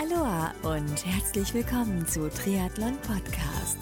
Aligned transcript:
Aloha 0.00 0.54
und 0.62 1.04
herzlich 1.04 1.52
willkommen 1.54 2.06
zu 2.06 2.30
Triathlon 2.30 2.96
Podcast. 2.98 3.78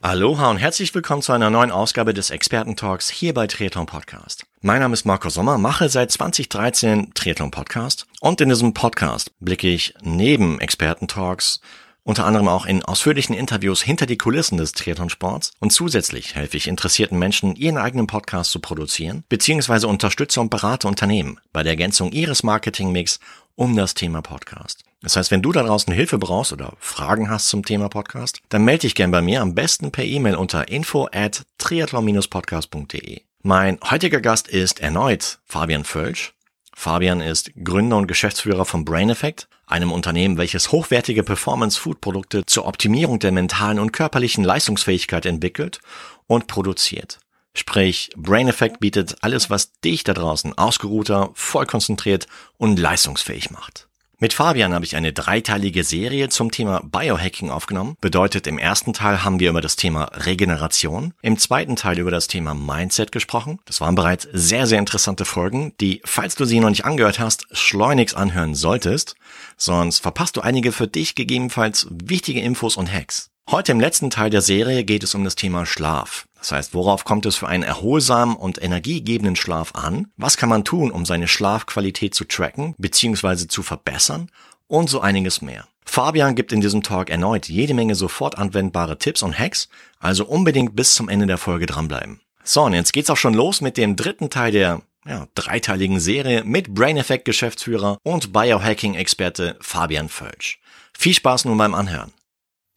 Aloha 0.00 0.50
und 0.50 0.56
herzlich 0.56 0.94
willkommen 0.94 1.20
zu 1.20 1.32
einer 1.32 1.50
neuen 1.50 1.70
Ausgabe 1.70 2.14
des 2.14 2.30
Experten-Talks 2.30 3.10
hier 3.10 3.34
bei 3.34 3.46
Triathlon 3.46 3.84
Podcast. 3.84 4.46
Mein 4.62 4.80
Name 4.80 4.92
ist 4.92 5.06
Marco 5.06 5.30
Sommer, 5.30 5.56
mache 5.56 5.88
seit 5.88 6.10
2013 6.10 7.14
Triathlon 7.14 7.50
Podcast 7.50 8.06
und 8.20 8.42
in 8.42 8.50
diesem 8.50 8.74
Podcast 8.74 9.32
blicke 9.40 9.68
ich 9.68 9.94
neben 10.02 10.60
Experten-Talks 10.60 11.62
unter 12.02 12.26
anderem 12.26 12.46
auch 12.46 12.66
in 12.66 12.82
ausführlichen 12.82 13.34
Interviews 13.34 13.80
hinter 13.80 14.04
die 14.04 14.18
Kulissen 14.18 14.58
des 14.58 14.72
Triathlonsports 14.72 15.52
und 15.60 15.72
zusätzlich 15.72 16.34
helfe 16.34 16.58
ich 16.58 16.68
interessierten 16.68 17.18
Menschen, 17.18 17.56
ihren 17.56 17.78
eigenen 17.78 18.06
Podcast 18.06 18.50
zu 18.50 18.60
produzieren, 18.60 19.24
beziehungsweise 19.30 19.88
unterstütze 19.88 20.42
und 20.42 20.50
berate 20.50 20.88
Unternehmen 20.88 21.40
bei 21.54 21.62
der 21.62 21.72
Ergänzung 21.72 22.12
ihres 22.12 22.42
Marketingmix 22.42 23.18
um 23.54 23.74
das 23.76 23.94
Thema 23.94 24.20
Podcast. 24.20 24.84
Das 25.00 25.16
heißt, 25.16 25.30
wenn 25.30 25.40
du 25.40 25.52
da 25.52 25.62
draußen 25.62 25.94
Hilfe 25.94 26.18
brauchst 26.18 26.52
oder 26.52 26.74
Fragen 26.80 27.30
hast 27.30 27.48
zum 27.48 27.64
Thema 27.64 27.88
Podcast, 27.88 28.42
dann 28.50 28.66
melde 28.66 28.82
dich 28.82 28.94
gern 28.94 29.10
bei 29.10 29.22
mir, 29.22 29.40
am 29.40 29.54
besten 29.54 29.90
per 29.90 30.04
E-Mail 30.04 30.34
unter 30.34 30.68
info 30.68 31.08
at 31.10 31.44
triathlon-podcast.de. 31.56 33.22
Mein 33.42 33.78
heutiger 33.82 34.20
Gast 34.20 34.48
ist 34.48 34.80
erneut 34.80 35.38
Fabian 35.46 35.84
Völsch. 35.84 36.34
Fabian 36.74 37.22
ist 37.22 37.50
Gründer 37.64 37.96
und 37.96 38.06
Geschäftsführer 38.06 38.66
von 38.66 38.84
Brain 38.84 39.08
Effect, 39.08 39.48
einem 39.66 39.92
Unternehmen, 39.92 40.36
welches 40.36 40.72
hochwertige 40.72 41.22
Performance-Food-Produkte 41.22 42.44
zur 42.44 42.66
Optimierung 42.66 43.18
der 43.18 43.32
mentalen 43.32 43.78
und 43.78 43.92
körperlichen 43.92 44.44
Leistungsfähigkeit 44.44 45.24
entwickelt 45.24 45.80
und 46.26 46.48
produziert. 46.48 47.18
Sprich, 47.54 48.10
Brain 48.14 48.46
Effect 48.46 48.78
bietet 48.78 49.16
alles, 49.22 49.48
was 49.48 49.72
dich 49.80 50.04
da 50.04 50.12
draußen 50.12 50.58
ausgeruhter, 50.58 51.30
voll 51.32 51.64
konzentriert 51.64 52.26
und 52.58 52.78
leistungsfähig 52.78 53.50
macht. 53.50 53.88
Mit 54.22 54.34
Fabian 54.34 54.74
habe 54.74 54.84
ich 54.84 54.96
eine 54.96 55.14
dreiteilige 55.14 55.82
Serie 55.82 56.28
zum 56.28 56.50
Thema 56.50 56.82
Biohacking 56.84 57.48
aufgenommen. 57.48 57.96
Bedeutet, 58.02 58.46
im 58.46 58.58
ersten 58.58 58.92
Teil 58.92 59.24
haben 59.24 59.40
wir 59.40 59.48
über 59.48 59.62
das 59.62 59.76
Thema 59.76 60.10
Regeneration, 60.12 61.14
im 61.22 61.38
zweiten 61.38 61.74
Teil 61.74 61.98
über 61.98 62.10
das 62.10 62.26
Thema 62.26 62.52
Mindset 62.52 63.12
gesprochen. 63.12 63.60
Das 63.64 63.80
waren 63.80 63.94
bereits 63.94 64.28
sehr, 64.30 64.66
sehr 64.66 64.78
interessante 64.78 65.24
Folgen, 65.24 65.72
die, 65.80 66.02
falls 66.04 66.34
du 66.34 66.44
sie 66.44 66.60
noch 66.60 66.68
nicht 66.68 66.84
angehört 66.84 67.18
hast, 67.18 67.46
schleunigst 67.52 68.14
anhören 68.14 68.54
solltest. 68.54 69.16
Sonst 69.56 70.00
verpasst 70.00 70.36
du 70.36 70.42
einige 70.42 70.72
für 70.72 70.86
dich 70.86 71.14
gegebenenfalls 71.14 71.86
wichtige 71.90 72.42
Infos 72.42 72.76
und 72.76 72.92
Hacks. 72.92 73.30
Heute 73.50 73.72
im 73.72 73.80
letzten 73.80 74.10
Teil 74.10 74.28
der 74.28 74.42
Serie 74.42 74.84
geht 74.84 75.02
es 75.02 75.14
um 75.14 75.24
das 75.24 75.34
Thema 75.34 75.64
Schlaf. 75.64 76.26
Das 76.40 76.52
heißt, 76.52 76.74
worauf 76.74 77.04
kommt 77.04 77.26
es 77.26 77.36
für 77.36 77.48
einen 77.48 77.62
erholsamen 77.62 78.34
und 78.34 78.62
energiegebenden 78.62 79.36
Schlaf 79.36 79.74
an? 79.74 80.08
Was 80.16 80.36
kann 80.36 80.48
man 80.48 80.64
tun, 80.64 80.90
um 80.90 81.04
seine 81.04 81.28
Schlafqualität 81.28 82.14
zu 82.14 82.24
tracken 82.24 82.74
bzw. 82.78 83.46
zu 83.46 83.62
verbessern? 83.62 84.30
Und 84.66 84.88
so 84.88 85.00
einiges 85.00 85.42
mehr. 85.42 85.66
Fabian 85.84 86.36
gibt 86.36 86.52
in 86.52 86.60
diesem 86.60 86.82
Talk 86.82 87.10
erneut 87.10 87.48
jede 87.48 87.74
Menge 87.74 87.94
sofort 87.94 88.38
anwendbare 88.38 88.98
Tipps 88.98 89.22
und 89.22 89.38
Hacks, 89.38 89.68
also 89.98 90.24
unbedingt 90.24 90.76
bis 90.76 90.94
zum 90.94 91.08
Ende 91.08 91.26
der 91.26 91.38
Folge 91.38 91.66
dranbleiben. 91.66 92.20
So, 92.44 92.62
und 92.62 92.72
jetzt 92.72 92.92
geht's 92.92 93.10
auch 93.10 93.16
schon 93.16 93.34
los 93.34 93.60
mit 93.60 93.76
dem 93.76 93.96
dritten 93.96 94.30
Teil 94.30 94.52
der 94.52 94.82
ja, 95.06 95.26
dreiteiligen 95.34 96.00
Serie 96.00 96.44
mit 96.44 96.72
Brain 96.72 96.96
Effect 96.96 97.24
Geschäftsführer 97.24 97.98
und 98.02 98.32
Biohacking 98.32 98.94
Experte 98.94 99.56
Fabian 99.60 100.08
Völsch. 100.08 100.60
Viel 100.96 101.14
Spaß 101.14 101.46
nun 101.46 101.58
beim 101.58 101.74
Anhören. 101.74 102.12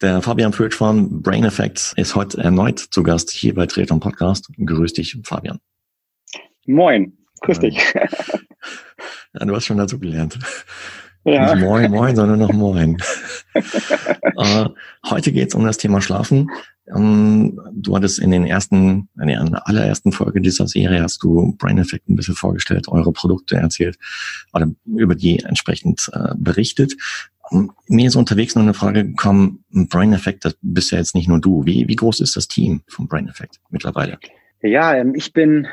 Der 0.02 0.20
Fabian 0.22 0.52
Pölsch 0.52 0.74
von 0.74 1.22
Brain 1.22 1.44
Effects 1.44 1.92
ist 1.96 2.14
heute 2.14 2.38
erneut 2.42 2.78
zu 2.78 3.02
Gast 3.02 3.30
hier 3.30 3.54
bei 3.54 3.66
Treton 3.66 4.00
Podcast. 4.00 4.50
Grüß 4.58 4.92
dich, 4.92 5.16
Fabian. 5.24 5.60
Moin, 6.66 7.16
grüß 7.40 7.60
dich. 7.60 7.78
Ja, 9.36 9.44
du 9.44 9.54
hast 9.56 9.66
schon 9.66 9.78
dazu 9.78 9.98
gelernt. 9.98 10.38
Ja. 11.24 11.54
Nicht 11.54 11.64
moin, 11.64 11.90
moin, 11.90 12.14
sondern 12.14 12.38
noch 12.38 12.52
moin. 12.52 12.98
äh, 13.54 14.68
heute 15.06 15.32
geht 15.32 15.48
es 15.48 15.54
um 15.54 15.64
das 15.64 15.76
Thema 15.76 16.00
Schlafen. 16.00 16.48
Ähm, 16.94 17.58
du 17.72 17.96
hattest 17.96 18.18
in 18.18 18.30
den 18.30 18.46
ersten, 18.46 19.08
in 19.20 19.26
der 19.26 19.66
allerersten 19.66 20.12
Folge 20.12 20.40
dieser 20.40 20.68
Serie 20.68 21.02
hast 21.02 21.22
du 21.22 21.56
Brain 21.56 21.78
Effect 21.78 22.08
ein 22.08 22.16
bisschen 22.16 22.34
vorgestellt, 22.34 22.88
eure 22.88 23.12
Produkte 23.12 23.56
erzählt 23.56 23.98
oder 24.52 24.70
über 24.84 25.14
die 25.14 25.40
entsprechend 25.40 26.10
äh, 26.12 26.34
berichtet. 26.36 26.94
Mir 27.50 28.06
ist 28.06 28.16
unterwegs 28.16 28.54
noch 28.54 28.62
eine 28.62 28.74
Frage 28.74 29.04
gekommen, 29.04 29.64
Brain 29.70 30.12
Effect, 30.12 30.44
das 30.44 30.56
bist 30.62 30.92
ja 30.92 30.98
jetzt 30.98 31.14
nicht 31.14 31.28
nur 31.28 31.40
du. 31.40 31.64
Wie, 31.66 31.86
wie 31.88 31.96
groß 31.96 32.20
ist 32.20 32.36
das 32.36 32.48
Team 32.48 32.82
von 32.88 33.06
Brain 33.06 33.28
Effect 33.28 33.60
mittlerweile? 33.70 34.18
Ja, 34.62 34.94
ähm, 34.94 35.14
ich 35.14 35.32
bin, 35.32 35.66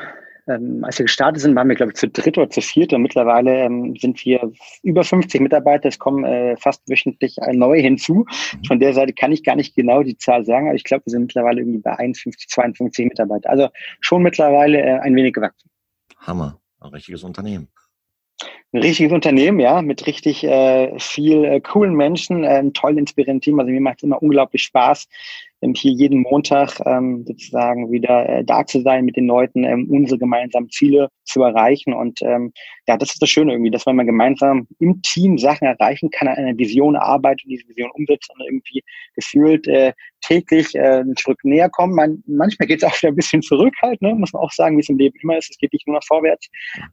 ähm, 0.46 0.84
als 0.84 0.98
wir 0.98 1.04
gestartet 1.04 1.40
sind, 1.40 1.54
waren 1.54 1.68
wir, 1.68 1.76
glaube 1.76 1.92
ich, 1.92 1.98
zu 1.98 2.08
dritt 2.08 2.36
oder 2.36 2.50
zu 2.50 2.60
viert 2.60 2.92
und 2.92 3.02
mittlerweile 3.02 3.64
ähm, 3.64 3.96
sind 3.96 4.22
wir 4.24 4.52
über 4.82 5.02
50 5.02 5.40
Mitarbeiter. 5.40 5.88
Es 5.88 5.98
kommen 5.98 6.24
äh, 6.24 6.56
fast 6.58 6.82
wöchentlich 6.88 7.36
neue 7.52 7.80
hinzu. 7.80 8.26
Von 8.66 8.78
der 8.78 8.92
Seite 8.92 9.14
kann 9.14 9.32
ich 9.32 9.42
gar 9.42 9.56
nicht 9.56 9.74
genau 9.74 10.02
die 10.02 10.18
Zahl 10.18 10.44
sagen, 10.44 10.66
aber 10.66 10.76
ich 10.76 10.84
glaube, 10.84 11.06
wir 11.06 11.10
sind 11.10 11.22
mittlerweile 11.22 11.60
irgendwie 11.60 11.80
bei 11.80 11.98
51, 11.98 12.48
52 12.48 13.06
Mitarbeiter. 13.06 13.48
Also 13.48 13.68
schon 14.00 14.22
mittlerweile 14.22 14.78
äh, 14.78 14.98
ein 14.98 15.16
wenig 15.16 15.32
gewachsen. 15.32 15.70
Hammer, 16.18 16.60
ein 16.80 16.90
richtiges 16.90 17.24
Unternehmen 17.24 17.68
ein 18.72 18.80
richtiges 18.80 19.12
Unternehmen, 19.12 19.60
ja, 19.60 19.82
mit 19.82 20.06
richtig 20.06 20.44
äh, 20.44 20.98
viel 20.98 21.44
äh, 21.44 21.60
coolen 21.60 21.94
Menschen, 21.94 22.44
äh, 22.44 22.58
ein 22.58 22.72
toll 22.72 22.98
inspirierendes 22.98 23.44
Team. 23.44 23.60
Also 23.60 23.70
mir 23.70 23.80
macht 23.80 23.98
es 23.98 24.02
immer 24.04 24.22
unglaublich 24.22 24.62
Spaß, 24.62 25.08
hier 25.74 25.92
jeden 25.92 26.22
Montag 26.22 26.80
ähm, 26.84 27.24
sozusagen 27.26 27.90
wieder 27.92 28.28
äh, 28.28 28.44
da 28.44 28.66
zu 28.66 28.80
sein 28.80 29.04
mit 29.04 29.16
den 29.16 29.26
Leuten, 29.26 29.64
ähm, 29.64 29.88
unsere 29.90 30.18
gemeinsamen 30.18 30.68
Ziele 30.70 31.08
zu 31.24 31.42
erreichen. 31.42 31.92
Und 31.92 32.20
ähm, 32.22 32.52
ja, 32.88 32.96
das 32.96 33.12
ist 33.12 33.22
das 33.22 33.30
Schöne 33.30 33.52
irgendwie, 33.52 33.70
dass 33.70 33.86
wenn 33.86 33.96
man 33.96 34.06
gemeinsam 34.06 34.66
im 34.80 35.00
Team 35.02 35.38
Sachen 35.38 35.66
erreichen 35.66 36.10
kann, 36.10 36.28
an 36.28 36.36
einer 36.36 36.58
Vision 36.58 36.96
arbeitet 36.96 37.44
und 37.44 37.50
diese 37.50 37.68
Vision 37.68 37.90
umsetzt 37.92 38.30
und 38.34 38.44
irgendwie 38.44 38.82
gefühlt 39.14 39.66
äh, 39.68 39.92
täglich 40.22 40.74
äh, 40.74 41.04
Stück 41.18 41.44
näher 41.44 41.70
kommen. 41.70 41.94
Man, 41.94 42.22
manchmal 42.26 42.66
geht 42.66 42.82
es 42.82 42.84
auch 42.84 42.96
wieder 43.00 43.12
ein 43.12 43.16
bisschen 43.16 43.42
zurück 43.42 43.74
halt, 43.82 44.00
ne? 44.02 44.14
muss 44.14 44.32
man 44.32 44.42
auch 44.42 44.52
sagen, 44.52 44.76
wie 44.76 44.80
es 44.80 44.88
im 44.88 44.98
Leben 44.98 45.16
immer 45.22 45.38
ist. 45.38 45.50
Es 45.50 45.58
geht 45.58 45.72
nicht 45.72 45.86
nur 45.86 45.96
nach 45.96 46.06
vorwärts, 46.06 46.48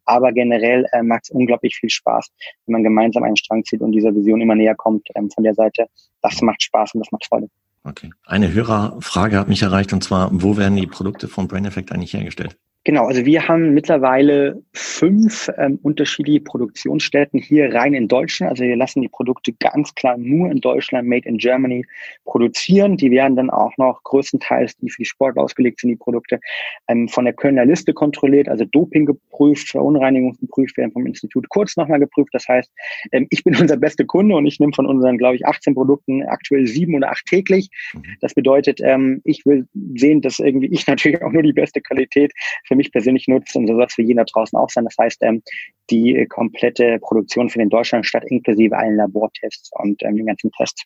aber 0.05 0.31
generell 0.31 0.85
äh, 0.91 1.01
macht 1.01 1.23
es 1.23 1.29
unglaublich 1.31 1.75
viel 1.75 1.89
Spaß, 1.89 2.29
wenn 2.65 2.73
man 2.73 2.83
gemeinsam 2.83 3.23
einen 3.23 3.37
Strang 3.37 3.63
zieht 3.63 3.81
und 3.81 3.91
dieser 3.91 4.13
Vision 4.13 4.41
immer 4.41 4.55
näher 4.55 4.75
kommt 4.75 5.07
ähm, 5.15 5.29
von 5.31 5.43
der 5.43 5.53
Seite. 5.53 5.87
Das 6.21 6.41
macht 6.41 6.61
Spaß 6.61 6.93
und 6.95 7.01
das 7.01 7.11
macht 7.11 7.25
Freude. 7.25 7.49
Okay. 7.83 8.11
Eine 8.25 8.51
Hörerfrage 8.51 9.37
hat 9.39 9.47
mich 9.47 9.61
erreicht 9.61 9.93
und 9.93 10.03
zwar, 10.03 10.29
wo 10.31 10.57
werden 10.57 10.75
die 10.75 10.87
Produkte 10.87 11.27
von 11.27 11.47
Brain 11.47 11.65
Effect 11.65 11.91
eigentlich 11.91 12.13
hergestellt? 12.13 12.57
Genau, 12.85 13.07
also 13.07 13.25
wir 13.25 13.45
haben 13.45 13.73
mittlerweile 13.73 14.63
fünf 14.73 15.51
ähm, 15.57 15.79
unterschiedliche 15.83 16.39
Produktionsstätten 16.39 17.37
hier 17.37 17.73
rein 17.73 17.93
in 17.93 18.07
Deutschland. 18.07 18.51
Also 18.51 18.63
wir 18.63 18.75
lassen 18.77 19.01
die 19.01 19.09
Produkte 19.09 19.51
ganz 19.59 19.93
klar 19.95 20.17
nur 20.17 20.49
in 20.49 20.61
Deutschland, 20.61 21.05
made 21.05 21.27
in 21.27 21.37
Germany, 21.37 21.85
produzieren. 22.23 22.95
Die 22.95 23.11
werden 23.11 23.35
dann 23.35 23.49
auch 23.49 23.75
noch 23.77 24.01
größtenteils, 24.03 24.77
die 24.77 24.89
für 24.89 25.01
die 25.01 25.05
Sport 25.05 25.37
ausgelegt 25.37 25.81
sind, 25.81 25.89
die 25.89 25.97
Produkte 25.97 26.39
ähm, 26.87 27.09
von 27.09 27.25
der 27.25 27.33
Kölner 27.33 27.65
Liste 27.65 27.93
kontrolliert, 27.93 28.47
also 28.47 28.63
Doping 28.63 29.05
geprüft, 29.05 29.69
Verunreinigung 29.69 30.37
geprüft, 30.39 30.77
werden 30.77 30.93
vom 30.93 31.05
Institut 31.05 31.49
kurz 31.49 31.75
nochmal 31.75 31.99
geprüft. 31.99 32.29
Das 32.31 32.47
heißt, 32.47 32.71
ähm, 33.11 33.27
ich 33.29 33.43
bin 33.43 33.55
unser 33.59 33.75
bester 33.75 34.05
Kunde 34.05 34.35
und 34.35 34.45
ich 34.45 34.57
nehme 34.61 34.73
von 34.73 34.85
unseren, 34.85 35.17
glaube 35.17 35.35
ich, 35.35 35.45
18 35.45 35.75
Produkten 35.75 36.23
aktuell 36.23 36.65
sieben 36.65 36.95
oder 36.95 37.11
acht 37.11 37.25
täglich. 37.25 37.69
Mhm. 37.93 38.03
Das 38.21 38.33
bedeutet, 38.33 38.79
ähm, 38.81 39.19
ich 39.25 39.45
will 39.45 39.67
sehen, 39.95 40.21
dass 40.21 40.39
irgendwie 40.39 40.67
ich 40.67 40.87
natürlich 40.87 41.21
auch 41.21 41.31
nur 41.33 41.43
die 41.43 41.53
beste 41.53 41.81
Qualität 41.81 42.31
für 42.69 42.75
mich 42.75 42.91
persönlich 42.91 43.27
nutze 43.27 43.57
und 43.57 43.67
so 43.67 43.73
soll 43.73 43.85
es 43.85 43.93
für 43.93 44.03
jeden 44.03 44.17
da 44.17 44.23
draußen 44.23 44.57
auch 44.57 44.69
sein. 44.69 44.85
Das 44.85 44.95
heißt, 44.97 45.21
ähm, 45.23 45.41
die 45.89 46.25
komplette 46.29 46.99
Produktion 46.99 47.49
für 47.49 47.59
den 47.59 47.69
Deutschlandstadt 47.69 48.23
inklusive 48.25 48.77
allen 48.77 48.95
Labortests 48.95 49.71
und 49.73 50.01
ähm, 50.03 50.15
den 50.15 50.27
ganzen 50.27 50.51
Tests 50.51 50.85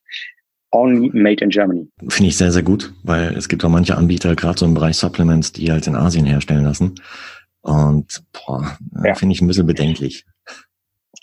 only 0.71 1.11
made 1.13 1.43
in 1.43 1.49
Germany. 1.49 1.87
Finde 2.09 2.29
ich 2.29 2.37
sehr, 2.37 2.51
sehr 2.51 2.63
gut, 2.63 2.93
weil 3.03 3.35
es 3.35 3.47
gibt 3.47 3.63
auch 3.63 3.69
manche 3.69 3.95
Anbieter, 3.95 4.35
gerade 4.35 4.57
so 4.57 4.65
im 4.65 4.73
Bereich 4.73 4.95
Supplements, 4.95 5.51
die 5.51 5.71
halt 5.71 5.85
in 5.85 5.95
Asien 5.95 6.25
herstellen 6.25 6.63
lassen. 6.63 6.95
Und 7.61 8.23
boah, 8.33 8.77
äh, 9.03 9.09
ja. 9.09 9.15
finde 9.15 9.33
ich 9.33 9.41
ein 9.41 9.47
bisschen 9.47 9.67
bedenklich. 9.67 10.25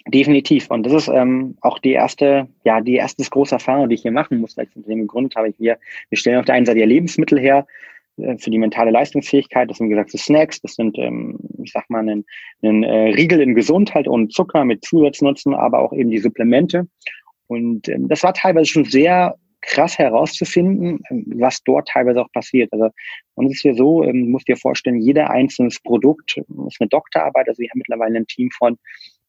Definitiv. 0.09 0.71
Und 0.71 0.85
das 0.85 0.93
ist 0.95 1.09
ähm, 1.09 1.57
auch 1.61 1.79
die 1.79 1.93
erste, 1.93 2.49
ja, 2.65 2.81
die 2.81 2.95
erste 2.95 3.23
große 3.23 3.55
Erfahrung, 3.55 3.89
die 3.89 3.97
ich 3.97 4.03
hier 4.03 4.13
machen 4.13 4.39
muss, 4.39 4.57
als 4.57 4.71
ich 4.71 4.77
Unternehmen 4.77 5.03
gegründet 5.03 5.37
habe. 5.37 5.53
Wir, 5.59 5.79
wir 6.09 6.19
stellen 6.19 6.39
auf 6.39 6.47
der 6.47 6.55
einen 6.55 6.67
Seite 6.67 6.81
ja 6.81 6.87
Lebensmittel 6.87 7.39
her, 7.39 7.67
für 8.17 8.51
die 8.51 8.59
mentale 8.59 8.91
Leistungsfähigkeit. 8.91 9.71
Das 9.71 9.79
sind, 9.79 9.89
gesagt, 9.89 10.11
so 10.11 10.19
Snacks. 10.19 10.61
Das 10.61 10.75
sind, 10.75 10.99
ähm, 10.99 11.39
ich 11.63 11.73
sag 11.73 11.89
mal, 11.89 12.09
ein, 12.09 12.25
ein 12.63 12.83
äh, 12.83 13.11
Riegel 13.13 13.41
in 13.41 13.55
Gesundheit 13.55 14.09
und 14.09 14.33
Zucker 14.33 14.65
mit 14.65 14.85
Zusatznutzen, 14.85 15.55
aber 15.55 15.81
auch 15.81 15.93
eben 15.93 16.11
die 16.11 16.19
Supplemente. 16.19 16.87
Und 17.47 17.89
ähm, 17.89 18.09
das 18.09 18.23
war 18.23 18.35
teilweise 18.35 18.67
schon 18.67 18.85
sehr 18.85 19.35
krass 19.63 19.99
herauszufinden, 19.99 21.01
ähm, 21.11 21.25
was 21.37 21.63
dort 21.65 21.89
teilweise 21.89 22.23
auch 22.23 22.33
passiert. 22.33 22.73
Also 22.73 22.91
uns 23.35 23.53
ist 23.53 23.63
hier 23.63 23.75
so, 23.75 24.05
ähm, 24.05 24.31
musst 24.31 24.49
dir 24.49 24.57
vorstellen, 24.57 25.01
jeder 25.01 25.31
einzelnes 25.31 25.81
Produkt 25.81 26.37
ist 26.37 26.81
eine 26.81 26.89
Doktorarbeit. 26.89 27.49
Also 27.49 27.61
wir 27.61 27.71
haben 27.71 27.79
mittlerweile 27.79 28.19
ein 28.19 28.27
Team 28.27 28.51
von 28.57 28.79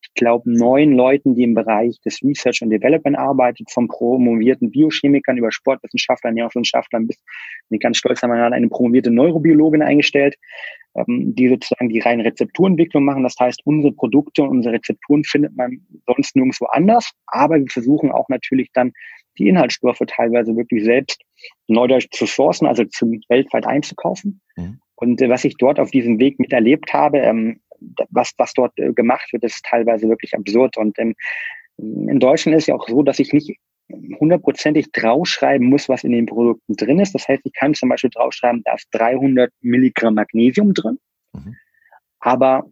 ich 0.02 0.14
glaube, 0.16 0.52
neun 0.52 0.94
Leuten, 0.94 1.36
die 1.36 1.44
im 1.44 1.54
Bereich 1.54 2.00
des 2.02 2.22
Research 2.24 2.62
und 2.62 2.70
Development 2.70 3.18
arbeiten, 3.18 3.66
vom 3.70 3.88
promovierten 3.88 4.72
Biochemikern 4.72 5.38
über 5.38 5.52
Sportwissenschaftlern, 5.52 6.32
Ernährungswissenschaftlern 6.32 7.08
bis, 7.08 7.24
bin 7.70 7.80
ganz 7.80 7.98
stolz, 7.98 8.22
haben 8.22 8.32
wir 8.32 8.44
eine 8.44 8.70
promovierte 8.70 9.12
Neurobiologin 9.12 9.82
eingestellt, 9.82 10.36
ähm, 10.96 11.36
die 11.36 11.50
sozusagen 11.50 11.90
die 11.90 12.00
reine 12.00 12.26
Rezepturentwicklung 12.26 13.06
machen. 13.06 13.24
Das 13.24 13.36
heißt, 13.40 13.62
unsere 13.66 13.94
Produkte 13.94 14.44
und 14.44 14.50
unsere 14.50 14.76
Rezepturen 14.76 15.24
findet 15.24 15.56
man 15.56 15.86
sonst 16.08 16.36
nirgendwo 16.36 16.66
anders, 16.66 17.12
aber 17.28 17.60
wir 17.60 17.70
versuchen 17.70 18.12
auch 18.12 18.28
natürlich 18.30 18.70
dann 18.74 18.92
die 19.38 19.48
Inhaltsstoffe 19.48 20.02
teilweise 20.08 20.56
wirklich 20.56 20.84
selbst 20.84 21.22
neudeutsch 21.68 22.08
zu 22.12 22.26
sourcen, 22.26 22.68
also 22.68 22.84
zum 22.86 23.22
weltweit 23.30 23.66
einzukaufen. 23.66 24.42
Mhm. 24.56 24.80
Und 24.96 25.22
äh, 25.22 25.30
was 25.30 25.46
ich 25.46 25.56
dort 25.58 25.80
auf 25.80 25.92
diesem 25.92 26.20
Weg 26.20 26.40
miterlebt 26.40 26.94
habe, 26.94 27.20
ähm, 27.20 27.60
was, 28.10 28.34
was 28.38 28.54
dort 28.54 28.78
äh, 28.78 28.94
gemacht 28.94 29.32
wird, 29.34 29.44
ist 29.44 29.64
teilweise 29.66 30.08
wirklich 30.08 30.34
absurd. 30.34 30.78
Und 30.78 30.98
ähm, 31.00 31.16
in 31.78 32.20
Deutschland 32.20 32.58
ist 32.58 32.68
ja 32.68 32.76
auch 32.76 32.88
so, 32.88 33.04
dass 33.04 33.20
ich 33.20 33.34
nicht 33.34 33.58
hundertprozentig 34.20 34.92
draufschreiben 34.92 35.68
muss, 35.68 35.90
was 35.90 36.04
in 36.04 36.12
den 36.12 36.26
Produkten 36.26 36.76
drin 36.76 37.00
ist. 37.00 37.14
Das 37.14 37.28
heißt, 37.28 37.42
ich 37.44 37.54
kann 37.54 37.74
zum 37.74 37.90
Beispiel 37.90 38.10
draufschreiben, 38.10 38.62
da 38.64 38.76
ist 38.76 38.88
300 38.92 39.52
Milligramm 39.62 40.16
Magnesium 40.16 40.74
drin. 40.74 40.98
Mhm. 41.34 41.56
Aber 42.20 42.66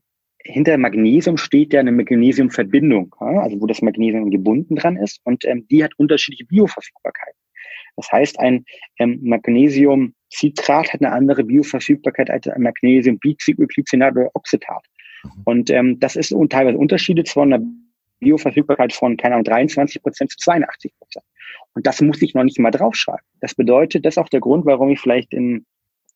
hinter 0.44 0.77
Magnesium 0.77 1.38
steht 1.38 1.73
ja 1.73 1.81
eine 1.81 1.91
Magnesiumverbindung, 1.91 3.13
also 3.19 3.59
wo 3.59 3.65
das 3.67 3.81
Magnesium 3.81 4.29
gebunden 4.29 4.75
dran 4.75 4.95
ist 4.95 5.19
und 5.25 5.44
ähm, 5.45 5.67
die 5.69 5.83
hat 5.83 5.91
unterschiedliche 5.97 6.45
Bioverfügbarkeit. 6.45 7.33
Das 7.97 8.09
heißt, 8.11 8.39
ein 8.39 8.63
ähm, 9.00 9.19
Magnesiumcitrat 9.21 10.94
hat 10.94 11.01
eine 11.01 11.11
andere 11.11 11.44
Bioverfügbarkeit 11.44 12.29
als 12.29 12.47
ein 12.47 12.61
Magnesium-Biglycinat 12.61 14.13
oder 14.13 14.29
Oxetat. 14.33 14.85
Mhm. 15.24 15.31
Und 15.45 15.69
ähm, 15.69 16.00
das 16.00 16.16
ist 16.16 16.33
teilweise 16.50 16.77
Unterschiede 16.77 17.24
von 17.25 17.54
einer 17.54 17.66
Bioverfügbarkeit 18.19 18.94
von, 18.94 19.18
keine 19.18 19.36
Ahnung, 19.36 19.45
23 19.45 20.01
Prozent 20.01 20.31
zu 20.31 20.38
82 20.38 20.92
Prozent. 20.98 21.25
Und 21.74 21.88
das 21.88 22.01
muss 22.01 22.21
ich 22.21 22.33
noch 22.33 22.44
nicht 22.44 22.60
mal 22.60 22.71
draufschreiben. 22.71 23.25
Das 23.39 23.56
bedeutet, 23.56 24.06
das 24.06 24.16
ist 24.16 24.18
auch 24.18 24.30
der 24.30 24.42
Grund, 24.42 24.66
warum 24.66 24.89
ich 24.89 25.00
vielleicht 25.00 25.33
in 25.33 25.66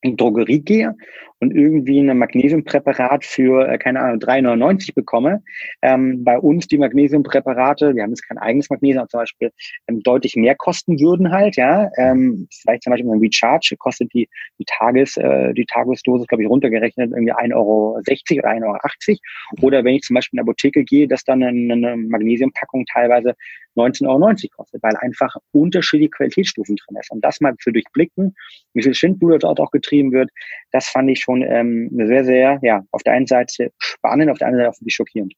Drogerie 0.03 0.61
gehe 0.61 0.95
und 1.43 1.53
irgendwie 1.53 1.99
ein 1.99 2.17
Magnesiumpräparat 2.17 3.25
für, 3.25 3.67
äh, 3.67 3.77
keine 3.77 3.99
Ahnung, 3.99 4.19
3,99 4.19 4.93
bekomme. 4.95 5.43
Ähm, 5.81 6.23
bei 6.23 6.39
uns 6.39 6.67
die 6.67 6.77
Magnesiumpräparate, 6.77 7.95
wir 7.95 8.03
haben 8.03 8.11
jetzt 8.11 8.27
kein 8.27 8.37
eigenes 8.37 8.69
Magnesium, 8.69 9.07
zum 9.09 9.19
Beispiel 9.19 9.51
ähm, 9.87 10.01
deutlich 10.01 10.35
mehr 10.35 10.55
kosten 10.55 10.99
würden 10.99 11.31
halt, 11.31 11.57
ja. 11.57 11.89
Ähm, 11.97 12.47
vielleicht 12.49 12.83
zum 12.83 12.91
Beispiel 12.91 13.11
ein 13.11 13.19
Recharge 13.19 13.75
kostet 13.77 14.13
die, 14.13 14.29
die 14.57 14.65
Tages, 14.65 15.17
äh, 15.17 15.53
die 15.53 15.65
Tagesdosis, 15.65 16.27
glaube 16.27 16.43
ich, 16.43 16.49
runtergerechnet 16.49 17.11
irgendwie 17.11 17.33
1,60 17.33 17.55
Euro 17.55 17.97
oder 17.97 18.01
1,80 18.01 18.63
Euro. 18.63 19.19
Oder 19.61 19.83
wenn 19.83 19.95
ich 19.95 20.01
zum 20.03 20.15
Beispiel 20.15 20.39
in 20.39 20.45
der 20.45 20.49
Apotheke 20.49 20.83
gehe, 20.83 21.07
dass 21.07 21.23
dann 21.23 21.43
eine, 21.43 21.73
eine 21.73 21.97
Magnesiumpackung 21.97 22.85
teilweise 22.85 23.35
19,90 23.75 24.07
Euro 24.07 24.33
kostet, 24.55 24.83
weil 24.83 24.95
einfach 24.97 25.35
unterschiedliche 25.51 26.11
Qualitätsstufen 26.11 26.75
drin 26.75 26.97
ist. 26.99 27.11
Und 27.11 27.23
das 27.23 27.41
mal 27.41 27.55
zu 27.57 27.71
durchblicken, 27.71 28.35
wie 28.73 28.83
viel 28.83 28.93
Schindluder 28.93 29.39
dort 29.39 29.59
auch 29.59 29.71
getrieben 29.71 29.92
wird, 30.11 30.29
das 30.71 30.87
fand 30.87 31.09
ich 31.09 31.19
schon 31.19 31.41
ähm, 31.41 31.89
sehr, 31.93 32.25
sehr, 32.25 32.59
ja, 32.61 32.83
auf 32.91 33.03
der 33.03 33.13
einen 33.13 33.27
Seite 33.27 33.71
spannend, 33.77 34.29
auf 34.29 34.37
der 34.37 34.47
anderen 34.47 34.65
Seite 34.65 34.75
auch 34.75 34.81
wirklich 34.81 34.95
schockierend. 34.95 35.33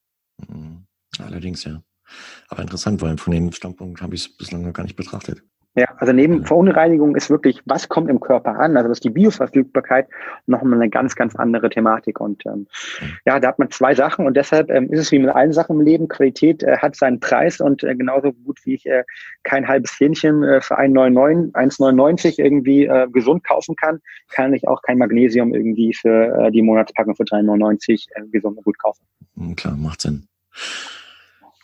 Mhm. 0.48 0.86
Allerdings, 1.18 1.64
ja. 1.64 1.82
Aber 2.48 2.62
interessant, 2.62 3.02
weil 3.02 3.18
von 3.18 3.32
dem 3.32 3.52
Standpunkt 3.52 4.00
habe 4.00 4.14
ich 4.14 4.22
es 4.22 4.36
bislang 4.36 4.62
noch 4.62 4.72
gar 4.72 4.84
nicht 4.84 4.96
betrachtet. 4.96 5.42
Ja, 5.76 5.84
also 5.98 6.14
neben 6.14 6.46
Verunreinigung 6.46 7.14
ist 7.16 7.28
wirklich, 7.28 7.60
was 7.66 7.90
kommt 7.90 8.08
im 8.08 8.18
Körper 8.18 8.58
an? 8.58 8.78
Also 8.78 8.88
das 8.88 8.96
ist 8.96 9.04
die 9.04 9.10
Bioverfügbarkeit 9.10 10.08
nochmal 10.46 10.80
eine 10.80 10.88
ganz, 10.88 11.14
ganz 11.14 11.36
andere 11.36 11.68
Thematik. 11.68 12.18
Und 12.18 12.46
ähm, 12.46 12.66
ja, 13.26 13.38
da 13.38 13.48
hat 13.48 13.58
man 13.58 13.70
zwei 13.70 13.94
Sachen 13.94 14.26
und 14.26 14.38
deshalb 14.38 14.70
ähm, 14.70 14.90
ist 14.90 15.00
es 15.00 15.12
wie 15.12 15.18
mit 15.18 15.28
allen 15.28 15.52
Sachen 15.52 15.78
im 15.78 15.84
Leben. 15.84 16.08
Qualität 16.08 16.62
äh, 16.62 16.78
hat 16.78 16.96
seinen 16.96 17.20
Preis 17.20 17.60
und 17.60 17.84
äh, 17.84 17.94
genauso 17.94 18.32
gut 18.32 18.58
wie 18.64 18.76
ich 18.76 18.86
äh, 18.86 19.04
kein 19.42 19.68
halbes 19.68 20.00
Hähnchen 20.00 20.42
äh, 20.42 20.62
für 20.62 20.78
1,99, 20.78 21.52
1,99 21.52 22.38
irgendwie 22.42 22.86
äh, 22.86 23.06
gesund 23.10 23.44
kaufen 23.44 23.76
kann, 23.76 24.00
kann 24.30 24.54
ich 24.54 24.66
auch 24.66 24.80
kein 24.80 24.96
Magnesium 24.96 25.52
irgendwie 25.52 25.92
für 25.92 26.46
äh, 26.46 26.50
die 26.50 26.62
Monatspackung 26.62 27.14
für 27.16 27.24
3,99 27.24 28.06
äh, 28.14 28.26
gesund 28.28 28.56
und 28.56 28.64
gut 28.64 28.78
kaufen. 28.78 29.04
Hm, 29.36 29.54
klar, 29.54 29.76
macht 29.76 30.00
Sinn. 30.00 30.26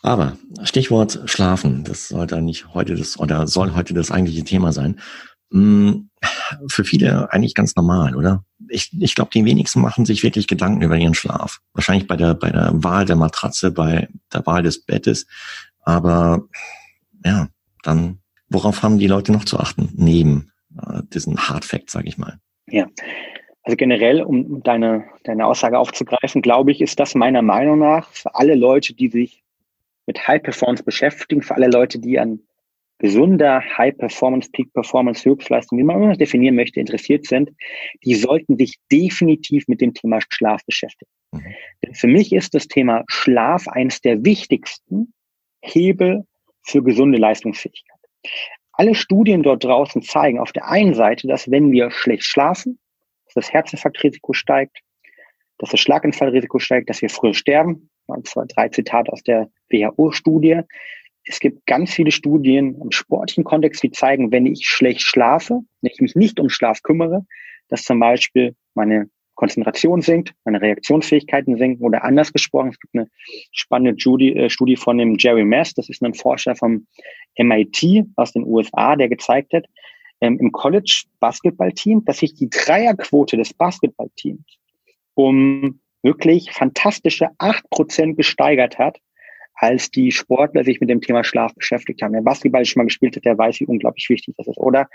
Aber 0.03 0.37
Stichwort 0.63 1.21
Schlafen, 1.25 1.85
das 1.85 2.09
sollte 2.09 2.41
nicht 2.41 2.73
heute 2.73 2.95
das 2.95 3.17
oder 3.17 3.47
soll 3.47 3.73
heute 3.73 3.93
das 3.93 4.11
eigentliche 4.11 4.43
Thema 4.43 4.73
sein. 4.73 4.99
Hm, 5.49 6.09
für 6.67 6.83
viele 6.83 7.31
eigentlich 7.31 7.55
ganz 7.55 7.75
normal, 7.75 8.15
oder? 8.15 8.43
Ich, 8.67 8.91
ich 8.99 9.15
glaube, 9.15 9.31
die 9.33 9.45
wenigsten 9.45 9.79
machen 9.79 10.05
sich 10.05 10.21
wirklich 10.21 10.47
Gedanken 10.47 10.81
über 10.81 10.97
ihren 10.97 11.13
Schlaf. 11.13 11.61
Wahrscheinlich 11.73 12.05
bei 12.07 12.17
der, 12.17 12.33
bei 12.33 12.49
der 12.49 12.71
Wahl 12.73 13.05
der 13.05 13.15
Matratze, 13.15 13.71
bei 13.71 14.09
der 14.33 14.45
Wahl 14.45 14.63
des 14.63 14.85
Bettes. 14.85 15.25
Aber 15.79 16.43
ja, 17.23 17.47
dann, 17.83 18.19
worauf 18.49 18.83
haben 18.83 18.99
die 18.99 19.07
Leute 19.07 19.31
noch 19.31 19.45
zu 19.45 19.57
achten? 19.57 19.89
Neben 19.95 20.51
äh, 20.81 21.01
diesen 21.13 21.37
Hard 21.37 21.63
Facts, 21.63 21.93
sage 21.93 22.09
ich 22.09 22.17
mal. 22.17 22.39
Ja. 22.67 22.87
Also 23.63 23.77
generell, 23.77 24.21
um 24.21 24.63
deine, 24.63 25.05
deine 25.23 25.45
Aussage 25.45 25.79
aufzugreifen, 25.79 26.41
glaube 26.41 26.71
ich, 26.71 26.81
ist 26.81 26.99
das 26.99 27.15
meiner 27.15 27.41
Meinung 27.41 27.79
nach 27.79 28.09
für 28.09 28.35
alle 28.35 28.55
Leute, 28.55 28.93
die 28.93 29.07
sich 29.07 29.42
mit 30.05 30.27
High 30.27 30.41
Performance 30.41 30.83
beschäftigen, 30.83 31.41
für 31.41 31.55
alle 31.55 31.67
Leute, 31.67 31.99
die 31.99 32.19
an 32.19 32.39
gesunder 32.99 33.61
High 33.77 33.97
Performance, 33.97 34.49
Peak 34.51 34.71
Performance, 34.73 35.29
Höchstleistung, 35.29 35.77
wie 35.77 35.83
man 35.83 36.01
immer 36.01 36.15
definieren 36.15 36.55
möchte, 36.55 36.79
interessiert 36.79 37.25
sind, 37.25 37.51
die 38.03 38.15
sollten 38.15 38.57
sich 38.57 38.77
definitiv 38.91 39.67
mit 39.67 39.81
dem 39.81 39.93
Thema 39.93 40.19
Schlaf 40.29 40.61
beschäftigen. 40.65 41.11
Mhm. 41.31 41.53
Denn 41.83 41.95
für 41.95 42.07
mich 42.07 42.31
ist 42.31 42.53
das 42.53 42.67
Thema 42.67 43.03
Schlaf 43.07 43.67
eines 43.67 43.99
der 44.01 44.23
wichtigsten 44.23 45.13
Hebel 45.61 46.25
für 46.61 46.81
gesunde 46.81 47.17
Leistungsfähigkeit. 47.17 47.99
Alle 48.71 48.95
Studien 48.95 49.43
dort 49.43 49.63
draußen 49.63 50.01
zeigen 50.01 50.39
auf 50.39 50.51
der 50.51 50.67
einen 50.67 50.93
Seite, 50.93 51.27
dass 51.27 51.51
wenn 51.51 51.71
wir 51.71 51.91
schlecht 51.91 52.23
schlafen, 52.23 52.79
dass 53.25 53.33
das 53.33 53.53
Herzinfarktrisiko 53.53 54.33
steigt, 54.33 54.79
dass 55.57 55.69
das 55.69 55.79
Schlaganfallrisiko 55.79 56.59
steigt, 56.59 56.89
dass 56.89 57.01
wir 57.01 57.09
früher 57.09 57.33
sterben, 57.33 57.89
zwei, 58.23 58.45
drei 58.47 58.69
Zitate 58.69 59.11
aus 59.11 59.23
der 59.23 59.49
WHO-Studie. 59.69 60.61
Es 61.25 61.39
gibt 61.39 61.65
ganz 61.65 61.93
viele 61.93 62.11
Studien 62.11 62.79
im 62.81 62.91
sportlichen 62.91 63.43
Kontext, 63.43 63.81
die 63.81 63.91
zeigen, 63.91 64.31
wenn 64.31 64.45
ich 64.45 64.67
schlecht 64.67 65.01
schlafe, 65.01 65.61
wenn 65.81 65.91
ich 65.91 66.01
mich 66.01 66.15
nicht 66.15 66.39
um 66.39 66.49
Schlaf 66.49 66.83
kümmere, 66.83 67.25
dass 67.69 67.83
zum 67.83 67.99
Beispiel 67.99 68.55
meine 68.73 69.09
Konzentration 69.35 70.01
sinkt, 70.01 70.33
meine 70.43 70.61
Reaktionsfähigkeiten 70.61 71.57
sinken 71.57 71.83
oder 71.83 72.03
anders 72.03 72.33
gesprochen, 72.33 72.69
es 72.69 72.79
gibt 72.79 72.93
eine 72.93 73.07
spannende 73.51 73.95
äh, 74.35 74.49
Studie 74.49 74.75
von 74.75 74.97
dem 74.97 75.15
Jerry 75.17 75.43
Mass, 75.43 75.73
das 75.73 75.89
ist 75.89 76.03
ein 76.03 76.13
Forscher 76.13 76.55
vom 76.55 76.87
MIT 77.37 78.05
aus 78.15 78.33
den 78.33 78.43
USA, 78.43 78.95
der 78.95 79.09
gezeigt 79.09 79.53
hat, 79.53 79.65
ähm, 80.21 80.37
im 80.39 80.51
College 80.51 81.05
Basketballteam, 81.19 82.05
dass 82.05 82.19
sich 82.19 82.35
die 82.35 82.49
Dreierquote 82.49 83.37
des 83.37 83.53
Basketballteams 83.53 84.45
um 85.15 85.79
wirklich 86.03 86.51
fantastische 86.51 87.29
acht 87.39 87.67
Prozent 87.69 88.17
gesteigert 88.17 88.77
hat, 88.77 88.99
als 89.55 89.91
die 89.91 90.11
Sportler 90.11 90.63
sich 90.63 90.79
mit 90.81 90.89
dem 90.89 90.99
Thema 90.99 91.23
Schlaf 91.23 91.53
beschäftigt 91.55 92.01
haben. 92.01 92.13
Wer 92.13 92.21
Basketball 92.21 92.65
schon 92.65 92.81
mal 92.81 92.85
gespielt 92.85 93.15
hat, 93.15 93.25
der 93.25 93.37
weiß, 93.37 93.59
wie 93.59 93.65
unglaublich 93.65 94.09
wichtig 94.09 94.35
das 94.37 94.47
ist. 94.47 94.57
Oder 94.57 94.89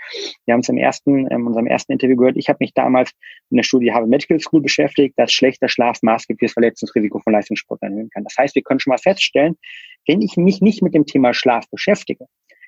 wir 0.45 0.53
haben 0.53 0.61
es 0.61 0.69
im 0.69 0.77
ersten, 0.77 1.27
in 1.27 1.47
unserem 1.47 1.65
ersten 1.65 1.93
Interview 1.93 2.15
gehört, 2.15 2.37
ich 2.37 2.49
habe 2.49 2.57
mich 2.59 2.73
damals 2.73 3.11
in 3.49 3.57
der 3.57 3.63
Studie 3.63 3.91
Harvard 3.91 4.09
Medical 4.09 4.39
School 4.39 4.61
beschäftigt, 4.61 5.15
dass 5.17 5.31
schlechter 5.31 5.69
Schlaf 5.69 6.01
maßgebliches 6.01 6.53
Verletzungsrisiko 6.53 7.19
von 7.19 7.33
Leistungssport 7.33 7.81
erhöhen 7.81 8.09
kann. 8.09 8.23
Das 8.23 8.35
heißt, 8.37 8.55
wir 8.55 8.61
können 8.61 8.79
schon 8.79 8.91
mal 8.91 8.97
feststellen, 8.97 9.57
wenn 10.07 10.21
ich 10.21 10.37
mich 10.37 10.61
nicht 10.61 10.81
mit 10.81 10.93
dem 10.93 11.05
Thema 11.05 11.33
Schlaf 11.33 11.69
beschäftige, 11.71 12.25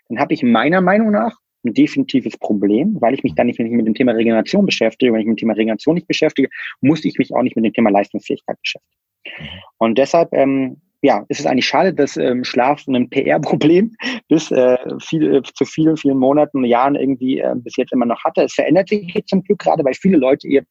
dann 0.08 0.20
habe 0.20 0.34
ich 0.34 0.44
meiner 0.44 0.82
Meinung 0.82 1.12
nach 1.12 1.38
ein 1.64 1.74
definitives 1.74 2.38
Problem, 2.38 2.98
weil 3.00 3.14
ich 3.14 3.24
mich 3.24 3.36
dann 3.36 3.48
nicht, 3.48 3.60
wenn 3.60 3.70
mit 3.70 3.88
dem 3.88 3.94
Thema 3.94 4.14
Regeneration 4.14 4.66
beschäftige, 4.66 5.14
wenn 5.14 5.22
ich 5.22 5.28
mit 5.28 5.38
dem 5.38 5.42
Thema 5.42 5.54
Regeneration 5.54 5.96
nicht 5.96 6.08
beschäftige, 6.08 6.50
muss 6.82 7.06
ich 7.06 7.18
mich 7.18 7.34
auch 7.34 7.44
nicht 7.44 7.56
mit 7.56 7.66
dem 7.66 7.74
Thema 7.74 7.92
Leistungsfähigkeit 7.92 8.58
beschäftigen. 8.62 9.02
Und 9.78 9.98
deshalb, 9.98 10.34
ähm, 10.34 10.82
ja, 11.02 11.26
ist 11.30 11.40
es 11.40 11.46
eigentlich 11.46 11.66
schade, 11.66 11.94
dass 11.94 12.18
ähm, 12.18 12.44
Schlaf 12.44 12.88
ein 12.88 13.10
PR-Problem 13.10 13.96
bis 14.28 14.52
äh, 14.52 14.78
viel, 15.00 15.36
äh, 15.36 15.42
zu 15.44 15.66
vielen, 15.66 15.98
vielen 15.98 16.18
Monaten, 16.18 16.64
Jahren 16.64 16.96
irgendwie 16.96 17.40
äh, 17.40 17.54
bis 17.56 17.76
jetzt 17.78 17.94
immer 17.94 18.06
noch 18.06 18.24
hatte. 18.24 18.44
Es 18.44 18.54
verändert 18.54 18.90
sich 18.90 19.12
zum 19.26 19.44
Glück 19.44 19.60
gerade, 19.60 19.84
weil 19.84 19.94
viele 19.94 20.18
Leute 20.18 20.48
ihr 20.48 20.64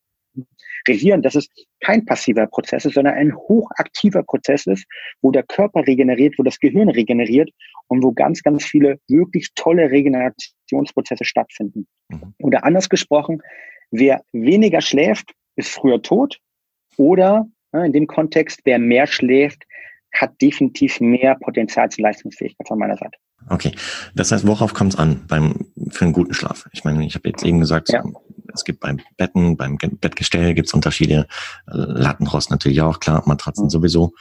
realisieren, 0.91 1.23
dass 1.23 1.35
es 1.35 1.49
kein 1.81 2.05
passiver 2.05 2.47
Prozess 2.47 2.85
ist, 2.85 2.95
sondern 2.95 3.15
ein 3.15 3.35
hochaktiver 3.35 4.23
Prozess 4.23 4.67
ist, 4.67 4.85
wo 5.23 5.31
der 5.31 5.43
Körper 5.43 5.87
regeneriert, 5.87 6.35
wo 6.39 6.43
das 6.43 6.59
Gehirn 6.59 6.89
regeneriert 6.89 7.51
und 7.89 8.03
wo 8.03 8.13
ganz, 8.13 8.43
ganz 8.43 8.65
viele 8.65 8.99
wirklich 9.09 9.49
tolle 9.55 9.91
Regenerationsprozesse 9.91 11.25
stattfinden. 11.25 11.87
Mhm. 12.09 12.35
Oder 12.39 12.65
anders 12.65 12.89
gesprochen, 12.89 13.43
wer 13.91 14.23
weniger 14.33 14.81
schläft, 14.81 15.33
ist 15.57 15.71
früher 15.71 16.03
tot 16.03 16.39
oder 16.97 17.47
in 17.73 17.93
dem 17.93 18.07
Kontext, 18.09 18.61
wer 18.65 18.79
mehr 18.81 19.07
schläft, 19.07 19.63
hat 20.13 20.41
definitiv 20.43 21.01
mehr 21.01 21.37
Potenzial 21.37 21.89
zur 21.89 22.03
Leistungsfähigkeit 22.03 22.67
von 22.67 22.79
meiner 22.79 22.97
Seite. 22.97 23.17
Okay, 23.49 23.73
das 24.15 24.33
heißt, 24.33 24.45
worauf 24.47 24.75
kommt 24.75 24.95
es 24.95 24.99
an 24.99 25.25
beim 25.29 25.73
für 25.91 26.05
einen 26.05 26.13
guten 26.13 26.35
Schlaf? 26.35 26.69
Ich 26.73 26.85
meine, 26.85 27.07
ich 27.07 27.15
habe 27.15 27.29
jetzt 27.29 27.45
eben 27.45 27.61
gesagt, 27.61 27.91
ja. 27.91 28.03
Es 28.54 28.64
gibt 28.64 28.80
beim 28.80 29.00
Betten, 29.16 29.57
beim 29.57 29.76
Bettgestell 29.78 30.54
gibt 30.54 30.69
es 30.69 30.75
Unterschiede, 30.75 31.26
Lattenrost 31.66 32.50
natürlich 32.50 32.80
auch, 32.83 33.00
klar, 33.00 33.23
Matratzen 33.26 33.64
mhm. 33.64 33.71
sowieso. 33.71 34.12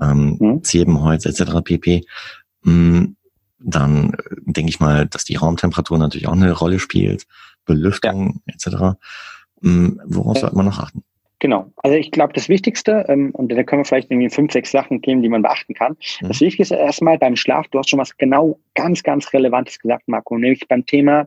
ähm, 0.00 0.36
mhm. 0.40 0.64
Zirbenholz 0.64 1.26
etc. 1.26 1.62
pp. 1.62 2.04
Mm, 2.62 3.04
dann 3.58 4.12
äh, 4.14 4.36
denke 4.46 4.70
ich 4.70 4.80
mal, 4.80 5.06
dass 5.06 5.24
die 5.24 5.36
Raumtemperatur 5.36 5.98
natürlich 5.98 6.28
auch 6.28 6.32
eine 6.32 6.52
Rolle 6.52 6.78
spielt, 6.78 7.26
Belüftung 7.64 8.42
ja. 8.46 8.54
etc. 8.54 8.98
Mm, 9.60 10.00
worauf 10.06 10.36
ja. 10.36 10.40
sollte 10.42 10.56
man 10.56 10.66
noch 10.66 10.78
achten? 10.78 11.04
Genau. 11.38 11.72
Also 11.78 11.96
ich 11.96 12.12
glaube, 12.12 12.32
das 12.34 12.48
Wichtigste, 12.48 13.04
ähm, 13.08 13.30
und 13.32 13.50
da 13.50 13.60
können 13.64 13.80
wir 13.80 13.84
vielleicht 13.84 14.12
irgendwie 14.12 14.30
fünf, 14.30 14.52
sechs 14.52 14.70
Sachen 14.70 15.00
geben, 15.00 15.22
die 15.22 15.28
man 15.28 15.42
beachten 15.42 15.74
kann. 15.74 15.96
Mhm. 16.20 16.28
Das 16.28 16.40
Wichtigste 16.40 16.76
erstmal 16.76 17.18
beim 17.18 17.34
Schlaf, 17.34 17.66
du 17.68 17.80
hast 17.80 17.90
schon 17.90 17.98
was 17.98 18.16
genau 18.16 18.60
ganz, 18.74 19.02
ganz 19.02 19.32
Relevantes 19.32 19.80
gesagt, 19.80 20.06
Marco, 20.06 20.38
nämlich 20.38 20.68
beim 20.68 20.86
Thema 20.86 21.26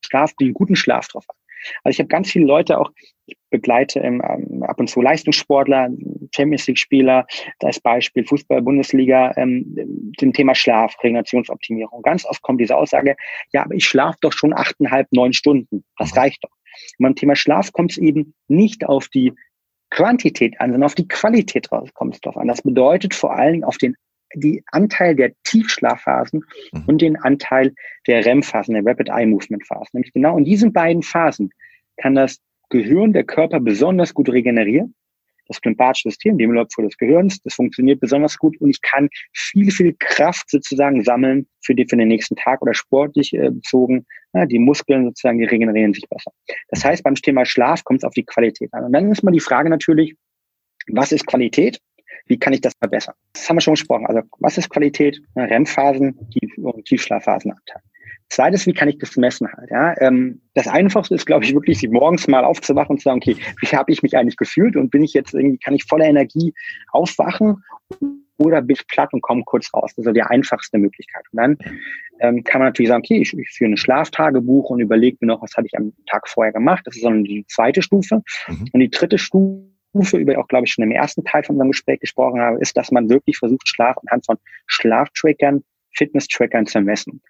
Schlaf, 0.00 0.32
den 0.34 0.54
guten 0.54 0.74
Schlaf 0.74 1.08
drauf 1.08 1.26
an. 1.28 1.36
Also 1.84 1.96
ich 1.96 1.98
habe 1.98 2.08
ganz 2.08 2.30
viele 2.30 2.46
Leute 2.46 2.78
auch, 2.78 2.90
ich 3.26 3.36
begleite 3.50 4.00
ähm, 4.00 4.20
ab 4.62 4.80
und 4.80 4.88
zu 4.88 5.00
Leistungssportler, 5.00 5.90
Champions 6.34 6.66
League-Spieler, 6.66 7.26
als 7.60 7.80
Beispiel 7.80 8.24
Fußball-Bundesliga, 8.24 9.32
ähm, 9.36 9.64
dem 10.20 10.32
Thema 10.32 10.54
Schlaf, 10.54 10.94
Regenerationsoptimierung. 11.02 12.02
Ganz 12.02 12.24
oft 12.24 12.42
kommt 12.42 12.60
diese 12.60 12.76
Aussage, 12.76 13.16
ja, 13.52 13.64
aber 13.64 13.74
ich 13.74 13.84
schlafe 13.84 14.18
doch 14.22 14.32
schon 14.32 14.52
achteinhalb, 14.52 15.06
neun 15.12 15.32
Stunden. 15.32 15.84
Das 15.98 16.16
reicht 16.16 16.42
doch. 16.44 16.50
Und 16.98 17.04
beim 17.04 17.14
Thema 17.14 17.36
Schlaf 17.36 17.72
kommt 17.72 17.92
es 17.92 17.98
eben 17.98 18.34
nicht 18.48 18.86
auf 18.86 19.08
die 19.08 19.32
Quantität 19.90 20.58
an, 20.58 20.70
sondern 20.70 20.86
auf 20.86 20.94
die 20.94 21.06
Qualität 21.06 21.68
kommt 21.94 22.14
es 22.14 22.20
drauf 22.20 22.36
an. 22.36 22.48
Das 22.48 22.62
bedeutet 22.62 23.14
vor 23.14 23.34
allen 23.34 23.52
Dingen 23.52 23.64
auf 23.64 23.76
den 23.76 23.94
die 24.34 24.62
Anteil 24.72 25.14
der 25.14 25.32
Tiefschlafphasen 25.44 26.44
mhm. 26.72 26.84
und 26.86 27.02
den 27.02 27.16
Anteil 27.16 27.74
der 28.06 28.24
REM-Phasen, 28.24 28.74
der 28.74 28.84
Rapid 28.84 29.08
Eye 29.08 29.26
Movement 29.26 29.66
Phasen. 29.66 29.90
Nämlich 29.94 30.12
genau 30.12 30.38
in 30.38 30.44
diesen 30.44 30.72
beiden 30.72 31.02
Phasen 31.02 31.50
kann 31.96 32.14
das 32.14 32.40
Gehirn, 32.70 33.12
der 33.12 33.24
Körper 33.24 33.60
besonders 33.60 34.14
gut 34.14 34.28
regenerieren. 34.30 34.94
Das 35.48 35.58
lymphatische 35.62 36.08
System, 36.08 36.38
die 36.38 36.46
Müllabfuhr 36.46 36.84
des 36.84 36.96
Gehirns, 36.96 37.42
das 37.42 37.54
funktioniert 37.54 38.00
besonders 38.00 38.38
gut 38.38 38.58
und 38.60 38.70
ich 38.70 38.80
kann 38.80 39.10
viel, 39.34 39.70
viel 39.70 39.94
Kraft 39.98 40.48
sozusagen 40.48 41.04
sammeln 41.04 41.46
für, 41.60 41.74
die, 41.74 41.84
für 41.86 41.96
den 41.96 42.08
nächsten 42.08 42.36
Tag 42.36 42.62
oder 42.62 42.72
sportlich 42.72 43.34
äh, 43.34 43.50
bezogen. 43.50 44.06
Ja, 44.32 44.46
die 44.46 44.58
Muskeln 44.58 45.04
sozusagen, 45.04 45.38
die 45.38 45.44
regenerieren 45.44 45.92
sich 45.92 46.08
besser. 46.08 46.32
Das 46.68 46.84
heißt, 46.84 47.02
beim 47.02 47.16
Thema 47.16 47.44
Schlaf 47.44 47.84
kommt 47.84 48.00
es 48.00 48.04
auf 48.04 48.14
die 48.14 48.24
Qualität 48.24 48.72
an. 48.72 48.84
Und 48.84 48.92
dann 48.92 49.10
ist 49.10 49.22
mal 49.22 49.32
die 49.32 49.40
Frage 49.40 49.68
natürlich, 49.68 50.14
was 50.86 51.12
ist 51.12 51.26
Qualität? 51.26 51.80
Wie 52.26 52.38
kann 52.38 52.52
ich 52.52 52.60
das 52.60 52.72
verbessern? 52.78 53.14
Das 53.32 53.48
haben 53.48 53.56
wir 53.56 53.60
schon 53.60 53.74
gesprochen. 53.74 54.06
Also 54.06 54.22
was 54.40 54.58
ist 54.58 54.70
Qualität? 54.70 55.20
REM-Phasen 55.36 56.16
Tief 56.30 56.58
und 56.58 56.84
Tiefschlafphasenanteil. 56.84 57.82
Zweites, 58.32 58.66
wie 58.66 58.72
kann 58.72 58.88
ich 58.88 58.96
das 58.96 59.16
messen 59.16 59.46
halt? 59.52 59.70
Ja, 59.70 59.94
ähm, 60.00 60.40
das 60.54 60.66
Einfachste 60.66 61.14
ist, 61.14 61.26
glaube 61.26 61.44
ich, 61.44 61.52
wirklich, 61.52 61.78
sich 61.78 61.90
morgens 61.90 62.26
mal 62.28 62.44
aufzuwachen 62.44 62.92
und 62.92 62.98
zu 62.98 63.04
sagen, 63.04 63.18
okay, 63.18 63.36
wie 63.60 63.76
habe 63.76 63.92
ich 63.92 64.02
mich 64.02 64.16
eigentlich 64.16 64.38
gefühlt 64.38 64.74
und 64.74 64.90
bin 64.90 65.02
ich 65.02 65.12
jetzt 65.12 65.34
irgendwie, 65.34 65.58
kann 65.58 65.74
ich 65.74 65.84
voller 65.84 66.06
Energie 66.06 66.54
aufwachen 66.92 67.62
oder 68.38 68.62
bin 68.62 68.74
ich 68.74 68.86
platt 68.86 69.12
und 69.12 69.20
komme 69.20 69.42
kurz 69.44 69.68
raus? 69.74 69.92
Das 69.96 70.06
ist 70.06 70.16
die 70.16 70.22
einfachste 70.22 70.78
Möglichkeit. 70.78 71.24
Und 71.30 71.36
dann 71.42 71.58
ähm, 72.20 72.42
kann 72.42 72.60
man 72.60 72.68
natürlich 72.68 72.88
sagen, 72.88 73.02
okay, 73.04 73.20
ich, 73.20 73.36
ich 73.36 73.50
führe 73.50 73.70
ein 73.70 73.76
Schlaftagebuch 73.76 74.70
und 74.70 74.80
überlege 74.80 75.18
mir 75.20 75.26
noch, 75.26 75.42
was 75.42 75.54
hatte 75.54 75.66
ich 75.66 75.76
am 75.76 75.92
Tag 76.10 76.26
vorher 76.26 76.54
gemacht. 76.54 76.86
Das 76.86 76.96
ist 76.96 77.04
dann 77.04 77.24
die 77.24 77.44
zweite 77.48 77.82
Stufe. 77.82 78.22
Mhm. 78.48 78.68
Und 78.72 78.80
die 78.80 78.90
dritte 78.90 79.18
Stufe 79.18 79.66
Stufe, 79.92 80.16
über 80.16 80.38
auch, 80.38 80.48
glaube 80.48 80.66
ich, 80.66 80.72
schon 80.72 80.84
im 80.84 80.90
ersten 80.90 81.24
Teil 81.24 81.44
von 81.44 81.56
unserem 81.56 81.70
Gespräch 81.70 82.00
gesprochen 82.00 82.40
habe, 82.40 82.58
ist, 82.60 82.76
dass 82.76 82.90
man 82.90 83.10
wirklich 83.10 83.36
versucht, 83.36 83.68
Schlaf 83.68 83.96
anhand 83.98 84.24
von 84.24 84.38
Schlaftrackern, 84.66 85.62
Fitness-Trackern 85.94 86.66
zu 86.66 86.80
messen. 86.80 87.20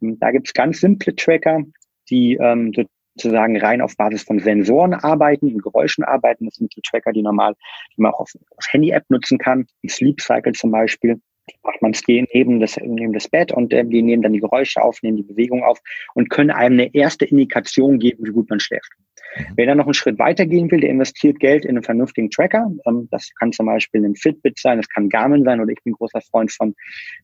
Mhm. 0.00 0.18
Da 0.18 0.30
gibt 0.30 0.48
es 0.48 0.54
ganz 0.54 0.80
simple 0.80 1.14
Tracker, 1.14 1.62
die 2.08 2.38
ähm, 2.40 2.72
sozusagen 3.16 3.58
rein 3.58 3.82
auf 3.82 3.96
Basis 3.96 4.22
von 4.22 4.38
Sensoren 4.38 4.94
arbeiten, 4.94 5.52
und 5.52 5.62
Geräuschen 5.62 6.04
arbeiten. 6.04 6.46
Das 6.46 6.54
sind 6.54 6.74
die 6.74 6.80
Tracker, 6.82 7.12
die 7.12 7.22
normal, 7.22 7.54
die 7.96 8.00
man 8.00 8.12
auch 8.12 8.20
auf, 8.20 8.32
auf 8.56 8.64
Handy-App 8.70 9.04
nutzen 9.10 9.38
kann, 9.38 9.66
wie 9.82 9.88
Sleep 9.88 10.20
Cycle 10.20 10.52
zum 10.52 10.70
Beispiel. 10.70 11.20
Die 11.50 11.56
macht 11.62 11.82
man 11.82 11.92
neben 12.06 12.60
das, 12.60 12.76
neben 12.76 13.12
das 13.12 13.28
Bett 13.28 13.52
und 13.52 13.72
äh, 13.72 13.84
die 13.84 14.02
nehmen 14.02 14.22
dann 14.22 14.32
die 14.32 14.40
Geräusche 14.40 14.82
auf, 14.82 15.02
nehmen 15.02 15.16
die 15.16 15.22
Bewegung 15.22 15.62
auf 15.62 15.80
und 16.14 16.30
können 16.30 16.50
einem 16.50 16.80
eine 16.80 16.94
erste 16.94 17.24
Indikation 17.24 17.98
geben, 17.98 18.26
wie 18.26 18.32
gut 18.32 18.50
man 18.50 18.60
schläft. 18.60 18.90
Mhm. 19.36 19.44
Wer 19.56 19.66
dann 19.66 19.78
noch 19.78 19.84
einen 19.84 19.94
Schritt 19.94 20.18
weitergehen 20.18 20.70
will, 20.70 20.80
der 20.80 20.90
investiert 20.90 21.38
Geld 21.38 21.64
in 21.64 21.70
einen 21.70 21.82
vernünftigen 21.82 22.30
Tracker. 22.30 22.70
Ähm, 22.86 23.08
das 23.10 23.30
kann 23.38 23.52
zum 23.52 23.66
Beispiel 23.66 24.04
ein 24.04 24.16
Fitbit 24.16 24.58
sein, 24.58 24.78
das 24.78 24.88
kann 24.88 25.08
Garmin 25.08 25.44
sein 25.44 25.60
oder 25.60 25.70
ich 25.70 25.82
bin 25.84 25.92
großer 25.92 26.20
Freund 26.20 26.52
von, 26.52 26.74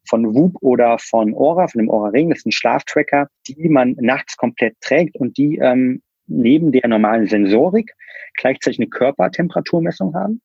von 0.08 0.34
Whoop 0.34 0.56
oder 0.60 0.98
von 0.98 1.34
Aura, 1.34 1.68
von 1.68 1.80
dem 1.80 1.90
Aura 1.90 2.10
Ring. 2.10 2.30
Das 2.30 2.40
sind 2.40 2.52
Schlaftracker, 2.52 3.28
die 3.48 3.68
man 3.68 3.96
nachts 4.00 4.36
komplett 4.36 4.80
trägt 4.80 5.16
und 5.16 5.36
die 5.36 5.58
ähm, 5.58 6.02
neben 6.26 6.72
der 6.72 6.88
normalen 6.88 7.26
Sensorik 7.26 7.92
gleichzeitig 8.34 8.78
eine 8.78 8.88
Körpertemperaturmessung 8.88 10.14
haben, 10.14 10.40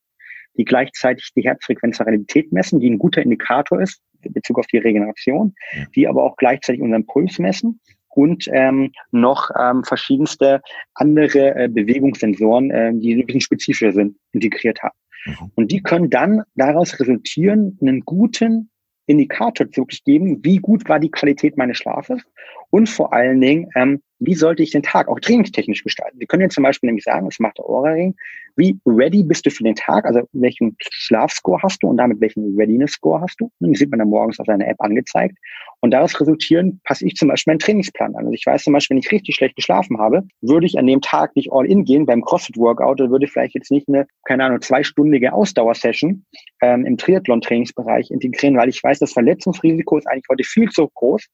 die 0.57 0.65
gleichzeitig 0.65 1.31
die 1.35 1.43
Herzfrequenzvariabilität 1.43 2.51
messen, 2.51 2.79
die 2.79 2.89
ein 2.89 2.99
guter 2.99 3.21
Indikator 3.21 3.81
ist 3.81 4.01
in 4.21 4.33
Bezug 4.33 4.59
auf 4.59 4.67
die 4.67 4.77
Regeneration, 4.77 5.53
die 5.95 6.07
aber 6.07 6.23
auch 6.23 6.35
gleichzeitig 6.37 6.81
unseren 6.81 7.05
Puls 7.05 7.39
messen 7.39 7.79
und 8.09 8.47
ähm, 8.51 8.91
noch 9.11 9.51
ähm, 9.59 9.83
verschiedenste 9.83 10.61
andere 10.95 11.55
äh, 11.55 11.67
Bewegungssensoren, 11.67 12.71
äh, 12.71 12.91
die 12.95 13.13
ein 13.13 13.25
bisschen 13.25 13.41
spezifischer 13.41 13.91
sind, 13.91 14.17
integriert 14.31 14.81
haben. 14.81 14.97
Mhm. 15.25 15.51
Und 15.55 15.71
die 15.71 15.83
können 15.83 16.09
dann 16.09 16.41
daraus 16.55 16.99
resultieren, 16.99 17.77
einen 17.79 18.01
guten 18.01 18.71
Indikator 19.05 19.69
zu 19.71 19.85
geben, 19.85 20.43
wie 20.43 20.57
gut 20.57 20.89
war 20.89 20.99
die 20.99 21.11
Qualität 21.11 21.57
meines 21.57 21.77
Schlafes 21.77 22.23
und 22.71 22.89
vor 22.89 23.13
allen 23.13 23.39
Dingen, 23.39 23.69
ähm, 23.75 24.01
wie 24.19 24.35
sollte 24.35 24.63
ich 24.63 24.71
den 24.71 24.83
Tag 24.83 25.07
auch 25.07 25.19
trainingstechnisch 25.19 25.83
gestalten? 25.83 26.19
Wir 26.19 26.27
können 26.27 26.41
jetzt 26.41 26.55
zum 26.55 26.63
Beispiel 26.63 26.87
nämlich 26.87 27.03
sagen, 27.03 27.27
das 27.27 27.39
macht 27.39 27.57
der 27.57 27.65
Aura-Ring, 27.65 28.15
wie 28.55 28.79
ready 28.85 29.23
bist 29.23 29.45
du 29.45 29.51
für 29.51 29.63
den 29.63 29.75
Tag? 29.75 30.05
Also 30.05 30.21
welchen 30.33 30.75
Schlafscore 30.79 31.61
hast 31.61 31.83
du 31.83 31.87
und 31.87 31.97
damit 31.97 32.19
welchen 32.19 32.57
Readiness-Score 32.57 33.21
hast 33.21 33.39
du? 33.39 33.51
Das 33.59 33.79
sieht 33.79 33.91
man 33.91 33.99
dann 33.99 34.09
morgens 34.09 34.39
auf 34.39 34.47
seiner 34.47 34.67
App 34.67 34.81
angezeigt. 34.81 35.37
Und 35.79 35.91
daraus 35.91 36.19
resultieren, 36.19 36.81
passe 36.83 37.05
ich 37.05 37.15
zum 37.15 37.27
Beispiel 37.27 37.51
meinen 37.51 37.59
Trainingsplan 37.59 38.15
an. 38.15 38.25
Also 38.25 38.31
ich 38.31 38.45
weiß 38.45 38.63
zum 38.63 38.73
Beispiel, 38.73 38.95
wenn 38.95 39.03
ich 39.03 39.11
richtig 39.11 39.35
schlecht 39.35 39.55
geschlafen 39.55 39.99
habe, 39.99 40.23
würde 40.41 40.65
ich 40.65 40.77
an 40.79 40.87
dem 40.87 41.01
Tag 41.01 41.35
nicht 41.35 41.51
all 41.51 41.65
in 41.65 41.85
gehen 41.85 42.05
beim 42.05 42.23
CrossFit-Workout 42.23 42.99
oder 43.01 43.11
würde 43.11 43.27
vielleicht 43.27 43.53
jetzt 43.53 43.69
nicht 43.69 43.87
eine, 43.87 44.07
keine 44.25 44.45
Ahnung, 44.45 44.61
zweistündige 44.61 45.33
Ausdauersession 45.33 46.25
ähm, 46.61 46.85
im 46.85 46.97
Triathlon-Trainingsbereich 46.97 48.09
integrieren, 48.09 48.57
weil 48.57 48.69
ich 48.69 48.83
weiß, 48.83 48.99
das 48.99 49.13
Verletzungsrisiko 49.13 49.97
ist 49.97 50.07
eigentlich 50.07 50.25
heute 50.29 50.43
viel 50.43 50.69
zu 50.69 50.87
groß, 50.87 51.27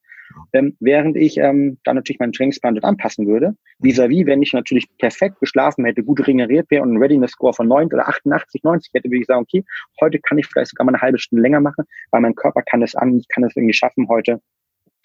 ähm, 0.52 0.76
während 0.80 1.16
ich 1.16 1.38
ähm, 1.38 1.78
dann 1.84 1.96
natürlich 1.96 2.18
meinen 2.18 2.32
Trainingsplan 2.32 2.74
dort 2.74 2.84
anpassen 2.84 3.26
würde. 3.26 3.56
Vis-à-vis, 3.78 4.26
wenn 4.26 4.42
ich 4.42 4.52
natürlich 4.52 4.86
perfekt 4.98 5.40
geschlafen 5.40 5.84
hätte, 5.84 6.02
gut 6.02 6.20
regeneriert 6.26 6.70
wäre 6.70 6.82
und 6.82 6.90
einen 6.90 7.02
Readiness-Score 7.02 7.54
von 7.54 7.68
9 7.68 7.86
oder 7.86 8.08
88, 8.08 8.62
90 8.62 8.92
hätte, 8.94 9.08
würde 9.08 9.20
ich 9.20 9.26
sagen, 9.26 9.42
okay, 9.42 9.64
heute 10.00 10.18
kann 10.20 10.38
ich 10.38 10.46
vielleicht 10.46 10.70
sogar 10.70 10.84
mal 10.84 10.92
eine 10.92 11.02
halbe 11.02 11.18
Stunde 11.18 11.42
länger 11.42 11.60
machen, 11.60 11.84
weil 12.10 12.20
mein 12.20 12.34
Körper 12.34 12.62
kann 12.62 12.82
es 12.82 12.94
an, 12.94 13.18
ich 13.18 13.28
kann 13.28 13.44
es 13.44 13.56
irgendwie 13.56 13.74
schaffen, 13.74 14.08
heute 14.08 14.40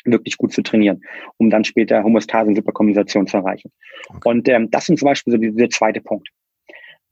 wirklich 0.06 0.38
gut 0.38 0.53
zu 0.53 0.62
trainieren, 0.62 1.01
um 1.38 1.50
dann 1.50 1.63
später 1.63 2.03
Homostase 2.03 2.48
und 2.48 2.56
Superkompensation 2.56 3.27
zu 3.27 3.38
erreichen. 3.38 3.72
Okay. 4.10 4.29
Und 4.29 4.50
ähm, 4.50 4.72
das 4.72 4.86
sind 4.86 5.00
zum 5.00 5.08
Beispiel 5.08 5.34
so 5.34 5.38
der 5.38 5.70
zweite 5.70 6.01
Punkt. 6.01 6.29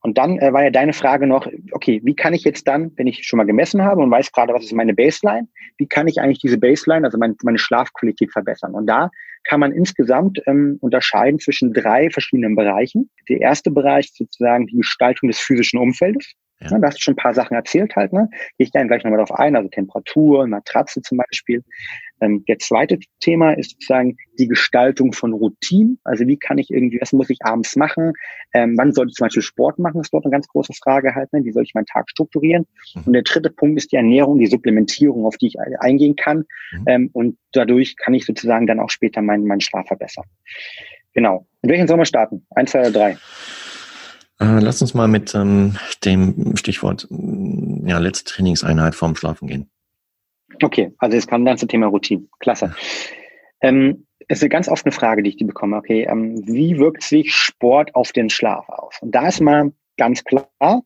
Und 0.02 0.18
dann 0.18 0.38
äh, 0.40 0.54
war 0.54 0.64
ja 0.64 0.70
deine 0.70 0.94
Frage 0.94 1.28
noch, 1.28 1.48
okay, 1.72 2.00
wie 2.04 2.16
kann 2.16 2.34
ich 2.34 2.44
jetzt 2.44 2.68
dann, 2.68 2.92
wenn 2.96 3.08
ich 3.08 3.26
schon 3.26 3.38
mal 3.38 3.46
gemessen 3.46 3.82
habe 3.84 4.02
und 4.02 4.12
weiß 4.12 4.32
gerade, 4.32 4.54
was 4.54 4.64
ist 4.64 4.74
meine 4.74 4.94
Baseline, 4.94 5.48
wie 5.78 5.88
kann 5.88 6.08
ich 6.08 6.22
eigentlich 6.22 6.40
diese 6.40 6.58
Baseline, 6.58 7.06
also 7.06 7.18
meine, 7.18 7.36
meine 7.44 7.58
Schlafqualität 7.58 8.32
verbessern? 8.32 8.74
Und 8.74 8.88
da 8.88 9.10
kann 9.44 9.60
man 9.60 9.72
insgesamt 9.72 10.42
ähm, 10.46 10.78
unterscheiden 10.82 11.40
zwischen 11.40 11.74
drei 11.74 12.10
verschiedenen 12.10 12.56
Bereichen. 12.56 13.10
Der 13.28 13.42
erste 13.42 13.72
Bereich 13.72 14.06
ist 14.06 14.18
sozusagen 14.18 14.68
die 14.68 14.78
Gestaltung 14.78 15.30
des 15.30 15.40
physischen 15.40 15.80
Umfeldes. 15.80 16.36
Ja. 16.60 16.80
Da 16.80 16.88
hast 16.88 16.98
du 16.98 17.02
schon 17.02 17.14
ein 17.14 17.18
paar 17.18 17.34
Sachen 17.34 17.56
erzählt 17.56 17.96
halt, 17.96 18.14
ne? 18.14 18.30
Gehe 18.58 18.66
ich 18.66 18.72
dann 18.72 18.88
gleich 18.88 19.04
nochmal 19.04 19.20
drauf 19.20 19.32
ein, 19.32 19.56
also 19.56 19.70
Temperatur, 19.70 20.48
Matratze 20.48 21.02
zum 21.02 21.20
Beispiel. 21.20 21.64
Ähm, 22.20 22.44
der 22.48 22.58
zweite 22.58 22.98
Thema 23.20 23.52
ist 23.54 23.72
sozusagen 23.72 24.18
die 24.40 24.48
Gestaltung 24.48 25.14
von 25.14 25.34
Routinen. 25.34 26.00
Also 26.04 26.26
wie 26.28 26.38
kann 26.38 26.58
ich 26.58 26.72
irgendwie, 26.72 27.00
was 27.00 27.14
muss 27.14 27.30
ich 27.30 27.38
abends 27.44 27.76
machen? 27.76 28.14
Ähm, 28.54 28.76
wann 28.76 28.92
sollte 28.92 29.12
ich 29.12 29.16
zum 29.16 29.26
Beispiel 29.26 29.44
Sport 29.44 29.78
machen? 29.78 29.98
Das 29.98 30.08
ist 30.08 30.14
dort 30.14 30.26
eine 30.26 30.32
ganz 30.32 30.48
große 30.48 30.74
Frage 30.74 31.14
halt. 31.14 31.32
Ne? 31.32 31.44
Wie 31.44 31.52
soll 31.52 31.64
ich 31.64 31.76
meinen 31.76 31.86
Tag 31.86 32.10
strukturieren? 32.10 32.66
Mhm. 32.96 33.04
Und 33.06 33.14
der 33.14 33.22
dritte 33.22 33.52
Punkt 33.52 33.78
ist 33.78 33.92
die 33.92 33.98
Ernährung, 33.98 34.40
die 34.40 34.48
Supplementierung, 34.48 35.26
auf 35.26 35.38
die 35.38 35.48
ich 35.48 35.60
eingehen 35.80 36.16
kann. 36.16 36.46
Mhm. 36.72 36.84
Ähm, 36.88 37.10
und 37.14 37.38
dadurch 37.52 37.96
kann 37.98 38.16
ich 38.16 38.26
sozusagen 38.26 38.66
dann 38.66 38.80
auch 38.80 38.90
später 38.90 39.22
meinen, 39.22 39.46
meinen 39.46 39.62
Schlaf 39.62 39.88
verbessern. 39.88 40.26
Genau. 41.14 41.46
Mit 41.62 41.72
welchen 41.72 41.88
sollen 41.88 42.00
wir 42.00 42.06
starten? 42.06 42.46
Eins, 42.52 42.72
zwei 42.72 42.82
oder 42.82 42.92
drei? 42.92 43.18
Äh, 44.40 44.60
lass 44.60 44.82
uns 44.82 44.94
mal 44.94 45.08
mit 45.08 45.34
ähm, 45.34 45.78
dem 46.06 46.56
Stichwort 46.56 47.08
ja, 47.10 47.98
letzte 47.98 48.32
Trainingseinheit 48.34 48.96
vorm 48.96 49.16
Schlafen 49.16 49.48
gehen. 49.48 49.70
Okay, 50.62 50.94
also 51.00 51.16
jetzt 51.16 51.28
kam 51.28 51.44
das 51.46 51.52
ganze 51.52 51.68
Thema 51.68 51.88
Routine. 51.88 52.28
Klasse. 52.40 52.76
Ähm, 53.62 54.06
ist 54.28 54.42
eine 54.44 54.50
ganz 54.50 54.68
offene 54.68 54.92
Frage, 54.92 55.24
die 55.24 55.30
ich 55.30 55.38
die 55.38 55.46
bekomme. 55.46 55.78
Okay, 55.78 56.08
ähm, 56.10 56.42
wie 56.46 56.78
wirkt 56.78 57.04
sich 57.04 57.34
Sport 57.34 57.96
auf 57.96 58.12
den 58.12 58.30
Schlaf 58.30 58.68
aus? 58.70 58.96
Und 59.02 59.14
da 59.14 59.28
ist 59.28 59.42
mal 59.42 59.72
ganz 59.98 60.24
klar, 60.24 60.84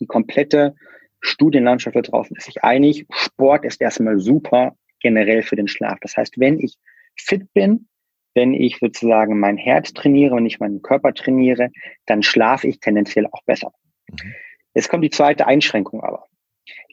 die 0.00 0.06
komplette 0.06 0.74
Studienlandschaft 1.20 1.96
da 1.96 2.02
draußen 2.02 2.36
ist 2.36 2.44
sich 2.44 2.62
einig, 2.62 3.06
Sport 3.10 3.64
ist 3.64 3.80
erstmal 3.80 4.18
super 4.20 4.76
generell 5.00 5.42
für 5.42 5.56
den 5.56 5.68
Schlaf. 5.68 5.98
Das 6.00 6.16
heißt, 6.16 6.38
wenn 6.38 6.60
ich 6.60 6.76
fit 7.16 7.52
bin, 7.54 7.88
wenn 8.38 8.54
ich 8.54 8.78
sozusagen 8.78 9.40
mein 9.40 9.56
Herz 9.56 9.92
trainiere 9.92 10.36
und 10.36 10.44
nicht 10.44 10.60
meinen 10.60 10.80
Körper 10.80 11.12
trainiere, 11.12 11.70
dann 12.06 12.22
schlafe 12.22 12.68
ich 12.68 12.78
tendenziell 12.78 13.26
auch 13.26 13.42
besser. 13.44 13.72
Mhm. 14.08 14.34
Jetzt 14.74 14.88
kommt 14.88 15.02
die 15.02 15.10
zweite 15.10 15.48
Einschränkung 15.48 16.04
aber. 16.04 16.26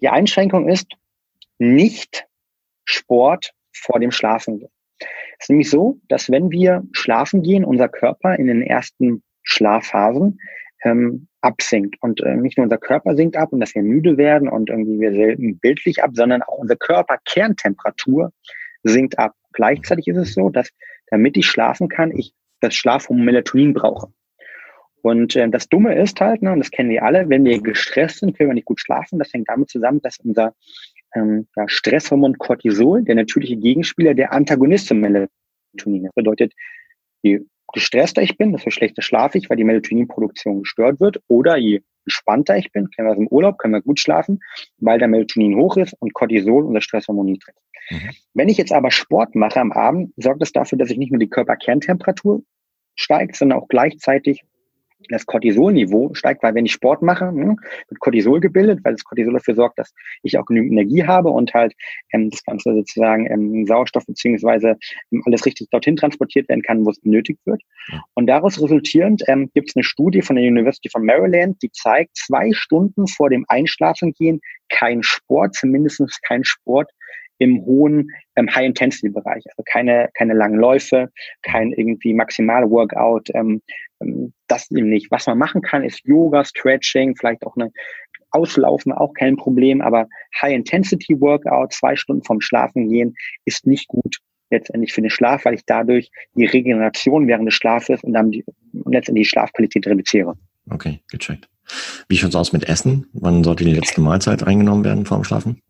Die 0.01 0.09
Einschränkung 0.09 0.67
ist 0.67 0.87
nicht 1.59 2.25
Sport 2.83 3.51
vor 3.71 3.99
dem 3.99 4.09
Schlafen 4.09 4.57
gehen. 4.57 4.71
Es 5.37 5.45
ist 5.45 5.49
nämlich 5.49 5.69
so, 5.69 5.99
dass 6.07 6.31
wenn 6.31 6.49
wir 6.49 6.81
schlafen 6.93 7.43
gehen, 7.43 7.63
unser 7.63 7.89
Körper 7.89 8.35
in 8.37 8.47
den 8.47 8.63
ersten 8.63 9.21
Schlafphasen 9.43 10.39
ähm, 10.83 11.27
absinkt. 11.41 11.95
Und 12.01 12.21
äh, 12.21 12.37
nicht 12.37 12.57
nur 12.57 12.63
unser 12.63 12.79
Körper 12.79 13.15
sinkt 13.15 13.37
ab 13.37 13.53
und 13.53 13.59
dass 13.59 13.75
wir 13.75 13.83
müde 13.83 14.17
werden 14.17 14.49
und 14.49 14.71
irgendwie 14.71 14.99
wir 14.99 15.11
selten 15.11 15.59
bildlich 15.59 16.03
ab, 16.03 16.11
sondern 16.15 16.41
auch 16.41 16.57
unser 16.57 16.75
Körperkerntemperatur 16.75 18.31
sinkt 18.81 19.19
ab. 19.19 19.33
Gleichzeitig 19.53 20.07
ist 20.07 20.17
es 20.17 20.33
so, 20.33 20.49
dass 20.49 20.71
damit 21.07 21.37
ich 21.37 21.47
schlafen 21.47 21.89
kann, 21.89 22.11
ich 22.11 22.33
das 22.61 22.75
Schlafhormon 22.75 23.25
Melatonin 23.25 23.73
brauche. 23.73 24.11
Und 25.01 25.35
äh, 25.35 25.47
das 25.49 25.69
Dumme 25.69 25.93
ist 25.95 26.19
halt, 26.19 26.41
ne, 26.41 26.51
und 26.51 26.59
das 26.59 26.71
kennen 26.71 26.89
wir 26.89 27.03
alle, 27.03 27.29
wenn 27.29 27.45
wir 27.45 27.61
gestresst 27.61 28.19
sind, 28.19 28.35
können 28.35 28.49
wir 28.49 28.55
nicht 28.55 28.65
gut 28.65 28.79
schlafen. 28.79 29.19
Das 29.19 29.31
hängt 29.31 29.47
damit 29.47 29.69
zusammen, 29.69 30.01
dass 30.01 30.17
unser 30.17 30.55
ähm, 31.13 31.47
ja, 31.55 31.67
Stresshormon 31.67 32.37
Cortisol, 32.39 33.03
der 33.03 33.13
natürliche 33.13 33.55
Gegenspieler, 33.55 34.15
der 34.15 34.33
Antagonist 34.33 34.87
zum 34.87 35.01
Melatonin. 35.01 36.05
Das 36.05 36.13
bedeutet, 36.15 36.53
je 37.21 37.41
gestresster 37.71 38.23
ich 38.23 38.37
bin, 38.37 38.51
desto 38.51 38.71
schlechter 38.71 39.03
schlafe 39.03 39.37
ich, 39.37 39.49
weil 39.49 39.57
die 39.57 39.63
Melatoninproduktion 39.63 40.61
gestört 40.61 40.99
wird. 40.99 41.21
Oder 41.27 41.57
je 41.57 41.81
entspannter 42.05 42.57
ich 42.57 42.71
bin, 42.71 42.89
kennen 42.89 43.07
wir 43.07 43.11
aus 43.11 43.17
dem 43.17 43.27
Urlaub, 43.27 43.57
können 43.57 43.73
wir 43.73 43.81
gut 43.81 43.99
schlafen, 43.99 44.39
weil 44.77 44.97
der 44.97 45.07
Melatonin 45.07 45.55
hoch 45.55 45.77
ist 45.77 45.93
und 45.99 46.13
Cortisol, 46.13 46.65
unser 46.65 46.81
Stresshormon, 46.81 47.25
niedrig. 47.25 47.55
Mhm. 47.89 48.09
Wenn 48.33 48.49
ich 48.49 48.57
jetzt 48.57 48.71
aber 48.71 48.91
Sport 48.91 49.35
mache 49.35 49.59
am 49.59 49.71
Abend, 49.71 50.13
sorgt 50.17 50.41
das 50.41 50.51
dafür, 50.51 50.77
dass 50.77 50.89
ich 50.89 50.97
nicht 50.97 51.11
nur 51.11 51.19
die 51.19 51.29
Körperkerntemperatur 51.29 52.43
steigt, 52.95 53.35
sondern 53.35 53.59
auch 53.59 53.67
gleichzeitig 53.67 54.43
das 55.09 55.25
Cortisolniveau 55.25 56.13
steigt, 56.13 56.43
weil 56.43 56.55
wenn 56.55 56.65
ich 56.65 56.71
Sport 56.71 57.01
mache, 57.01 57.27
hm, 57.27 57.57
wird 57.89 57.99
Cortisol 57.99 58.39
gebildet, 58.39 58.79
weil 58.83 58.93
das 58.93 59.03
Cortisol 59.03 59.33
dafür 59.33 59.55
sorgt, 59.55 59.79
dass 59.79 59.93
ich 60.23 60.37
auch 60.37 60.45
genügend 60.45 60.71
Energie 60.71 61.03
habe 61.03 61.29
und 61.29 61.53
halt 61.53 61.73
ähm, 62.11 62.29
das 62.29 62.43
Ganze 62.43 62.73
sozusagen 62.73 63.29
ähm, 63.29 63.65
Sauerstoff 63.65 64.05
beziehungsweise 64.05 64.77
ähm, 65.11 65.21
alles 65.25 65.45
richtig 65.45 65.69
dorthin 65.69 65.95
transportiert 65.95 66.49
werden 66.49 66.61
kann, 66.61 66.85
wo 66.85 66.89
es 66.89 66.99
benötigt 66.99 67.39
wird. 67.45 67.61
Und 68.13 68.27
daraus 68.27 68.61
resultierend 68.61 69.23
ähm, 69.27 69.49
gibt 69.53 69.69
es 69.69 69.75
eine 69.75 69.83
Studie 69.83 70.21
von 70.21 70.35
der 70.35 70.45
University 70.45 70.89
of 70.93 71.01
Maryland, 71.01 71.61
die 71.61 71.71
zeigt, 71.71 72.17
zwei 72.17 72.51
Stunden 72.53 73.07
vor 73.07 73.29
dem 73.29 73.45
Einschlafengehen 73.47 74.41
kein 74.69 75.03
Sport, 75.03 75.55
zumindest 75.55 76.01
kein 76.23 76.43
Sport 76.43 76.89
im 77.37 77.65
hohen 77.65 78.09
ähm, 78.35 78.53
High-Intensity-Bereich. 78.53 79.43
Also 79.49 79.63
keine, 79.65 80.09
keine 80.13 80.33
langen 80.33 80.59
Läufe, 80.59 81.09
kein 81.41 81.71
irgendwie 81.71 82.13
maximale 82.13 82.69
Workout. 82.69 83.29
Ähm, 83.33 83.61
ähm, 84.01 84.33
das 84.47 84.69
eben 84.71 84.89
nicht. 84.89 85.11
Was 85.11 85.27
man 85.27 85.37
machen 85.37 85.61
kann, 85.61 85.83
ist 85.83 86.05
Yoga, 86.05 86.45
Stretching, 86.45 87.15
vielleicht 87.15 87.45
auch 87.45 87.55
eine 87.55 87.71
Auslaufen, 88.31 88.91
auch 88.91 89.13
kein 89.13 89.37
Problem, 89.37 89.81
aber 89.81 90.07
High-Intensity-Workout, 90.41 91.73
zwei 91.73 91.95
Stunden 91.95 92.23
vom 92.23 92.41
Schlafen 92.41 92.89
gehen, 92.89 93.15
ist 93.45 93.65
nicht 93.65 93.87
gut 93.87 94.17
letztendlich 94.51 94.93
für 94.93 95.01
den 95.01 95.09
Schlaf, 95.09 95.45
weil 95.45 95.55
ich 95.55 95.65
dadurch 95.65 96.11
die 96.35 96.45
Regeneration 96.45 97.27
während 97.27 97.47
des 97.47 97.55
Schlafes 97.55 98.03
und 98.03 98.13
dann 98.13 98.31
die, 98.31 98.43
letztendlich 98.85 99.27
die 99.27 99.29
Schlafqualität 99.29 99.87
reduziere. 99.87 100.35
Okay, 100.69 100.99
gecheckt. 101.09 101.49
Wie 102.07 102.17
schaut's 102.17 102.35
aus 102.35 102.53
mit 102.53 102.67
Essen? 102.69 103.07
Wann 103.13 103.43
sollte 103.43 103.63
die 103.63 103.73
letzte 103.73 104.01
Mahlzeit 104.01 104.43
eingenommen 104.43 104.83
werden 104.83 105.05
vor 105.05 105.17
dem 105.17 105.23
Schlafen? 105.23 105.61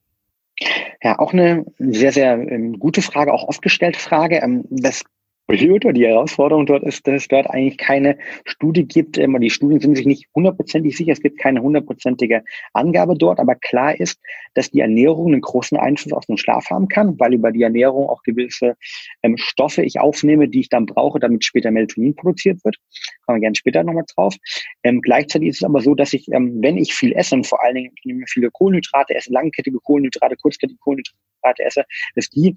Ja, 1.01 1.19
auch 1.19 1.33
eine 1.33 1.65
sehr, 1.77 2.11
sehr 2.11 2.33
ähm, 2.33 2.79
gute 2.79 3.01
Frage, 3.01 3.33
auch 3.33 3.47
oft 3.47 3.61
gestellte 3.61 3.99
Frage. 3.99 4.37
Ähm, 4.37 4.65
das 4.69 5.03
Blöde, 5.47 5.93
die 5.93 6.07
Herausforderung 6.07 6.65
dort 6.65 6.83
ist, 6.83 7.05
dass 7.05 7.15
es 7.15 7.27
dort 7.27 7.47
eigentlich 7.47 7.77
keine 7.77 8.17
Studie 8.45 8.85
gibt. 8.85 9.17
Ähm, 9.17 9.39
die 9.39 9.51
Studien 9.51 9.79
sind 9.79 9.95
sich 9.95 10.07
nicht 10.07 10.27
hundertprozentig 10.33 10.97
sicher. 10.97 11.11
Es 11.11 11.21
gibt 11.21 11.39
keine 11.39 11.61
hundertprozentige 11.61 12.43
Angabe 12.73 13.15
dort. 13.15 13.39
Aber 13.39 13.53
klar 13.53 13.99
ist, 13.99 14.19
dass 14.55 14.71
die 14.71 14.79
Ernährung 14.79 15.27
einen 15.27 15.41
großen 15.41 15.77
Einfluss 15.77 16.13
auf 16.13 16.25
den 16.25 16.37
Schlaf 16.37 16.69
haben 16.71 16.87
kann, 16.87 17.19
weil 17.19 17.33
über 17.35 17.51
die 17.51 17.61
Ernährung 17.61 18.09
auch 18.09 18.23
gewisse 18.23 18.75
ähm, 19.21 19.37
Stoffe 19.37 19.83
ich 19.83 19.99
aufnehme, 19.99 20.47
die 20.47 20.61
ich 20.61 20.69
dann 20.69 20.87
brauche, 20.87 21.19
damit 21.19 21.45
später 21.45 21.69
Melatonin 21.69 22.15
produziert 22.15 22.65
wird. 22.65 22.77
Kommen 23.25 23.37
wir 23.37 23.41
gerne 23.41 23.55
später 23.55 23.83
nochmal 23.83 24.05
drauf. 24.15 24.35
Ähm, 24.83 25.01
gleichzeitig 25.01 25.49
ist 25.49 25.57
es 25.57 25.63
aber 25.63 25.81
so, 25.81 25.93
dass 25.93 26.13
ich, 26.13 26.27
wenn 26.27 26.77
ich 26.77 26.93
viel 26.93 27.13
esse 27.13 27.35
und 27.35 27.45
vor 27.45 27.63
allen 27.63 27.75
Dingen 27.75 27.91
ich 27.95 28.05
nehme 28.05 28.25
viele 28.27 28.49
Kohlenhydrate 28.49 29.13
esse, 29.13 29.31
langkettige 29.31 29.79
Kohlenhydrate, 29.79 30.35
kurzkettige 30.37 30.79
Kohlenhydrate 30.79 31.63
esse, 31.63 31.85
dass 32.15 32.29
die 32.29 32.55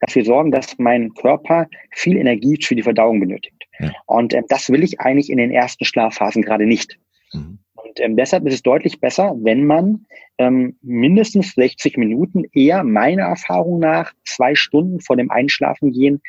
dafür 0.00 0.24
sorgen, 0.24 0.50
dass 0.50 0.78
mein 0.78 1.14
Körper 1.14 1.68
viel 1.90 2.16
Energie 2.16 2.58
für 2.62 2.74
die 2.74 2.82
Verdauung 2.82 3.20
benötigt. 3.20 3.64
Ja. 3.78 3.92
Und 4.06 4.34
ähm, 4.34 4.44
das 4.48 4.70
will 4.70 4.82
ich 4.82 5.00
eigentlich 5.00 5.30
in 5.30 5.38
den 5.38 5.50
ersten 5.50 5.84
Schlafphasen 5.84 6.42
gerade 6.42 6.66
nicht. 6.66 6.98
Mhm. 7.32 7.58
Und 7.74 8.00
ähm, 8.00 8.16
deshalb 8.16 8.46
ist 8.46 8.54
es 8.54 8.62
deutlich 8.62 9.00
besser, 9.00 9.34
wenn 9.38 9.66
man 9.66 10.06
ähm, 10.38 10.76
mindestens 10.82 11.54
60 11.54 11.96
Minuten 11.96 12.44
eher 12.52 12.84
meiner 12.84 13.24
Erfahrung 13.24 13.78
nach 13.78 14.12
zwei 14.24 14.54
Stunden 14.54 15.00
vor 15.00 15.16
dem 15.16 15.30
Einschlafen 15.30 15.92
gehen, 15.92 16.20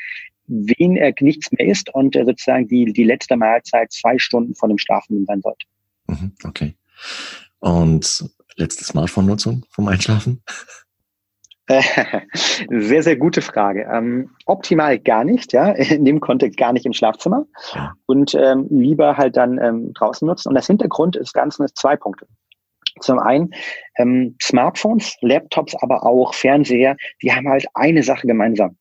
wen 0.47 0.95
äh, 0.95 1.13
nichts 1.19 1.51
mehr 1.51 1.67
isst 1.67 1.93
und 1.93 2.15
äh, 2.15 2.25
sozusagen 2.25 2.67
die, 2.67 2.85
die 2.93 3.03
letzte 3.03 3.35
Mahlzeit 3.35 3.91
zwei 3.91 4.17
Stunden 4.17 4.55
vor 4.55 4.69
dem 4.69 4.77
Schlafen 4.77 5.25
sein 5.25 5.41
sollte. 5.41 5.65
Mhm, 6.07 6.31
okay. 6.45 6.75
Und 7.59 8.29
letzte 8.55 8.85
Smartphone-Nutzung 8.85 9.65
vom 9.69 9.87
Einschlafen? 9.87 10.41
sehr, 12.69 13.03
sehr 13.03 13.17
gute 13.17 13.41
Frage. 13.41 13.87
Ähm, 13.91 14.29
optimal 14.45 14.99
gar 14.99 15.23
nicht, 15.23 15.53
ja, 15.53 15.71
in 15.71 16.05
dem 16.05 16.19
Kontext 16.19 16.57
gar 16.57 16.73
nicht 16.73 16.85
im 16.85 16.93
Schlafzimmer 16.93 17.45
und 18.05 18.35
ähm, 18.35 18.67
lieber 18.69 19.17
halt 19.17 19.37
dann 19.37 19.59
ähm, 19.61 19.93
draußen 19.93 20.25
nutzen. 20.25 20.49
Und 20.49 20.55
das 20.55 20.67
Hintergrund 20.67 21.15
des 21.15 21.33
Ganzen 21.33 21.63
ist 21.63 21.77
zwei 21.77 21.95
Punkte. 21.95 22.27
Zum 23.01 23.19
einen 23.19 23.51
ähm, 23.97 24.35
Smartphones, 24.41 25.17
Laptops, 25.21 25.75
aber 25.81 26.03
auch 26.03 26.33
Fernseher, 26.33 26.95
die 27.21 27.31
haben 27.31 27.47
halt 27.47 27.65
eine 27.73 28.01
Sache 28.01 28.25
gemeinsam 28.25 28.77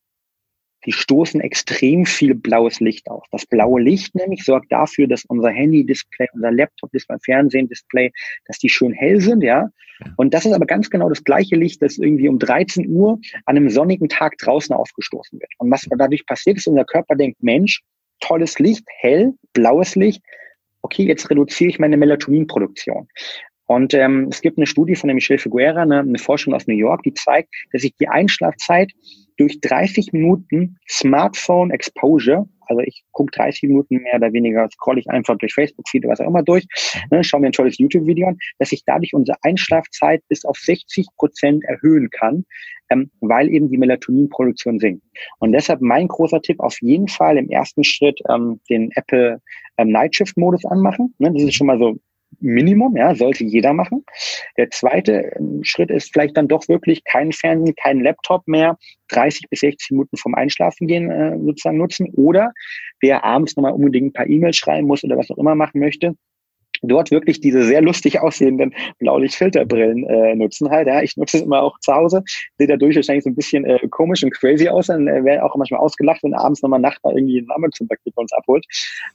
die 0.85 0.93
stoßen 0.93 1.41
extrem 1.41 2.07
viel 2.07 2.35
blaues 2.35 2.81
Licht 2.81 3.09
aus. 3.09 3.25
Das 3.33 3.47
blaue 3.47 3.81
Licht 3.81 4.15
nämlich 4.15 4.45
sorgt 4.45 4.71
dafür, 4.71 5.07
dass 5.07 5.25
unser 5.25 5.51
Handy-Display, 5.51 6.29
unser 6.33 6.53
Laptop-Display, 6.53 7.17
Fernsehen-Display, 7.25 8.13
dass 8.47 8.59
die 8.59 8.69
schön 8.69 8.93
hell 8.93 9.21
sind, 9.21 9.43
ja. 9.43 9.69
Und 10.17 10.35
das 10.35 10.45
ist 10.45 10.53
aber 10.53 10.67
ganz 10.67 10.91
genau 10.91 11.09
das 11.09 11.25
gleiche 11.25 11.57
Licht, 11.57 11.81
das 11.83 11.99
irgendwie 11.99 12.29
um 12.29 12.39
13 12.39 12.89
Uhr 12.89 13.19
an 13.47 13.57
einem 13.57 13.71
sonnigen 13.71 14.09
Tag 14.09 14.37
draußen 14.39 14.75
aufgestoßen 14.75 15.41
wird. 15.41 15.51
Und 15.59 15.71
was 15.71 15.87
dadurch 15.97 16.27
passiert 16.27 16.59
ist, 16.59 16.67
unser 16.67 16.85
Körper 16.85 17.17
denkt, 17.17 17.43
Mensch, 17.43 17.83
tolles 18.21 18.59
Licht, 18.59 18.85
hell, 18.99 19.35
blaues 19.53 19.97
Licht. 19.97 20.23
Okay, 20.83 21.05
jetzt 21.05 21.31
reduziere 21.31 21.71
ich 21.71 21.79
meine 21.79 21.97
Melatoninproduktion. 21.97 23.09
Und 23.67 23.95
ähm, 23.95 24.29
es 24.31 24.41
gibt 24.41 24.59
eine 24.59 24.67
Studie 24.67 24.95
von 24.95 25.09
der 25.09 25.15
Michelle 25.15 25.39
Figuera, 25.39 25.83
eine, 25.83 26.01
eine 26.01 26.19
Forschung 26.19 26.55
aus 26.55 26.67
New 26.67 26.77
York, 26.77 27.03
die 27.03 27.15
zeigt, 27.15 27.55
dass 27.73 27.83
sich 27.83 27.95
die 27.97 28.09
Einschlafzeit 28.09 28.93
durch 29.37 29.61
30 29.61 30.13
Minuten 30.13 30.79
Smartphone 30.89 31.71
Exposure, 31.71 32.49
also 32.69 32.81
ich 32.81 33.05
gucke 33.13 33.31
30 33.33 33.65
Minuten 33.65 33.97
mehr 34.03 34.17
oder 34.17 34.33
weniger, 34.33 34.69
scroll 34.73 34.99
ich 34.99 35.09
einfach 35.11 35.37
durch 35.39 35.53
Facebook-Feed 35.53 36.05
oder 36.05 36.13
was 36.13 36.21
auch 36.21 36.29
immer 36.29 36.43
durch, 36.43 36.67
ne, 37.11 37.23
schaue 37.23 37.41
mir 37.41 37.49
ein 37.49 37.53
tolles 37.53 37.79
YouTube-Video 37.79 38.29
an, 38.29 38.39
dass 38.59 38.73
ich 38.73 38.85
dadurch 38.85 39.15
unsere 39.15 39.37
Einschlafzeit 39.43 40.23
bis 40.29 40.45
auf 40.45 40.57
60 40.57 41.07
Prozent 41.17 41.65
erhöhen 41.65 42.09
kann, 42.11 42.45
ähm, 42.91 43.11
weil 43.21 43.49
eben 43.51 43.71
die 43.71 43.79
Melatoninproduktion 43.79 44.79
sinkt. 44.79 45.03
Und 45.39 45.53
deshalb 45.53 45.81
mein 45.81 46.09
großer 46.09 46.41
Tipp, 46.41 46.61
auf 46.61 46.81
jeden 46.81 47.09
Fall 47.09 47.37
im 47.37 47.49
ersten 47.49 47.85
Schritt 47.85 48.21
ähm, 48.29 48.61
den 48.71 48.91
Apple 48.95 49.41
ähm, 49.77 49.89
Night 49.89 50.17
Shift 50.17 50.37
Modus 50.37 50.65
anmachen. 50.65 51.15
Ne, 51.19 51.33
das 51.33 51.43
ist 51.43 51.55
schon 51.55 51.67
mal 51.67 51.79
so 51.79 51.99
Minimum, 52.41 52.97
ja, 52.97 53.15
sollte 53.15 53.45
jeder 53.45 53.73
machen. 53.73 54.05
Der 54.57 54.71
zweite 54.71 55.33
ähm, 55.39 55.61
Schritt 55.63 55.91
ist 55.91 56.13
vielleicht 56.13 56.37
dann 56.37 56.49
doch 56.49 56.69
wirklich 56.69 57.05
kein 57.05 57.33
Fernsehen, 57.33 57.75
kein 57.77 58.01
Laptop 58.01 58.47
mehr, 58.47 58.79
30 59.09 59.49
bis 59.51 59.61
60 59.61 59.93
Minuten 59.93 60.17
vom 60.17 60.35
Einschlafen 60.35 60.87
gehen 60.87 61.11
äh, 61.11 61.39
sozusagen 61.39 61.79
nutzen. 61.79 62.11
Oder 62.15 62.53
wer 63.01 63.25
abends 63.25 63.57
nochmal 63.57 63.73
unbedingt 63.73 64.09
ein 64.09 64.13
paar 64.13 64.29
E-Mails 64.29 64.57
schreiben 64.57 64.87
muss 64.87 65.05
oder 65.05 65.17
was 65.17 65.31
auch 65.31 65.39
immer 65.39 65.55
machen 65.55 65.81
möchte, 65.81 66.15
dort 66.83 67.11
wirklich 67.11 67.41
diese 67.41 67.65
sehr 67.65 67.83
lustig 67.83 68.21
aussehenden 68.21 68.75
Blaulichtfilterbrillen 68.99 70.07
äh, 70.07 70.35
nutzen 70.35 70.71
halt. 70.71 70.89
Ja. 70.89 71.03
Ich 71.03 71.17
nutze 71.17 71.39
es 71.39 71.43
immer 71.43 71.63
auch 71.63 71.79
zu 71.81 71.93
Hause, 71.93 72.23
sehe 72.59 72.67
dadurch 72.67 72.97
wahrscheinlich 72.97 73.25
so 73.25 73.31
ein 73.31 73.37
bisschen 73.37 73.65
äh, 73.65 73.87
komisch 73.89 74.23
und 74.25 74.33
crazy 74.33 74.69
aus, 74.69 74.87
dann 74.87 75.09
äh, 75.09 75.25
werde 75.25 75.45
auch 75.45 75.55
manchmal 75.57 75.81
ausgelacht, 75.81 76.23
wenn 76.23 76.35
abends 76.35 76.63
nochmal 76.63 76.81
Nachbar 76.81 77.13
irgendwie 77.15 77.39
ein 77.39 77.51
Amazon-Paket 77.51 78.15
bei 78.15 78.23
uns 78.23 78.33
abholt. 78.33 78.65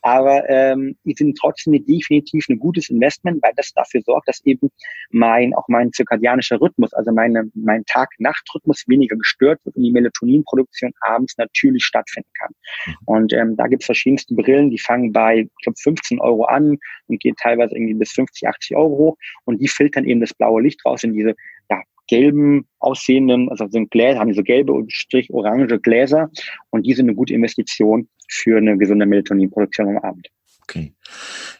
Aber 0.01 0.49
ähm, 0.49 0.95
die 1.03 1.13
sind 1.13 1.37
trotzdem 1.37 1.73
definitiv 1.85 2.47
ein 2.49 2.59
gutes 2.59 2.89
Investment, 2.89 3.41
weil 3.41 3.53
das 3.55 3.71
dafür 3.73 4.01
sorgt, 4.01 4.27
dass 4.27 4.43
eben 4.45 4.69
mein, 5.11 5.53
auch 5.53 5.67
mein 5.67 5.91
zirkadianischer 5.91 6.59
Rhythmus, 6.59 6.93
also 6.93 7.11
meine, 7.11 7.49
mein 7.53 7.83
Tag-Nacht-Rhythmus 7.85 8.83
weniger 8.87 9.15
gestört 9.15 9.59
wird 9.65 9.75
und 9.75 9.83
die 9.83 9.91
Melatoninproduktion 9.91 10.91
abends 11.01 11.37
natürlich 11.37 11.83
stattfinden 11.83 12.29
kann. 12.39 12.51
Mhm. 12.85 12.93
Und 13.05 13.33
ähm, 13.33 13.55
da 13.57 13.67
gibt 13.67 13.83
es 13.83 13.85
verschiedenste 13.85 14.35
Brillen, 14.35 14.69
die 14.69 14.79
fangen 14.79 15.11
bei, 15.11 15.41
ich 15.41 15.63
glaube, 15.63 15.77
15 15.81 16.19
Euro 16.19 16.45
an 16.45 16.77
und 17.07 17.19
geht 17.19 17.37
teilweise 17.37 17.50
teilweise 17.51 17.75
irgendwie 17.75 17.93
bis 17.93 18.11
50, 18.11 18.47
80 18.47 18.77
Euro 18.77 18.97
hoch 18.97 19.17
und 19.45 19.61
die 19.61 19.67
filtern 19.67 20.05
eben 20.05 20.21
das 20.21 20.33
blaue 20.33 20.61
Licht 20.61 20.85
raus 20.85 21.03
in 21.03 21.13
diese 21.13 21.35
ja, 21.69 21.81
gelben 22.07 22.67
aussehenden, 22.79 23.49
also 23.49 23.67
sind 23.67 23.91
Gläser, 23.91 24.19
haben 24.19 24.29
diese 24.29 24.43
gelbe 24.43 24.83
strich 24.87 25.31
orange 25.31 25.79
Gläser 25.79 26.29
und 26.69 26.85
die 26.85 26.93
sind 26.93 27.07
eine 27.07 27.15
gute 27.15 27.33
Investition 27.33 28.07
für 28.29 28.57
eine 28.57 28.77
gesunde 28.77 29.05
Melatoninproduktion 29.05 29.89
am 29.89 29.97
Abend. 29.97 30.29
Okay. 30.71 30.93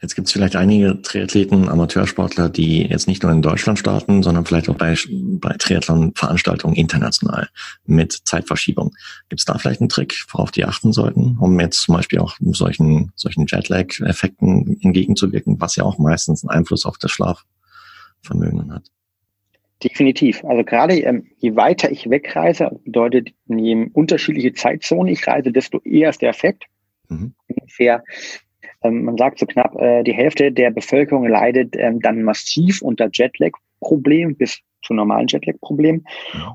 Jetzt 0.01 0.15
gibt 0.15 0.27
es 0.27 0.31
vielleicht 0.31 0.55
einige 0.55 1.01
Triathleten, 1.01 1.67
Amateursportler, 1.67 2.47
die 2.47 2.83
jetzt 2.83 3.09
nicht 3.09 3.23
nur 3.23 3.31
in 3.33 3.41
Deutschland 3.41 3.77
starten, 3.77 4.23
sondern 4.23 4.45
vielleicht 4.45 4.69
auch 4.69 4.77
bei, 4.77 4.95
bei 5.09 5.53
Triathlon-Veranstaltungen 5.57 6.75
international 6.75 7.49
mit 7.85 8.13
Zeitverschiebung. 8.23 8.93
Gibt 9.27 9.41
es 9.41 9.45
da 9.45 9.57
vielleicht 9.57 9.81
einen 9.81 9.89
Trick, 9.89 10.15
worauf 10.31 10.51
die 10.51 10.63
achten 10.63 10.93
sollten, 10.93 11.37
um 11.41 11.59
jetzt 11.59 11.81
zum 11.81 11.95
Beispiel 11.95 12.19
auch 12.19 12.37
solchen, 12.39 13.11
solchen 13.15 13.47
Jetlag-Effekten 13.47 14.79
entgegenzuwirken, 14.81 15.59
was 15.59 15.75
ja 15.75 15.83
auch 15.83 15.97
meistens 15.97 16.43
einen 16.43 16.51
Einfluss 16.51 16.85
auf 16.85 16.97
das 16.97 17.11
Schlafvermögen 17.11 18.73
hat? 18.73 18.85
Definitiv. 19.83 20.41
Also 20.45 20.63
gerade 20.63 20.97
ähm, 20.99 21.27
je 21.37 21.57
weiter 21.57 21.91
ich 21.91 22.09
wegreise, 22.09 22.79
bedeutet 22.85 23.31
je 23.47 23.89
unterschiedliche 23.91 24.53
Zeitzonen 24.53 25.11
ich 25.11 25.27
reise, 25.27 25.51
desto 25.51 25.81
eher 25.81 26.11
ist 26.11 26.21
der 26.21 26.29
Effekt. 26.29 26.63
Mhm. 27.09 27.33
Ungefähr, 27.47 28.03
ähm, 28.83 29.03
man 29.05 29.17
sagt 29.17 29.39
so 29.39 29.45
knapp, 29.45 29.75
äh, 29.79 30.03
die 30.03 30.13
Hälfte 30.13 30.51
der 30.51 30.71
Bevölkerung 30.71 31.27
leidet 31.27 31.75
ähm, 31.77 31.99
dann 31.99 32.23
massiv 32.23 32.81
unter 32.81 33.09
Jetlag-Problemen 33.11 34.35
bis 34.35 34.59
zu 34.83 34.93
normalen 34.93 35.27
Jetlag-Problemen. 35.27 36.05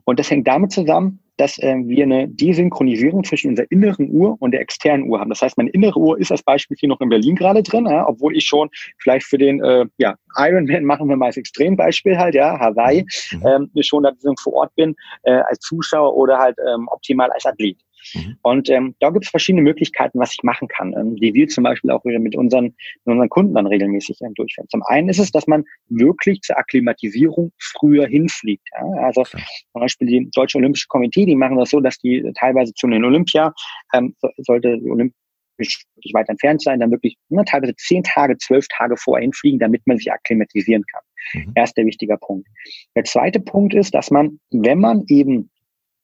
Und 0.05 0.19
das 0.19 0.31
hängt 0.31 0.49
damit 0.49 0.73
zusammen, 0.73 1.21
dass 1.37 1.59
äh, 1.59 1.77
wir 1.85 2.05
eine 2.05 2.29
Desynchronisierung 2.29 3.25
zwischen 3.25 3.51
unserer 3.51 3.67
inneren 3.71 4.11
Uhr 4.11 4.37
und 4.41 4.53
der 4.53 4.61
externen 4.61 5.09
Uhr 5.09 5.21
haben. 5.21 5.29
Das 5.29 5.43
heißt, 5.43 5.59
meine 5.59 5.71
innere 5.71 5.99
Uhr 5.99 6.19
ist 6.19 6.31
als 6.31 6.43
Beispiel 6.43 6.77
hier 6.79 6.89
noch 6.89 7.01
in 7.01 7.09
Berlin 7.09 7.37
gerade 7.37 7.63
drin, 7.63 7.87
ja, 7.87 8.09
obwohl 8.09 8.37
ich 8.37 8.47
schon 8.47 8.71
vielleicht 8.99 9.27
für 9.27 9.39
den 9.39 9.63
äh, 9.63 9.87
ja, 9.99 10.15
Ironman 10.39 10.85
machen 10.85 11.09
wir 11.09 11.17
mal 11.17 11.27
als 11.27 11.37
Extrembeispiel 11.37 12.17
halt, 12.17 12.35
ja, 12.35 12.59
Hawaii, 12.59 13.05
mhm. 13.33 13.47
ähm, 13.47 13.83
schon 13.83 14.05
da 14.05 14.13
vor 14.41 14.55
Ort 14.55 14.75
bin 14.77 14.95
äh, 15.25 15.33
als 15.33 15.61
Zuschauer 15.61 16.17
oder 16.17 16.39
halt 16.39 16.57
ähm, 16.67 16.89
optimal 16.89 17.31
als 17.31 17.45
Athlet. 17.45 17.79
Mhm. 18.15 18.37
Und 18.43 18.71
ähm, 18.71 18.95
da 19.01 19.11
gibt 19.11 19.25
es 19.25 19.31
verschiedene 19.31 19.63
Möglichkeiten, 19.63 20.19
was 20.19 20.33
ich 20.33 20.43
machen 20.43 20.69
kann, 20.69 20.95
ähm, 20.95 21.17
die 21.17 21.35
wir 21.35 21.49
zum 21.49 21.65
Beispiel 21.65 21.91
auch 21.91 22.05
wieder 22.05 22.19
mit 22.19 22.37
unseren, 22.37 22.65
mit 22.65 22.77
unseren 23.05 23.29
Kunden 23.29 23.55
dann 23.55 23.67
regelmäßig 23.67 24.19
ähm, 24.23 24.35
durchführen. 24.35 24.69
Zum 24.71 24.83
einen 24.83 25.09
ist 25.09 25.19
es, 25.19 25.31
dass 25.31 25.47
man 25.47 25.65
wirklich 25.89 26.41
zur 26.43 26.59
Akklimatisierung 26.59 27.53
früher 27.59 28.07
hinfliegt. 28.07 28.69
Ja? 28.73 29.05
Also 29.05 29.25
zum 29.25 29.41
Beispiel 29.73 30.09
die 30.09 30.31
Deutsche 30.35 30.59
Olympische 30.59 30.87
Komitee, 30.89 31.27
die 31.27 31.37
machen 31.37 31.59
das 31.59 31.71
so, 31.71 31.81
dass 31.81 31.99
die 31.99 32.31
teilweise 32.35 32.73
zu 32.75 32.87
den 32.87 33.05
Olympia, 33.05 33.53
ähm, 33.93 34.15
sollte 34.39 34.79
die 34.79 34.91
Olympia 34.91 35.17
wirklich 35.59 36.13
weit 36.13 36.29
entfernt 36.29 36.63
sein, 36.63 36.81
dann 36.81 36.91
wirklich 36.91 37.17
ne, 37.29 37.45
teilweise 37.45 37.75
zehn 37.77 38.03
Tage, 38.03 38.37
zwölf 38.39 38.67
Tage 38.69 38.97
vorher 38.97 39.23
hinfliegen, 39.23 39.59
damit 39.59 39.87
man 39.87 39.99
sich 39.99 40.13
akklimatisieren 40.13 40.85
kann. 40.93 41.03
Mhm. 41.35 41.53
Erster 41.55 41.85
wichtiger 41.85 42.17
Punkt. 42.17 42.49
Der 42.95 43.05
zweite 43.05 43.41
Punkt 43.41 43.75
ist, 43.75 43.95
dass 43.95 44.11
man, 44.11 44.39
wenn 44.51 44.79
man 44.79 45.05
eben 45.09 45.51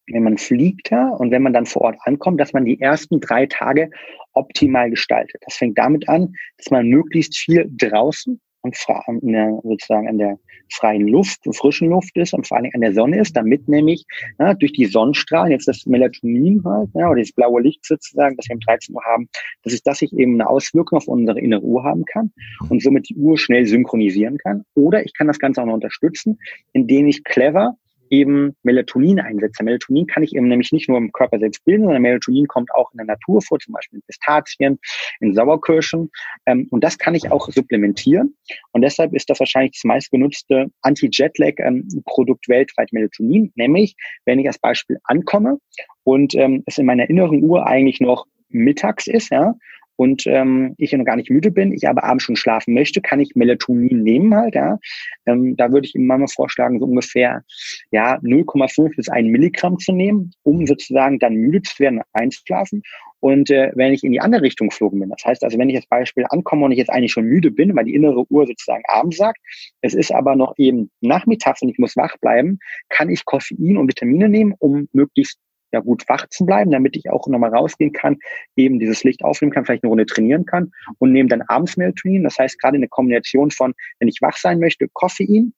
wenn 0.07 0.23
man 0.23 0.37
fliegt 0.37 0.91
ja, 0.91 1.09
und 1.09 1.31
wenn 1.31 1.43
man 1.43 1.53
dann 1.53 1.65
vor 1.65 1.83
Ort 1.83 1.97
ankommt, 2.03 2.39
dass 2.39 2.53
man 2.53 2.65
die 2.65 2.79
ersten 2.79 3.19
drei 3.19 3.45
Tage 3.45 3.89
optimal 4.33 4.89
gestaltet. 4.89 5.41
Das 5.45 5.55
fängt 5.55 5.77
damit 5.77 6.09
an, 6.09 6.33
dass 6.57 6.71
man 6.71 6.87
möglichst 6.87 7.37
viel 7.37 7.69
draußen 7.77 8.39
und 8.63 8.77
der, 9.23 9.59
sozusagen 9.63 10.07
in 10.07 10.17
der 10.17 10.39
freien 10.71 11.07
Luft, 11.07 11.41
frischen 11.51 11.89
Luft 11.89 12.15
ist 12.15 12.33
und 12.33 12.47
vor 12.47 12.57
allen 12.57 12.63
Dingen 12.63 12.75
an 12.75 12.81
der 12.81 12.93
Sonne 12.93 13.19
ist, 13.19 13.35
damit 13.35 13.67
nämlich 13.67 14.05
ja, 14.39 14.53
durch 14.53 14.71
die 14.71 14.85
Sonnenstrahlen, 14.85 15.51
jetzt 15.51 15.67
das 15.67 15.85
Melatonin 15.85 16.63
halt, 16.63 16.89
ja, 16.93 17.09
oder 17.09 17.19
das 17.19 17.33
blaue 17.33 17.61
Licht 17.61 17.85
sozusagen, 17.85 18.37
das 18.37 18.47
wir 18.47 18.55
um 18.55 18.61
13 18.61 18.95
Uhr 18.95 19.03
haben, 19.03 19.29
das 19.63 19.73
ist, 19.73 19.85
dass 19.85 20.01
ich 20.01 20.13
eben 20.13 20.35
eine 20.35 20.49
Auswirkung 20.49 20.97
auf 20.97 21.07
unsere 21.07 21.39
innere 21.39 21.61
Uhr 21.61 21.83
haben 21.83 22.05
kann 22.05 22.31
und 22.69 22.81
somit 22.81 23.09
die 23.09 23.15
Uhr 23.15 23.37
schnell 23.37 23.65
synchronisieren 23.65 24.37
kann. 24.37 24.63
Oder 24.75 25.05
ich 25.05 25.13
kann 25.13 25.27
das 25.27 25.39
Ganze 25.39 25.61
auch 25.61 25.65
noch 25.65 25.73
unterstützen, 25.73 26.39
indem 26.71 27.07
ich 27.07 27.23
clever 27.23 27.75
eben 28.13 28.55
Melatonin 28.61 29.19
einsetze. 29.19 29.63
Melatonin 29.63 30.05
kann 30.05 30.21
ich 30.21 30.35
eben 30.35 30.47
nämlich 30.47 30.71
nicht 30.71 30.87
nur 30.87 30.99
im 30.99 31.11
Körper 31.11 31.39
selbst 31.39 31.65
bilden, 31.65 31.85
sondern 31.85 32.03
Melatonin 32.03 32.45
kommt 32.47 32.69
auch 32.75 32.91
in 32.91 32.97
der 32.97 33.07
Natur 33.07 33.41
vor, 33.41 33.57
zum 33.59 33.73
Beispiel 33.73 33.97
in 33.97 34.03
Pistazien, 34.05 34.79
in 35.19 35.33
Sauerkirschen. 35.33 36.11
Ähm, 36.45 36.67
und 36.69 36.83
das 36.83 36.99
kann 36.99 37.15
ich 37.15 37.31
auch 37.31 37.49
supplementieren. 37.49 38.37
Und 38.71 38.83
deshalb 38.83 39.13
ist 39.15 39.31
das 39.31 39.39
wahrscheinlich 39.39 39.71
das 39.71 39.83
meistgenutzte 39.83 40.67
Anti-Jetlag-Produkt 40.83 42.45
ähm, 42.47 42.53
weltweit 42.53 42.93
Melatonin. 42.93 43.51
Nämlich, 43.55 43.95
wenn 44.25 44.37
ich 44.37 44.45
als 44.45 44.59
Beispiel 44.59 44.99
ankomme 45.05 45.57
und 46.03 46.35
ähm, 46.35 46.61
es 46.67 46.77
in 46.77 46.85
meiner 46.85 47.09
inneren 47.09 47.41
Uhr 47.41 47.65
eigentlich 47.65 47.99
noch 47.99 48.27
mittags 48.49 49.07
ist, 49.07 49.31
ja, 49.31 49.55
und 49.95 50.25
ähm, 50.27 50.75
ich 50.77 50.93
noch 50.93 51.05
gar 51.05 51.15
nicht 51.15 51.29
müde 51.29 51.51
bin, 51.51 51.71
ich 51.71 51.87
aber 51.87 52.03
abends 52.03 52.23
schon 52.23 52.35
schlafen 52.35 52.73
möchte, 52.73 53.01
kann 53.01 53.19
ich 53.19 53.35
Melatonin 53.35 54.03
nehmen 54.03 54.35
halt, 54.35 54.55
ja. 54.55 54.79
Ähm, 55.25 55.55
da 55.55 55.71
würde 55.71 55.87
ich 55.87 55.95
ihm 55.95 56.05
mal 56.05 56.23
vorschlagen, 56.27 56.79
so 56.79 56.85
ungefähr 56.85 57.43
ja 57.91 58.15
0,5 58.19 58.95
bis 58.95 59.09
1 59.09 59.29
Milligramm 59.29 59.77
zu 59.79 59.91
nehmen, 59.91 60.31
um 60.43 60.65
sozusagen 60.65 61.19
dann 61.19 61.35
müde 61.35 61.61
zu 61.61 61.79
werden, 61.79 62.01
einzuschlafen. 62.13 62.81
Und 63.19 63.49
äh, 63.51 63.71
wenn 63.75 63.93
ich 63.93 64.03
in 64.03 64.11
die 64.11 64.19
andere 64.19 64.41
Richtung 64.41 64.67
geflogen 64.67 64.99
bin, 64.99 65.09
das 65.09 65.23
heißt 65.23 65.43
also, 65.43 65.57
wenn 65.57 65.69
ich 65.69 65.77
als 65.77 65.87
Beispiel 65.87 66.25
ankomme 66.29 66.65
und 66.65 66.73
ich 66.73 66.77
jetzt 66.77 66.89
eigentlich 66.89 67.13
schon 67.13 67.23
müde 67.23 67.51
bin, 67.51 67.73
weil 67.75 67.85
die 67.85 67.93
innere 67.95 68.25
Uhr 68.29 68.45
sozusagen 68.45 68.83
abends 68.87 69.15
sagt, 69.15 69.39
es 69.81 69.93
ist 69.93 70.11
aber 70.11 70.35
noch 70.35 70.53
eben 70.57 70.91
nachmittags 70.99 71.61
und 71.61 71.69
ich 71.69 71.77
muss 71.77 71.95
wach 71.95 72.17
bleiben, 72.19 72.59
kann 72.89 73.09
ich 73.09 73.23
Koffein 73.23 73.77
und 73.77 73.87
Vitamine 73.87 74.27
nehmen, 74.27 74.53
um 74.59 74.89
möglichst 74.91 75.39
ja 75.73 75.79
gut 75.79 76.07
wach 76.07 76.27
zu 76.29 76.45
bleiben, 76.45 76.71
damit 76.71 76.95
ich 76.95 77.09
auch 77.09 77.27
nochmal 77.27 77.53
rausgehen 77.53 77.91
kann, 77.91 78.17
eben 78.55 78.79
dieses 78.79 79.03
Licht 79.03 79.23
aufnehmen 79.23 79.51
kann, 79.51 79.65
vielleicht 79.65 79.83
eine 79.83 79.89
Runde 79.89 80.05
trainieren 80.05 80.45
kann 80.45 80.71
und 80.99 81.11
nehme 81.11 81.29
dann 81.29 81.41
abends 81.41 81.77
Melatonin. 81.77 82.23
Das 82.23 82.37
heißt, 82.37 82.59
gerade 82.59 82.75
in 82.77 82.81
der 82.81 82.89
Kombination 82.89 83.51
von, 83.51 83.73
wenn 83.99 84.07
ich 84.07 84.21
wach 84.21 84.37
sein 84.37 84.59
möchte, 84.59 84.87
Koffein 84.93 85.53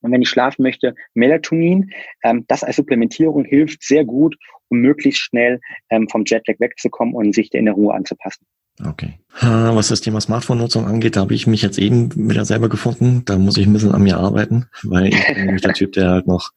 und 0.00 0.12
wenn 0.12 0.20
ich 0.20 0.28
schlafen 0.28 0.62
möchte, 0.62 0.94
Melatonin. 1.14 1.90
Ähm, 2.22 2.44
das 2.48 2.62
als 2.62 2.76
Supplementierung 2.76 3.44
hilft 3.44 3.82
sehr 3.82 4.04
gut, 4.04 4.36
um 4.68 4.78
möglichst 4.78 5.20
schnell 5.20 5.60
ähm, 5.88 6.08
vom 6.10 6.24
Jetlag 6.26 6.60
wegzukommen 6.60 7.14
und 7.14 7.34
sich 7.34 7.52
in 7.54 7.64
der 7.64 7.74
Ruhe 7.74 7.94
anzupassen. 7.94 8.46
Okay. 8.84 9.20
Was 9.40 9.88
das 9.88 10.00
Thema 10.00 10.20
Smartphone-Nutzung 10.20 10.86
angeht, 10.86 11.14
da 11.14 11.20
habe 11.20 11.34
ich 11.34 11.46
mich 11.46 11.62
jetzt 11.62 11.78
eben 11.78 12.10
wieder 12.28 12.44
selber 12.44 12.68
gefunden. 12.68 13.24
Da 13.24 13.38
muss 13.38 13.56
ich 13.56 13.66
ein 13.66 13.72
bisschen 13.72 13.92
an 13.92 14.02
mir 14.02 14.16
arbeiten, 14.16 14.66
weil 14.82 15.06
ich 15.06 15.26
bin 15.34 15.46
nämlich 15.46 15.62
der 15.62 15.74
Typ, 15.74 15.92
der 15.92 16.10
halt 16.10 16.26
noch 16.26 16.50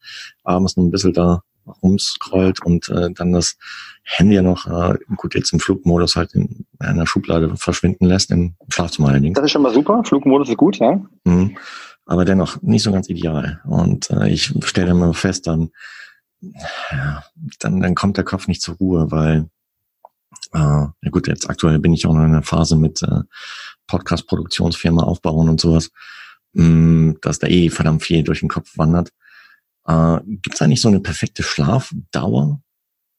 abends 0.44 0.78
noch 0.78 0.84
ein 0.84 0.92
bisschen 0.92 1.14
da 1.14 1.44
rumscrollt 1.82 2.64
und 2.64 2.90
äh, 2.90 3.12
dann 3.12 3.34
das 3.34 3.58
Handy 4.04 4.36
ja 4.36 4.42
noch, 4.42 4.68
äh, 4.68 4.98
gut, 5.16 5.36
jetzt 5.36 5.54
im 5.54 5.60
Flugmodus 5.60 6.16
halt 6.16 6.34
in 6.34 6.66
einer 6.80 7.06
Schublade 7.08 7.56
verschwinden 7.58 8.06
lässt, 8.06 8.32
im 8.32 8.56
Schlafzimmer 8.70 9.10
allerdings. 9.10 9.36
Das 9.36 9.46
ist 9.46 9.52
schon 9.52 9.62
mal 9.62 9.74
super, 9.74 10.04
Flugmodus 10.04 10.50
ist 10.50 10.58
gut, 10.58 10.78
ja. 10.78 11.02
Mhm. 11.26 11.58
Aber 12.06 12.24
dennoch 12.24 12.62
nicht 12.62 12.84
so 12.84 12.92
ganz 12.92 13.10
ideal. 13.10 13.62
Und 13.66 14.10
äh, 14.12 14.30
ich 14.30 14.54
stelle 14.64 14.92
immer 14.92 15.14
fest, 15.14 15.48
dann, 15.48 15.72
ja, 16.42 17.24
dann, 17.60 17.82
dann 17.82 17.96
kommt 17.96 18.18
der 18.18 18.24
Kopf 18.24 18.48
nicht 18.48 18.62
zur 18.62 18.76
Ruhe, 18.76 19.12
weil 19.12 19.50
äh, 20.54 20.60
ja 20.60 21.10
gut, 21.12 21.28
jetzt 21.28 21.50
aktuell 21.50 21.80
bin 21.80 21.94
ich 21.94 22.06
auch 22.06 22.14
noch 22.14 22.22
in 22.22 22.28
einer 22.28 22.44
Phase 22.44 22.76
mit 22.78 23.02
äh, 23.02 23.22
Podcast-Produktionsfirma 23.88 25.04
aufbauen 25.04 25.50
und 25.50 25.60
sowas, 25.60 25.92
mh, 26.54 26.66
mm, 26.66 27.18
dass 27.22 27.40
da 27.40 27.48
eh 27.48 27.70
verdammt 27.70 28.04
viel 28.04 28.24
durch 28.24 28.40
den 28.40 28.50
Kopf 28.50 28.78
wandert. 28.78 29.12
Äh, 29.88 30.20
Gibt 30.26 30.56
es 30.56 30.62
eigentlich 30.62 30.82
so 30.82 30.90
eine 30.90 31.00
perfekte 31.00 31.44
Schlafdauer, 31.44 32.62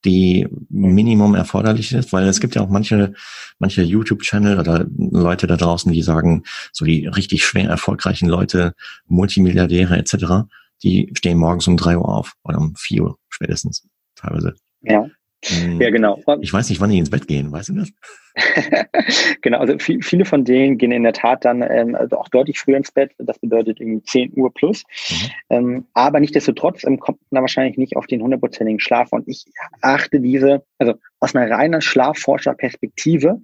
die 0.04 0.46
Minimum 0.68 1.34
erforderlich 1.34 1.92
ist? 1.92 2.12
Weil 2.12 2.28
es 2.28 2.40
gibt 2.40 2.54
ja 2.54 2.62
auch 2.62 2.68
manche, 2.68 3.14
manche 3.58 3.82
YouTube-Channel 3.82 4.58
oder 4.58 4.86
Leute 4.96 5.46
da 5.46 5.56
draußen, 5.56 5.92
die 5.92 6.02
sagen, 6.02 6.44
so 6.72 6.84
die 6.84 7.06
richtig 7.06 7.44
schwer 7.44 7.68
erfolgreichen 7.68 8.28
Leute, 8.28 8.74
Multimilliardäre 9.06 9.96
etc., 9.96 10.48
die 10.84 11.10
stehen 11.16 11.38
morgens 11.38 11.66
um 11.66 11.76
drei 11.76 11.96
Uhr 11.96 12.08
auf 12.08 12.34
oder 12.44 12.58
um 12.58 12.76
vier 12.76 13.02
Uhr 13.02 13.18
spätestens 13.28 13.84
teilweise. 14.14 14.54
Ja. 14.82 15.08
Hm. 15.44 15.80
Ja, 15.80 15.90
genau. 15.90 16.20
Ich 16.40 16.52
weiß 16.52 16.68
nicht, 16.68 16.80
wann 16.80 16.90
die 16.90 16.98
ins 16.98 17.10
Bett 17.10 17.28
gehen, 17.28 17.52
weißt 17.52 17.68
du 17.68 17.74
das? 17.74 17.92
genau, 19.42 19.58
also 19.58 19.78
viel, 19.78 20.02
viele 20.02 20.24
von 20.24 20.44
denen 20.44 20.78
gehen 20.78 20.92
in 20.92 21.04
der 21.04 21.12
Tat 21.12 21.44
dann 21.44 21.62
ähm, 21.62 21.94
also 21.94 22.18
auch 22.18 22.28
deutlich 22.28 22.58
früher 22.58 22.76
ins 22.76 22.90
Bett. 22.90 23.12
Das 23.18 23.38
bedeutet 23.38 23.80
irgendwie 23.80 24.02
10 24.02 24.32
Uhr 24.36 24.52
plus. 24.52 24.84
Mhm. 25.10 25.30
Ähm, 25.50 25.86
aber 25.94 26.20
nichtsdestotrotz 26.20 26.84
ähm, 26.84 26.98
kommt 26.98 27.20
man 27.30 27.38
da 27.38 27.40
wahrscheinlich 27.42 27.78
nicht 27.78 27.96
auf 27.96 28.06
den 28.06 28.22
hundertprozentigen 28.22 28.80
Schlaf. 28.80 29.12
Und 29.12 29.28
ich 29.28 29.44
achte 29.80 30.20
diese, 30.20 30.64
also 30.78 30.94
aus 31.20 31.34
einer 31.34 31.50
reinen 31.50 31.80
Schlafforscherperspektive 31.80 33.40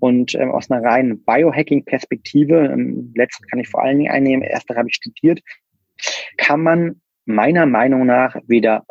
und 0.00 0.34
ähm, 0.34 0.50
aus 0.50 0.70
einer 0.70 0.82
reinen 0.84 1.24
Biohacking-Perspektive, 1.24 2.66
ähm, 2.66 3.12
letztes 3.16 3.46
kann 3.48 3.58
ich 3.58 3.68
vor 3.68 3.82
allen 3.82 3.98
Dingen 3.98 4.12
einnehmen, 4.12 4.42
erste 4.42 4.76
habe 4.76 4.88
ich 4.88 4.94
studiert, 4.94 5.40
kann 6.36 6.62
man 6.62 7.00
meiner 7.24 7.66
Meinung 7.66 8.06
nach 8.06 8.36
weder 8.46 8.84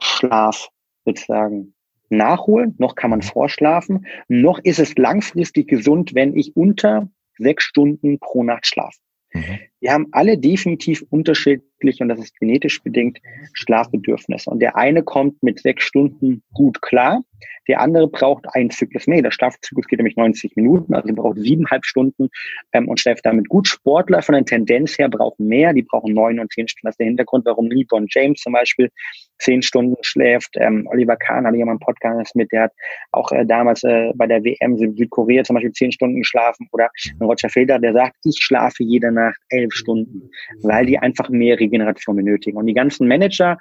Schlaf 0.00 0.68
sozusagen 1.04 1.74
nachholen, 2.10 2.74
noch 2.78 2.94
kann 2.94 3.10
man 3.10 3.22
vorschlafen, 3.22 4.06
noch 4.28 4.58
ist 4.58 4.78
es 4.78 4.96
langfristig 4.96 5.68
gesund, 5.68 6.14
wenn 6.14 6.36
ich 6.36 6.56
unter 6.56 7.08
sechs 7.38 7.64
Stunden 7.64 8.18
pro 8.18 8.42
Nacht 8.42 8.66
schlafe. 8.66 8.98
Mhm. 9.32 9.58
Wir 9.80 9.92
haben 9.92 10.08
alle 10.12 10.38
definitiv 10.38 11.04
unterschiedlich, 11.10 12.00
und 12.00 12.08
das 12.08 12.18
ist 12.18 12.38
genetisch 12.38 12.82
bedingt, 12.82 13.18
Schlafbedürfnisse. 13.54 14.50
Und 14.50 14.60
der 14.60 14.76
eine 14.76 15.02
kommt 15.02 15.42
mit 15.42 15.60
sechs 15.60 15.84
Stunden 15.84 16.42
gut 16.52 16.82
klar, 16.82 17.22
der 17.68 17.80
andere 17.80 18.08
braucht 18.08 18.46
einen 18.54 18.70
Zyklus 18.70 19.06
mehr. 19.06 19.22
Der 19.22 19.30
Schlafzyklus 19.30 19.86
geht 19.86 19.98
nämlich 19.98 20.16
90 20.16 20.56
Minuten, 20.56 20.94
also 20.94 21.12
braucht 21.14 21.38
siebeneinhalb 21.38 21.84
Stunden 21.84 22.28
ähm, 22.72 22.88
und 22.88 23.00
schläft 23.00 23.24
damit 23.24 23.48
gut. 23.48 23.68
Sportler 23.68 24.22
von 24.22 24.34
der 24.34 24.44
Tendenz 24.44 24.98
her 24.98 25.08
brauchen 25.08 25.46
mehr, 25.46 25.72
die 25.72 25.82
brauchen 25.82 26.12
neun 26.12 26.40
und 26.40 26.52
zehn 26.52 26.68
Stunden. 26.68 26.86
Das 26.86 26.94
ist 26.94 27.00
der 27.00 27.06
Hintergrund, 27.06 27.46
warum 27.46 27.70
LeBron 27.70 28.06
James 28.10 28.40
zum 28.40 28.54
Beispiel 28.54 28.90
zehn 29.38 29.62
Stunden 29.62 29.96
schläft. 30.02 30.56
Ähm, 30.56 30.86
Oliver 30.90 31.16
Kahn 31.16 31.46
hatte 31.46 31.56
ja 31.56 31.64
mal 31.64 31.72
einen 31.72 31.80
Podcast 31.80 32.34
mit, 32.34 32.50
der 32.52 32.64
hat 32.64 32.72
auch 33.12 33.30
äh, 33.32 33.46
damals 33.46 33.84
äh, 33.84 34.12
bei 34.14 34.26
der 34.26 34.42
WM 34.42 34.76
in 34.76 34.96
Südkorea 34.96 35.44
zum 35.44 35.54
Beispiel 35.54 35.72
zehn 35.72 35.92
Stunden 35.92 36.18
geschlafen. 36.18 36.68
Oder 36.72 36.90
Roger 37.20 37.48
Federer, 37.48 37.78
der 37.78 37.92
sagt, 37.92 38.16
ich 38.24 38.38
schlafe 38.40 38.82
jede 38.82 39.12
Nacht 39.12 39.40
elf 39.48 39.69
Stunden, 39.70 40.30
weil 40.62 40.86
die 40.86 40.98
einfach 40.98 41.28
mehr 41.28 41.58
Regeneration 41.58 42.16
benötigen. 42.16 42.56
Und 42.56 42.66
die 42.66 42.74
ganzen 42.74 43.08
Manager, 43.08 43.58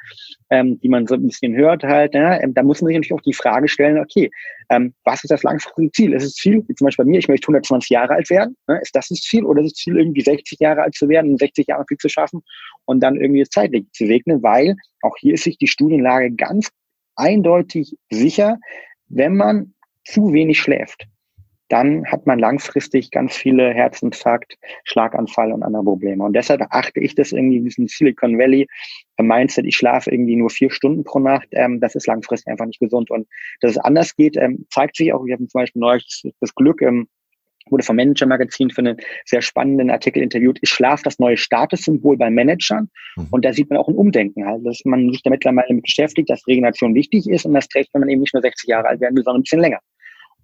ähm, 0.49 0.79
die 0.81 0.89
man 0.89 1.07
so 1.07 1.15
ein 1.15 1.25
bisschen 1.25 1.55
hört 1.55 1.83
halt, 1.83 2.13
ja, 2.13 2.37
äh, 2.37 2.47
da 2.51 2.63
muss 2.63 2.81
man 2.81 2.87
sich 2.87 2.97
natürlich 2.97 3.13
auch 3.13 3.23
die 3.23 3.33
Frage 3.33 3.67
stellen, 3.67 3.99
okay, 3.99 4.29
ähm, 4.69 4.93
was 5.03 5.23
ist 5.23 5.31
das 5.31 5.43
langfristige 5.43 5.91
Ziel? 5.91 6.13
Ist 6.13 6.23
es 6.23 6.35
Ziel, 6.35 6.63
wie 6.67 6.75
zum 6.75 6.85
Beispiel 6.85 7.05
bei 7.05 7.11
mir, 7.11 7.19
ich 7.19 7.27
möchte 7.27 7.45
120 7.45 7.89
Jahre 7.89 8.13
alt 8.13 8.29
werden? 8.29 8.55
Ne? 8.67 8.79
Ist 8.81 8.95
das 8.95 9.09
das 9.09 9.19
Ziel? 9.19 9.43
Oder 9.45 9.61
ist 9.61 9.71
das 9.71 9.83
Ziel, 9.83 9.97
irgendwie 9.97 10.21
60 10.21 10.59
Jahre 10.59 10.83
alt 10.83 10.95
zu 10.95 11.09
werden, 11.09 11.37
60 11.37 11.67
Jahre 11.67 11.85
viel 11.87 11.97
zu 11.97 12.09
schaffen 12.09 12.41
und 12.85 13.01
dann 13.01 13.15
irgendwie 13.15 13.43
Zeitweg 13.43 13.85
zu 13.93 14.05
segnen? 14.05 14.43
Weil 14.43 14.75
auch 15.01 15.15
hier 15.19 15.33
ist 15.33 15.43
sich 15.43 15.57
die 15.57 15.67
Studienlage 15.67 16.31
ganz 16.31 16.69
eindeutig 17.15 17.95
sicher, 18.09 18.57
wenn 19.07 19.35
man 19.35 19.73
zu 20.05 20.33
wenig 20.33 20.59
schläft 20.59 21.07
dann 21.69 22.05
hat 22.07 22.25
man 22.25 22.39
langfristig 22.39 23.11
ganz 23.11 23.35
viele 23.35 23.73
Herzinfarkt, 23.73 24.57
Schlaganfall 24.83 25.53
und 25.53 25.63
andere 25.63 25.83
Probleme. 25.83 26.23
Und 26.23 26.33
deshalb 26.33 26.61
achte 26.71 26.99
ich 26.99 27.15
das 27.15 27.31
irgendwie, 27.31 27.61
diesen 27.61 27.87
Silicon 27.87 28.37
Valley 28.37 28.67
Mindset, 29.21 29.65
ich 29.65 29.77
schlafe 29.77 30.11
irgendwie 30.11 30.35
nur 30.35 30.49
vier 30.49 30.71
Stunden 30.71 31.03
pro 31.03 31.19
Nacht, 31.19 31.47
ähm, 31.51 31.79
das 31.79 31.95
ist 31.95 32.07
langfristig 32.07 32.51
einfach 32.51 32.65
nicht 32.65 32.79
gesund. 32.79 33.11
Und 33.11 33.27
dass 33.61 33.71
es 33.71 33.77
anders 33.77 34.15
geht, 34.15 34.35
ähm, 34.37 34.65
zeigt 34.69 34.95
sich 34.95 35.13
auch, 35.13 35.25
wir 35.25 35.33
haben 35.33 35.47
zum 35.47 35.59
Beispiel 35.61 35.79
neulich 35.79 36.23
das 36.39 36.55
Glück, 36.55 36.81
ähm, 36.81 37.07
wurde 37.71 37.83
vom 37.83 37.97
Manager 37.97 38.25
Magazin 38.25 38.71
für 38.71 38.79
einen 38.79 38.97
sehr 39.25 39.41
spannenden 39.41 39.91
Artikel 39.91 40.23
interviewt. 40.23 40.57
Ist 40.59 40.71
Schlaf 40.71 41.03
das 41.03 41.19
neue 41.19 41.37
Statussymbol 41.37 42.17
bei 42.17 42.29
Managern? 42.29 42.89
Mhm. 43.15 43.27
Und 43.31 43.45
da 43.45 43.53
sieht 43.53 43.69
man 43.69 43.77
auch 43.77 43.87
ein 43.87 43.95
Umdenken 43.95 44.45
halt, 44.45 44.65
dass 44.65 44.81
man 44.85 45.11
sich 45.11 45.21
da 45.21 45.29
mittlerweile 45.29 45.73
mit 45.73 45.83
beschäftigt, 45.83 46.29
dass 46.29 46.47
Regeneration 46.47 46.95
wichtig 46.95 47.29
ist 47.29 47.45
und 47.45 47.53
das 47.53 47.67
trägt, 47.67 47.93
wenn 47.93 48.01
man 48.01 48.09
eben 48.09 48.21
nicht 48.21 48.33
nur 48.33 48.41
60 48.41 48.67
Jahre 48.67 48.87
alt 48.87 49.01
werden 49.01 49.15
will, 49.15 49.23
sondern 49.23 49.41
ein 49.41 49.43
bisschen 49.43 49.61
länger. 49.61 49.79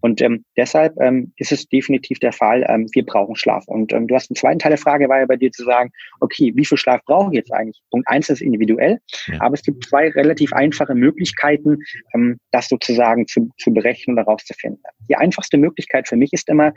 Und 0.05 0.21
ähm, 0.21 0.45
deshalb 0.55 0.93
ähm, 1.01 1.33
ist 1.35 1.51
es 1.51 1.67
definitiv 1.67 2.19
der 2.19 2.31
Fall, 2.31 2.63
ähm, 2.69 2.87
wir 2.93 3.03
brauchen 3.03 3.35
Schlaf. 3.35 3.63
Und 3.65 3.91
ähm, 3.91 4.05
du 4.07 4.13
hast 4.13 4.29
einen 4.29 4.35
zweiten 4.35 4.59
Teil 4.59 4.69
der 4.69 4.77
Frage, 4.77 5.09
war 5.09 5.17
ja 5.17 5.25
bei 5.25 5.35
dir 5.35 5.51
zu 5.51 5.63
sagen, 5.63 5.89
okay, 6.19 6.51
wie 6.55 6.63
viel 6.63 6.77
Schlaf 6.77 7.01
brauche 7.05 7.31
ich 7.31 7.37
jetzt 7.37 7.51
eigentlich? 7.51 7.81
Punkt 7.89 8.07
eins 8.07 8.29
ist 8.29 8.39
individuell, 8.39 8.99
ja. 9.25 9.41
aber 9.41 9.55
es 9.55 9.63
gibt 9.63 9.83
zwei 9.83 10.09
relativ 10.09 10.53
einfache 10.53 10.93
Möglichkeiten, 10.93 11.79
ähm, 12.13 12.37
das 12.51 12.67
sozusagen 12.67 13.25
zu, 13.25 13.49
zu 13.57 13.73
berechnen 13.73 14.15
oder 14.15 14.27
rauszufinden. 14.27 14.79
Die 15.09 15.15
einfachste 15.15 15.57
Möglichkeit 15.57 16.07
für 16.07 16.17
mich 16.17 16.33
ist 16.33 16.49
immer, 16.49 16.71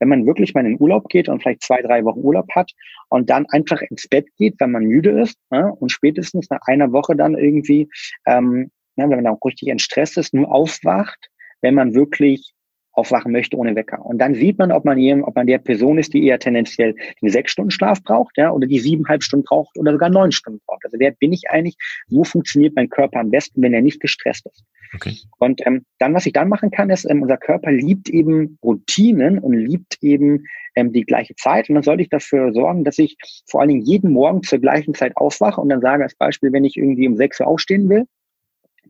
wenn 0.00 0.08
man 0.08 0.26
wirklich 0.26 0.52
mal 0.52 0.66
in 0.66 0.72
den 0.72 0.80
Urlaub 0.80 1.08
geht 1.08 1.28
und 1.28 1.40
vielleicht 1.40 1.62
zwei, 1.62 1.82
drei 1.82 2.04
Wochen 2.04 2.18
Urlaub 2.18 2.48
hat 2.52 2.72
und 3.10 3.30
dann 3.30 3.46
einfach 3.50 3.80
ins 3.82 4.08
Bett 4.08 4.26
geht, 4.38 4.56
wenn 4.58 4.72
man 4.72 4.82
müde 4.82 5.20
ist 5.20 5.38
ne, 5.50 5.72
und 5.72 5.92
spätestens 5.92 6.50
nach 6.50 6.62
einer 6.66 6.90
Woche 6.90 7.14
dann 7.14 7.38
irgendwie, 7.38 7.88
ähm, 8.26 8.72
ja, 8.96 9.08
wenn 9.08 9.22
man 9.22 9.28
auch 9.28 9.38
richtig 9.44 9.68
entstresst 9.68 10.18
ist, 10.18 10.34
nur 10.34 10.52
aufwacht, 10.52 11.28
wenn 11.60 11.76
man 11.76 11.94
wirklich 11.94 12.52
aufwachen 12.92 13.32
möchte 13.32 13.56
ohne 13.56 13.74
Wecker. 13.74 14.04
Und 14.04 14.18
dann 14.18 14.34
sieht 14.34 14.58
man, 14.58 14.70
ob 14.70 14.84
man 14.84 14.98
jedem, 14.98 15.24
ob 15.24 15.34
man 15.34 15.46
der 15.46 15.58
Person 15.58 15.98
ist, 15.98 16.12
die 16.12 16.26
eher 16.26 16.38
tendenziell 16.38 16.94
den 17.20 17.30
sechs 17.30 17.52
Stunden 17.52 17.70
Schlaf 17.70 18.02
braucht, 18.02 18.36
ja, 18.36 18.50
oder 18.50 18.66
die 18.66 18.78
siebeneinhalb 18.78 19.22
Stunden 19.22 19.44
braucht 19.44 19.76
oder 19.78 19.92
sogar 19.92 20.10
neun 20.10 20.32
Stunden 20.32 20.60
braucht. 20.66 20.84
Also 20.84 20.98
wer 20.98 21.10
bin 21.12 21.32
ich 21.32 21.50
eigentlich? 21.50 21.76
Wo 22.08 22.24
funktioniert 22.24 22.74
mein 22.76 22.90
Körper 22.90 23.20
am 23.20 23.30
besten, 23.30 23.62
wenn 23.62 23.72
er 23.72 23.82
nicht 23.82 24.00
gestresst 24.00 24.46
ist? 24.46 24.64
Okay. 24.94 25.16
Und 25.38 25.66
ähm, 25.66 25.84
dann, 25.98 26.12
was 26.12 26.26
ich 26.26 26.34
dann 26.34 26.48
machen 26.48 26.70
kann, 26.70 26.90
ist, 26.90 27.08
ähm, 27.08 27.22
unser 27.22 27.38
Körper 27.38 27.72
liebt 27.72 28.10
eben 28.10 28.58
Routinen 28.62 29.38
und 29.38 29.54
liebt 29.54 29.96
eben 30.02 30.44
ähm, 30.74 30.92
die 30.92 31.04
gleiche 31.04 31.34
Zeit. 31.34 31.68
Und 31.68 31.76
dann 31.76 31.84
sollte 31.84 32.02
ich 32.02 32.10
dafür 32.10 32.52
sorgen, 32.52 32.84
dass 32.84 32.98
ich 32.98 33.16
vor 33.46 33.60
allen 33.60 33.70
Dingen 33.70 33.82
jeden 33.82 34.12
Morgen 34.12 34.42
zur 34.42 34.58
gleichen 34.58 34.94
Zeit 34.94 35.16
aufwache 35.16 35.60
und 35.60 35.70
dann 35.70 35.80
sage 35.80 36.02
als 36.02 36.14
Beispiel, 36.14 36.52
wenn 36.52 36.64
ich 36.64 36.76
irgendwie 36.76 37.08
um 37.08 37.16
sechs 37.16 37.40
Uhr 37.40 37.46
aufstehen 37.46 37.88
will, 37.88 38.04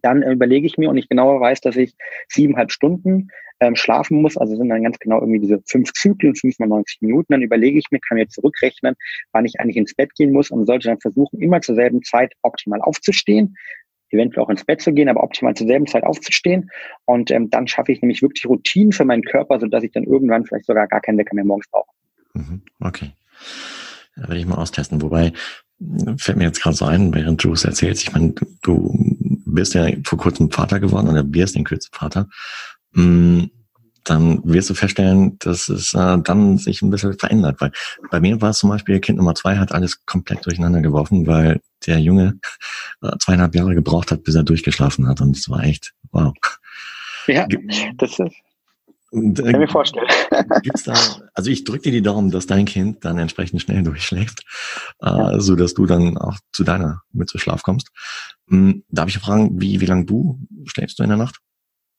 dann 0.03 0.23
überlege 0.23 0.67
ich 0.67 0.79
mir 0.79 0.91
und 0.91 0.97
ich 0.97 1.09
genauer 1.09 1.41
weiß, 1.41 1.61
dass 1.61 1.77
ich 1.77 1.95
siebeneinhalb 2.29 2.73
Stunden 2.73 3.29
ähm, 3.63 3.77
schlafen 3.77 4.21
muss, 4.21 4.37
also 4.37 4.57
sind 4.57 4.69
dann 4.69 4.83
ganz 4.83 4.99
genau 4.99 5.21
irgendwie 5.21 5.39
diese 5.39 5.63
fünf 5.67 5.93
Zyklen, 5.93 6.35
fünf 6.35 6.59
mal 6.59 6.67
90 6.67 7.01
Minuten, 7.01 7.33
dann 7.33 7.43
überlege 7.43 7.79
ich 7.79 7.87
mir, 7.91 8.01
kann 8.01 8.19
mir 8.19 8.27
zurückrechnen, 8.29 8.97
wann 9.31 9.45
ich 9.45 9.61
eigentlich 9.61 9.77
ins 9.77 9.95
Bett 9.95 10.13
gehen 10.17 10.33
muss 10.33 10.51
und 10.51 10.67
sollte 10.67 10.89
dann 10.89 11.01
versuchen, 11.01 11.41
immer 11.41 11.61
zur 11.61 11.77
selben 11.77 12.03
Zeit 12.03 12.33
optimal 12.43 12.81
aufzustehen, 12.81 13.57
eventuell 14.11 14.45
auch 14.45 14.51
ins 14.51 14.65
Bett 14.65 14.83
zu 14.83 14.93
gehen, 14.93 15.09
aber 15.09 15.23
optimal 15.23 15.55
zur 15.55 15.69
selben 15.69 15.87
Zeit 15.87 16.03
aufzustehen. 16.03 16.71
Und 17.05 17.31
ähm, 17.31 17.51
dann 17.51 17.69
schaffe 17.69 17.93
ich 17.93 18.03
nämlich 18.03 18.21
wirklich 18.21 18.45
Routinen 18.47 18.93
für 18.93 19.05
meinen 19.05 19.23
Körper, 19.23 19.61
sodass 19.61 19.85
ich 19.85 19.93
dann 19.93 20.05
irgendwann 20.05 20.45
vielleicht 20.45 20.67
sogar 20.67 20.89
gar 20.89 21.01
keinen 21.01 21.19
Wecker 21.19 21.35
mehr 21.35 21.45
morgens 21.45 21.71
brauche. 21.71 21.91
Mhm, 22.35 22.63
okay. 22.81 23.13
Da 24.17 24.23
werde 24.23 24.39
ich 24.39 24.47
mal 24.47 24.57
austesten. 24.57 25.01
Wobei, 25.01 25.33
fällt 26.19 26.37
mir 26.37 26.45
jetzt 26.45 26.61
gerade 26.61 26.77
so 26.77 26.85
ein, 26.85 27.15
während 27.15 27.43
du 27.43 27.53
es 27.53 27.65
erzählst, 27.65 28.03
ich 28.03 28.13
meine, 28.13 28.35
du 28.63 28.93
bist 29.47 29.75
ja 29.75 29.89
vor 30.05 30.19
kurzem 30.19 30.51
Vater 30.51 30.81
geworden 30.81 31.09
oder 31.09 31.25
wirst 31.33 31.57
in 31.57 31.65
Kürze 31.65 31.89
Vater. 31.93 32.29
Mm, 32.93 33.45
dann 34.05 34.41
wirst 34.45 34.69
du 34.69 34.75
feststellen, 34.75 35.39
dass 35.39 35.69
es 35.69 35.95
äh, 35.95 36.19
dann 36.19 36.59
sich 36.59 36.83
ein 36.83 36.91
bisschen 36.91 37.17
verändert. 37.19 37.61
Weil 37.61 37.73
bei 38.11 38.21
mir 38.21 38.41
war 38.41 38.51
es 38.51 38.59
zum 38.59 38.71
Beispiel, 38.71 38.99
Kind 39.01 39.19
Nummer 39.19 39.35
zwei 39.35 39.59
hat 39.59 39.73
alles 39.73 40.05
komplett 40.07 40.45
durcheinander 40.45 40.81
geworfen, 40.81 41.27
weil 41.27 41.61
der 41.87 42.01
Junge 42.01 42.39
äh, 43.03 43.17
zweieinhalb 43.19 43.55
Jahre 43.55 43.75
gebraucht 43.75 44.11
hat, 44.11 44.25
bis 44.25 44.35
er 44.35 44.43
durchgeschlafen 44.43 45.07
hat. 45.07 45.21
Und 45.21 45.37
es 45.37 45.49
war 45.49 45.63
echt, 45.63 45.93
wow. 46.11 46.33
Ja, 47.29 47.47
das 47.97 48.19
ist, 48.19 48.33
und, 49.13 49.39
äh, 49.41 49.51
Kann 49.51 49.61
mir 49.61 49.69
vorstellen. 49.69 50.07
Gibt's 50.63 50.85
da, 50.85 50.95
also 51.35 51.51
ich 51.51 51.65
drücke 51.65 51.83
dir 51.83 51.93
die 51.93 52.03
Daumen, 52.03 52.31
dass 52.31 52.47
dein 52.47 52.65
Kind 52.65 53.05
dann 53.05 53.19
entsprechend 53.19 53.61
schnell 53.61 53.83
durchschläft, 53.83 54.43
äh, 55.03 55.07
ja. 55.07 55.39
so 55.39 55.55
dass 55.55 55.75
du 55.75 55.85
dann 55.85 56.17
auch 56.17 56.39
zu 56.51 56.65
deiner 56.65 57.03
mit 57.13 57.29
zu 57.29 57.37
Schlaf 57.37 57.63
kommst. 57.63 57.91
Hm, 58.49 58.85
darf 58.89 59.11
ich 59.11 59.19
fragen, 59.19 59.61
wie, 59.61 59.81
wie 59.81 59.87
lange 59.87 60.07
du 60.07 60.41
schläfst 60.65 60.99
du 60.99 61.03
in 61.03 61.11
der 61.11 61.19
Nacht? 61.19 61.41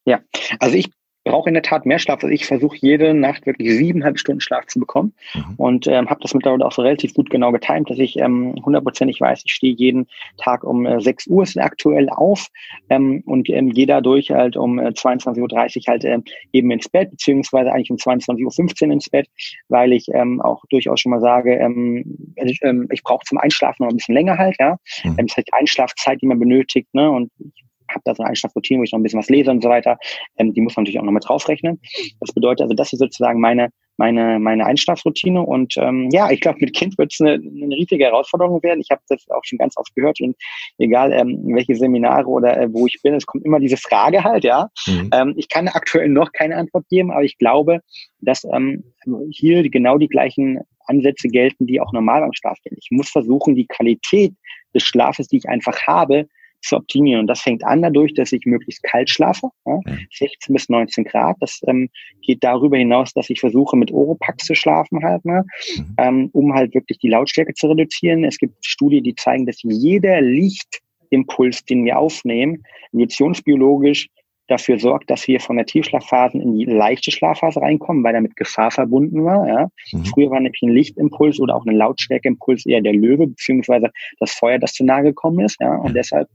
Ja, 0.05 0.19
also 0.59 0.75
ich 0.75 0.89
brauche 1.23 1.49
in 1.49 1.53
der 1.53 1.63
Tat 1.63 1.85
mehr 1.85 1.99
Schlaf. 1.99 2.23
Also 2.23 2.33
ich 2.33 2.45
versuche 2.45 2.77
jede 2.79 3.13
Nacht 3.13 3.45
wirklich 3.45 3.71
siebeneinhalb 3.71 4.19
Stunden 4.19 4.41
Schlaf 4.41 4.65
zu 4.67 4.79
bekommen 4.79 5.13
mhm. 5.33 5.55
und 5.57 5.87
ähm, 5.87 6.09
habe 6.09 6.19
das 6.21 6.33
mittlerweile 6.33 6.65
auch 6.65 6.71
so 6.71 6.81
relativ 6.81 7.13
gut 7.13 7.29
genau 7.29 7.51
getimt, 7.51 7.89
dass 7.89 7.99
ich 7.99 8.17
ähm, 8.17 8.55
hundertprozentig 8.63 9.21
ähm, 9.21 9.27
weiß, 9.27 9.43
ich 9.45 9.53
stehe 9.53 9.73
jeden 9.73 10.07
Tag 10.37 10.63
um 10.63 10.85
äh, 10.85 10.99
6 10.99 11.27
Uhr 11.27 11.43
ist 11.43 11.57
aktuell 11.57 12.09
auf 12.09 12.47
ähm, 12.89 13.23
und 13.25 13.49
ähm, 13.49 13.71
gehe 13.71 13.87
dadurch 13.87 14.31
halt 14.31 14.57
um 14.57 14.79
äh, 14.79 14.89
22.30 14.89 15.39
Uhr 15.39 15.83
halt 15.87 16.03
äh, 16.03 16.19
eben 16.51 16.71
ins 16.71 16.89
Bett, 16.89 17.11
beziehungsweise 17.11 17.71
eigentlich 17.71 17.91
um 17.91 17.97
22.15 17.97 18.87
Uhr 18.87 18.93
ins 18.93 19.09
Bett, 19.09 19.27
weil 19.69 19.93
ich 19.93 20.07
ähm, 20.13 20.41
auch 20.41 20.63
durchaus 20.69 20.99
schon 20.99 21.11
mal 21.11 21.21
sage, 21.21 21.55
ähm, 21.55 22.33
ich, 22.35 22.59
ähm, 22.63 22.87
ich 22.91 23.03
brauche 23.03 23.25
zum 23.25 23.37
Einschlafen 23.37 23.83
noch 23.83 23.91
ein 23.91 23.97
bisschen 23.97 24.15
länger 24.15 24.37
halt, 24.37 24.55
ja. 24.59 24.77
Mhm. 25.03 25.15
Ähm, 25.17 25.27
das 25.27 25.37
heißt 25.37 25.53
Einschlafzeit, 25.53 26.21
die 26.21 26.27
man 26.27 26.39
benötigt, 26.39 26.93
ne? 26.93 27.09
Und 27.09 27.31
ich 27.39 27.63
habe 27.89 28.01
da 28.05 28.15
so 28.15 28.23
eine 28.23 28.29
Einschlafroutine, 28.29 28.79
wo 28.79 28.83
ich 28.83 28.91
noch 28.91 28.99
ein 28.99 29.03
bisschen 29.03 29.19
was 29.19 29.29
lese 29.29 29.51
und 29.51 29.63
so 29.63 29.69
weiter. 29.69 29.97
Ähm, 30.37 30.53
die 30.53 30.61
muss 30.61 30.75
man 30.75 30.83
natürlich 30.83 30.99
auch 30.99 31.03
noch 31.03 31.11
mit 31.11 31.27
draufrechnen. 31.27 31.79
Das 32.19 32.33
bedeutet 32.33 32.61
also, 32.61 32.73
das 32.73 32.93
ist 32.93 32.99
sozusagen 32.99 33.39
meine 33.39 33.69
meine 33.97 34.39
meine 34.39 34.65
Einschlafroutine 34.65 35.41
und 35.41 35.75
ähm, 35.77 36.09
ja, 36.11 36.31
ich 36.31 36.41
glaube, 36.41 36.57
mit 36.61 36.73
Kind 36.73 36.97
wird 36.97 37.13
es 37.13 37.21
eine, 37.21 37.33
eine 37.33 37.75
riesige 37.75 38.05
Herausforderung 38.05 38.63
werden. 38.63 38.81
Ich 38.81 38.89
habe 38.89 39.01
das 39.07 39.23
auch 39.29 39.43
schon 39.43 39.59
ganz 39.59 39.77
oft 39.77 39.93
gehört 39.95 40.19
und 40.21 40.35
egal 40.79 41.13
ähm, 41.13 41.41
welche 41.53 41.75
Seminare 41.75 42.25
oder 42.25 42.59
äh, 42.59 42.73
wo 42.73 42.87
ich 42.87 42.99
bin, 43.03 43.13
es 43.13 43.25
kommt 43.25 43.45
immer 43.45 43.59
diese 43.59 43.77
Frage 43.77 44.23
halt, 44.23 44.43
ja. 44.43 44.69
Mhm. 44.87 45.09
Ähm, 45.13 45.33
ich 45.37 45.47
kann 45.47 45.67
aktuell 45.67 46.09
noch 46.09 46.31
keine 46.31 46.57
Antwort 46.57 46.85
geben, 46.89 47.11
aber 47.11 47.23
ich 47.23 47.37
glaube, 47.37 47.81
dass 48.21 48.43
ähm, 48.45 48.83
hier 49.29 49.69
genau 49.69 49.97
die 49.97 50.07
gleichen 50.07 50.59
Ansätze 50.85 51.27
gelten, 51.27 51.67
die 51.67 51.79
auch 51.79 51.93
normal 51.93 52.21
beim 52.21 52.33
Schlaf 52.33 52.57
gelten. 52.63 52.79
Ich 52.81 52.91
muss 52.91 53.09
versuchen, 53.09 53.55
die 53.55 53.67
Qualität 53.67 54.33
des 54.73 54.83
Schlafes, 54.83 55.27
die 55.27 55.37
ich 55.37 55.47
einfach 55.47 55.85
habe, 55.87 56.27
zu 56.63 56.77
optimieren. 56.77 57.21
Und 57.21 57.27
das 57.27 57.41
fängt 57.41 57.63
an 57.65 57.81
dadurch, 57.81 58.13
dass 58.13 58.31
ich 58.31 58.45
möglichst 58.45 58.83
kalt 58.83 59.09
schlafe, 59.09 59.49
ja, 59.65 59.79
16 60.11 60.53
bis 60.53 60.69
19 60.69 61.03
Grad. 61.03 61.37
Das 61.39 61.61
ähm, 61.67 61.89
geht 62.21 62.43
darüber 62.43 62.77
hinaus, 62.77 63.13
dass 63.13 63.29
ich 63.29 63.39
versuche, 63.39 63.77
mit 63.77 63.91
Oropax 63.91 64.45
zu 64.45 64.55
schlafen 64.55 65.03
halt, 65.03 65.23
ne, 65.25 65.43
mhm. 65.77 65.95
ähm, 65.97 66.29
um 66.33 66.53
halt 66.53 66.73
wirklich 66.73 66.97
die 66.99 67.09
Lautstärke 67.09 67.53
zu 67.53 67.67
reduzieren. 67.67 68.23
Es 68.23 68.37
gibt 68.37 68.65
Studien, 68.65 69.03
die 69.03 69.15
zeigen, 69.15 69.45
dass 69.45 69.57
jeder 69.61 70.21
Lichtimpuls, 70.21 71.65
den 71.65 71.85
wir 71.85 71.99
aufnehmen, 71.99 72.63
evolutionsbiologisch 72.93 74.07
dafür 74.47 74.79
sorgt, 74.79 75.09
dass 75.09 75.27
wir 75.27 75.39
von 75.39 75.55
der 75.55 75.65
Tiefschlafphase 75.65 76.37
in 76.37 76.57
die 76.57 76.65
leichte 76.65 77.11
Schlafphase 77.11 77.61
reinkommen, 77.61 78.03
weil 78.03 78.13
damit 78.13 78.35
Gefahr 78.35 78.71
verbunden 78.71 79.23
war. 79.23 79.47
Ja. 79.47 79.69
Mhm. 79.91 80.05
Früher 80.05 80.29
war 80.29 80.39
nämlich 80.39 80.61
ein 80.61 80.69
Lichtimpuls 80.69 81.39
oder 81.39 81.55
auch 81.55 81.65
ein 81.65 81.75
Lautstärkeimpuls 81.75 82.65
eher 82.65 82.81
der 82.81 82.93
Löwe, 82.93 83.27
beziehungsweise 83.27 83.89
das 84.19 84.31
Feuer, 84.31 84.59
das 84.59 84.73
zu 84.73 84.83
nahe 84.83 85.03
gekommen 85.03 85.39
ist. 85.39 85.57
Ja. 85.59 85.75
Und 85.75 85.95
deshalb 85.95 86.27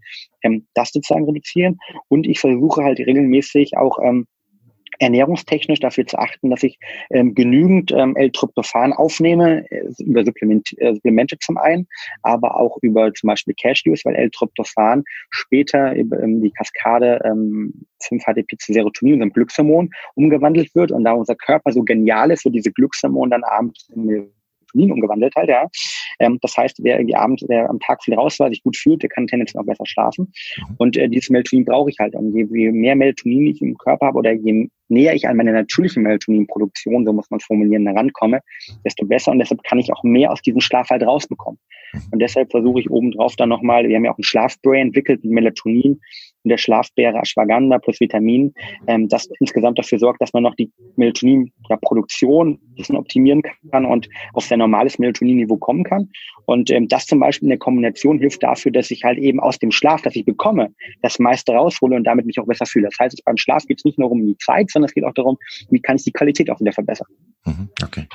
ähm, 0.43 0.67
das 0.75 0.91
sozusagen 0.93 1.25
reduzieren. 1.25 1.79
Und 2.09 2.27
ich 2.27 2.41
versuche 2.41 2.83
halt 2.83 2.99
regelmäßig 2.99 3.77
auch 3.77 3.99
ähm, 4.03 4.27
ernährungstechnisch 4.99 5.81
dafür 5.81 6.07
zu 6.07 6.19
achten, 6.19 6.51
dass 6.51 6.63
ich 6.63 6.79
ähm, 7.11 7.35
genügend 7.35 7.93
ähm, 7.93 8.17
L-Tryptophan 8.17 8.93
aufnehme, 8.93 9.71
äh, 9.71 9.85
über 9.99 10.25
Supplement, 10.25 10.73
äh, 10.79 10.95
Supplemente 10.95 11.39
zum 11.39 11.59
einen, 11.59 11.87
aber 12.23 12.57
auch 12.57 12.79
über 12.83 13.13
zum 13.15 13.29
Beispiel 13.29 13.55
Cashews, 13.61 14.05
weil 14.05 14.15
L-Tryptophan 14.17 15.05
später 15.31 15.95
über 15.95 16.21
ähm, 16.21 16.43
die 16.43 16.51
Kaskade 16.51 17.21
ähm, 17.25 17.73
5-HTP 18.03 18.59
zu 18.59 18.73
Serotonin, 18.73 19.15
unserem 19.15 19.33
Glückshormon, 19.33 19.91
umgewandelt 20.15 20.75
wird 20.75 20.93
und 20.93 21.05
da 21.05 21.13
unser 21.13 21.35
Körper 21.35 21.73
so 21.73 21.83
genial 21.83 22.31
ist, 22.31 22.45
wird 22.45 22.55
diese 22.55 22.73
Glückshormon 22.73 23.31
dann 23.31 23.45
abends 23.45 23.89
in 23.95 24.31
Melatonin 24.75 24.93
umgewandelt 24.93 25.35
halt, 25.37 25.49
ja. 25.49 25.69
Ähm, 26.19 26.39
das 26.43 26.57
heißt, 26.57 26.83
wer 26.83 26.99
irgendwie 26.99 27.17
abends, 27.17 27.45
wer 27.49 27.69
am 27.69 27.81
Tag 27.81 28.03
viel 28.03 28.15
raus 28.15 28.39
war, 28.39 28.49
sich 28.49 28.63
gut 28.63 28.77
fühlt, 28.77 29.03
der 29.03 29.09
kann 29.09 29.27
tendenziell 29.27 29.63
auch 29.63 29.67
besser 29.67 29.87
schlafen. 29.87 30.33
Mhm. 30.57 30.75
Und 30.79 30.97
äh, 30.97 31.09
dieses 31.09 31.31
Melatonin 31.31 31.65
brauche 31.65 31.91
ich 31.91 31.99
halt. 31.99 32.15
Und 32.15 32.35
je, 32.35 32.47
je 32.51 32.73
mehr 32.73 32.97
Melatonin 32.97 33.47
ich 33.47 33.63
im 33.63 33.77
Körper 33.77 34.07
habe 34.07 34.19
oder 34.19 34.33
je 34.33 34.69
näher 34.89 35.15
ich 35.15 35.29
an 35.29 35.37
meine 35.37 35.53
natürliche 35.53 36.01
Melatoninproduktion, 36.01 37.05
so 37.05 37.13
muss 37.13 37.31
man 37.31 37.39
es 37.39 37.45
formulieren, 37.45 37.87
herankomme, 37.87 38.41
desto 38.85 39.05
besser. 39.07 39.33
Und 39.33 39.39
deshalb 39.39 39.63
kann 39.63 39.79
ich 39.79 39.93
auch 39.93 40.03
mehr 40.03 40.33
aus 40.33 40.43
diesem 40.43 40.61
Schlaf 40.61 40.89
halt 40.91 41.03
rausbekommen. 41.03 41.59
Mhm. 41.93 42.01
Und 42.13 42.19
deshalb 42.21 42.51
versuche 42.51 42.81
ich 42.81 42.91
obendrauf 42.91 43.37
dann 43.37 43.49
nochmal, 43.49 43.87
wir 43.89 43.97
haben 43.97 44.05
ja 44.05 44.13
auch 44.13 44.19
ein 44.19 44.25
Schlafspray 44.25 44.81
entwickelt 44.81 45.25
mit 45.25 45.33
Melatonin, 45.33 46.01
und 46.45 46.51
der 46.51 46.59
Schlafbeere 46.59 47.19
Ashwagandha 47.19 47.79
plus 47.79 48.01
Vitamin, 48.01 48.53
ähm, 48.87 49.09
das 49.09 49.29
insgesamt 49.41 49.79
dafür 49.79 49.99
sorgt, 49.99 50.21
dass 50.21 50.33
man 50.33 50.43
noch 50.43 50.55
die 50.55 50.71
Melatonin-Produktion 50.97 52.53
ein 52.53 52.75
bisschen 52.77 52.97
optimieren 52.97 53.43
kann 53.71 53.85
und 53.85 54.09
auf 54.33 54.45
sein 54.45 54.59
normales 54.59 54.99
Melatonin-Niveau 54.99 55.57
kommen 55.57 55.85
kann. 55.85 56.11
Und 56.47 56.71
ähm, 56.71 56.89
das 56.89 57.07
zum 57.07 57.21
Beispiel 57.21 57.47
in 57.47 57.51
der 57.51 57.59
Kombination 57.59 58.19
hilft 58.19 58.43
dafür, 58.43 58.73
dass 58.73 58.91
ich 58.91 59.05
halt 59.05 59.19
eben 59.19 59.41
aus 59.41 59.59
dem 59.59 59.71
Schlaf, 59.71 60.03
das 60.03 60.17
ich 60.17 60.25
bekomme, 60.25 60.73
das 61.03 61.19
meiste 61.19 61.53
raushole 61.53 61.97
und 61.97 62.05
damit 62.05 62.27
mich 62.27 62.39
auch 62.39 62.47
besser 62.47 62.67
fühle. 62.67 62.89
Das 62.89 62.99
heißt, 62.99 63.25
beim 63.25 63.37
Schlaf 63.37 63.65
geht 63.67 63.79
es 63.79 63.85
nicht 63.85 63.99
nur 63.99 64.11
um 64.11 64.25
die 64.25 64.37
Zeit, 64.39 64.71
sondern 64.71 64.89
es 64.89 64.95
geht 64.95 65.05
auch 65.05 65.15
darum, 65.15 65.37
wie 65.71 65.81
kann 65.81 65.97
ich 65.97 66.05
die 66.05 66.13
Qualität 66.13 66.51
auch 66.51 66.61
wieder 66.61 66.73
verbessern. 66.73 67.09
Mhm, 67.45 67.69
okay. 67.85 68.07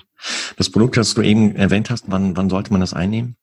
Das 0.58 0.70
Produkt, 0.70 0.98
das 0.98 1.14
du 1.14 1.22
eben 1.22 1.56
erwähnt 1.56 1.90
hast, 1.90 2.06
wann, 2.10 2.38
wann 2.38 2.50
sollte 2.50 2.72
man 2.72 2.82
das 2.82 2.94
einnehmen? 2.94 3.36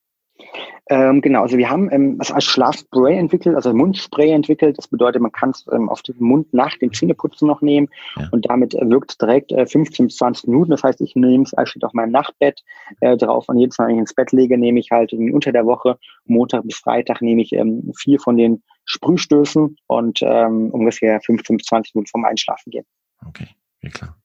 Ähm, 0.93 1.21
genau, 1.21 1.43
also 1.43 1.57
wir 1.57 1.71
haben 1.71 1.89
ähm, 1.93 2.17
also 2.19 2.35
als 2.35 2.45
Schlafspray 2.47 3.17
entwickelt, 3.17 3.55
also 3.55 3.73
Mundspray 3.73 4.33
entwickelt. 4.33 4.77
Das 4.77 4.89
bedeutet, 4.89 5.23
man 5.23 5.31
kann 5.31 5.51
es 5.51 5.65
ähm, 5.73 5.89
auf 5.89 6.03
den 6.03 6.17
Mund 6.19 6.53
nach 6.53 6.77
dem 6.79 6.93
Zähneputzen 6.93 7.47
noch 7.47 7.63
nehmen 7.63 7.89
ja. 8.17 8.29
und 8.33 8.51
damit 8.51 8.75
äh, 8.75 8.91
wirkt 8.91 9.23
direkt 9.23 9.53
äh, 9.53 9.67
15 9.67 10.07
bis 10.07 10.17
20 10.17 10.49
Minuten. 10.49 10.73
Das 10.73 10.83
heißt, 10.83 11.01
ich 11.01 11.15
nehme 11.15 11.45
es 11.45 11.55
steht 11.69 11.85
auf 11.85 11.93
meinem 11.93 12.11
Nachtbett 12.11 12.65
äh, 13.01 13.17
drauf 13.17 13.49
und 13.49 13.59
jedes 13.59 13.79
Mal, 13.79 13.87
wenn 13.87 13.95
ich 13.95 14.01
ins 14.01 14.15
Bett 14.15 14.33
lege, 14.33 14.59
nehme 14.59 14.81
ich 14.81 14.91
halt 14.91 15.13
unter 15.13 15.53
der 15.53 15.65
Woche, 15.65 15.97
Montag 16.25 16.65
bis 16.65 16.79
Freitag, 16.79 17.23
nehme 17.23 17.41
ich 17.41 17.53
ähm, 17.53 17.93
vier 17.97 18.19
von 18.19 18.37
den 18.37 18.65
Sprühstößen 18.85 19.77
und 19.87 20.19
ähm, 20.23 20.71
ungefähr 20.73 21.21
15 21.21 21.57
bis 21.57 21.67
20 21.67 21.95
Minuten 21.95 22.11
vom 22.11 22.25
Einschlafen 22.25 22.71
gehen. 22.71 22.85
Okay, 23.29 23.47
ja 23.83 23.91
klar. 23.91 24.17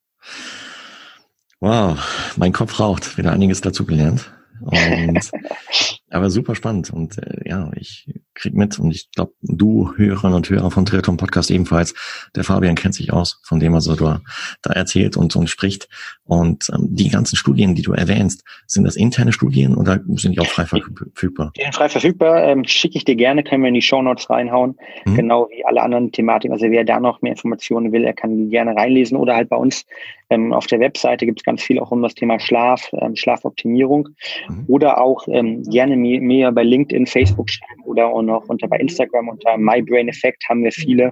Wow, 1.60 2.34
mein 2.38 2.54
Kopf 2.54 2.80
raucht. 2.80 3.20
Wieder 3.20 3.32
einiges 3.32 3.62
dazu 3.62 3.86
gelernt. 3.86 4.32
Und, 4.62 5.32
aber 6.10 6.30
super 6.30 6.56
spannend 6.56 6.92
und 6.92 7.18
äh, 7.18 7.50
ja, 7.50 7.72
ich 7.76 8.08
krieg 8.34 8.54
mit 8.54 8.78
und 8.80 8.92
ich 8.92 9.10
glaube, 9.12 9.34
du 9.42 9.92
Hörerinnen 9.96 10.36
und 10.36 10.50
Hörer 10.50 10.70
von 10.72 10.86
Triathlon 10.86 11.18
Podcast 11.18 11.50
ebenfalls, 11.52 11.94
der 12.36 12.44
Fabian 12.44 12.76
kennt 12.76 12.94
sich 12.94 13.12
aus, 13.12 13.42
von 13.44 13.60
dem 13.60 13.74
also 13.74 13.96
du 13.96 14.20
da 14.62 14.72
erzählt 14.72 15.18
und, 15.18 15.36
und 15.36 15.50
spricht. 15.50 15.88
Und 16.24 16.70
ähm, 16.74 16.88
die 16.90 17.10
ganzen 17.10 17.36
Studien, 17.36 17.76
die 17.76 17.82
du 17.82 17.94
erwähnst, 17.94 18.44
sind 18.68 18.84
das 18.84 18.96
interne 18.96 19.32
Studien 19.32 19.76
oder 19.76 20.00
sind 20.16 20.36
die 20.36 20.40
auch 20.40 20.48
frei 20.48 20.66
verfügbar? 20.66 21.52
Die 21.58 21.62
sind 21.62 21.76
frei 21.76 21.90
verfügbar, 21.90 22.44
ähm, 22.44 22.66
schicke 22.66 22.98
ich 22.98 23.06
dir 23.06 23.16
gerne, 23.16 23.44
können 23.44 23.64
wir 23.64 23.70
in 23.70 23.76
die 23.76 23.82
Show 23.82 24.02
Notes 24.02 24.30
reinhauen, 24.30 24.78
mhm. 25.06 25.16
genau 25.16 25.48
wie 25.50 25.66
alle 25.66 25.82
anderen 25.82 26.12
Thematiken. 26.12 26.54
Also 26.54 26.70
wer 26.70 26.84
da 26.84 27.00
noch 27.00 27.22
mehr 27.22 27.32
Informationen 27.32 27.92
will, 27.92 28.04
er 28.04 28.14
kann 28.14 28.38
die 28.38 28.50
gerne 28.50 28.76
reinlesen 28.76 29.18
oder 29.18 29.36
halt 29.36 29.50
bei 29.50 29.58
uns 29.58 29.86
ähm, 30.30 30.54
auf 30.54 30.68
der 30.68 30.80
Webseite 30.80 31.26
gibt 31.26 31.42
es 31.42 31.44
ganz 31.44 31.62
viel 31.62 31.80
auch 31.80 31.92
um 31.92 32.02
das 32.02 32.16
Thema 32.16 32.40
Schlaf, 32.40 32.90
ähm, 32.94 33.16
Schlafoptimierung 33.16 34.10
mhm. 34.48 34.66
oder 34.68 35.02
auch 35.02 35.28
ähm, 35.28 35.64
gerne 35.64 35.96
mehr, 35.96 36.22
mehr 36.22 36.52
bei 36.52 36.64
LinkedIn, 36.64 37.08
Facebook 37.08 37.50
schreiben 37.50 37.84
oder 37.86 38.08
auch 38.08 38.22
noch 38.22 38.48
unter 38.50 38.68
bei 38.68 38.78
Instagram 38.78 39.30
unter 39.30 39.58
My 39.58 39.82
Brain 39.82 40.08
Effect 40.08 40.44
haben 40.50 40.64
wir 40.64 40.72
viele 40.72 41.12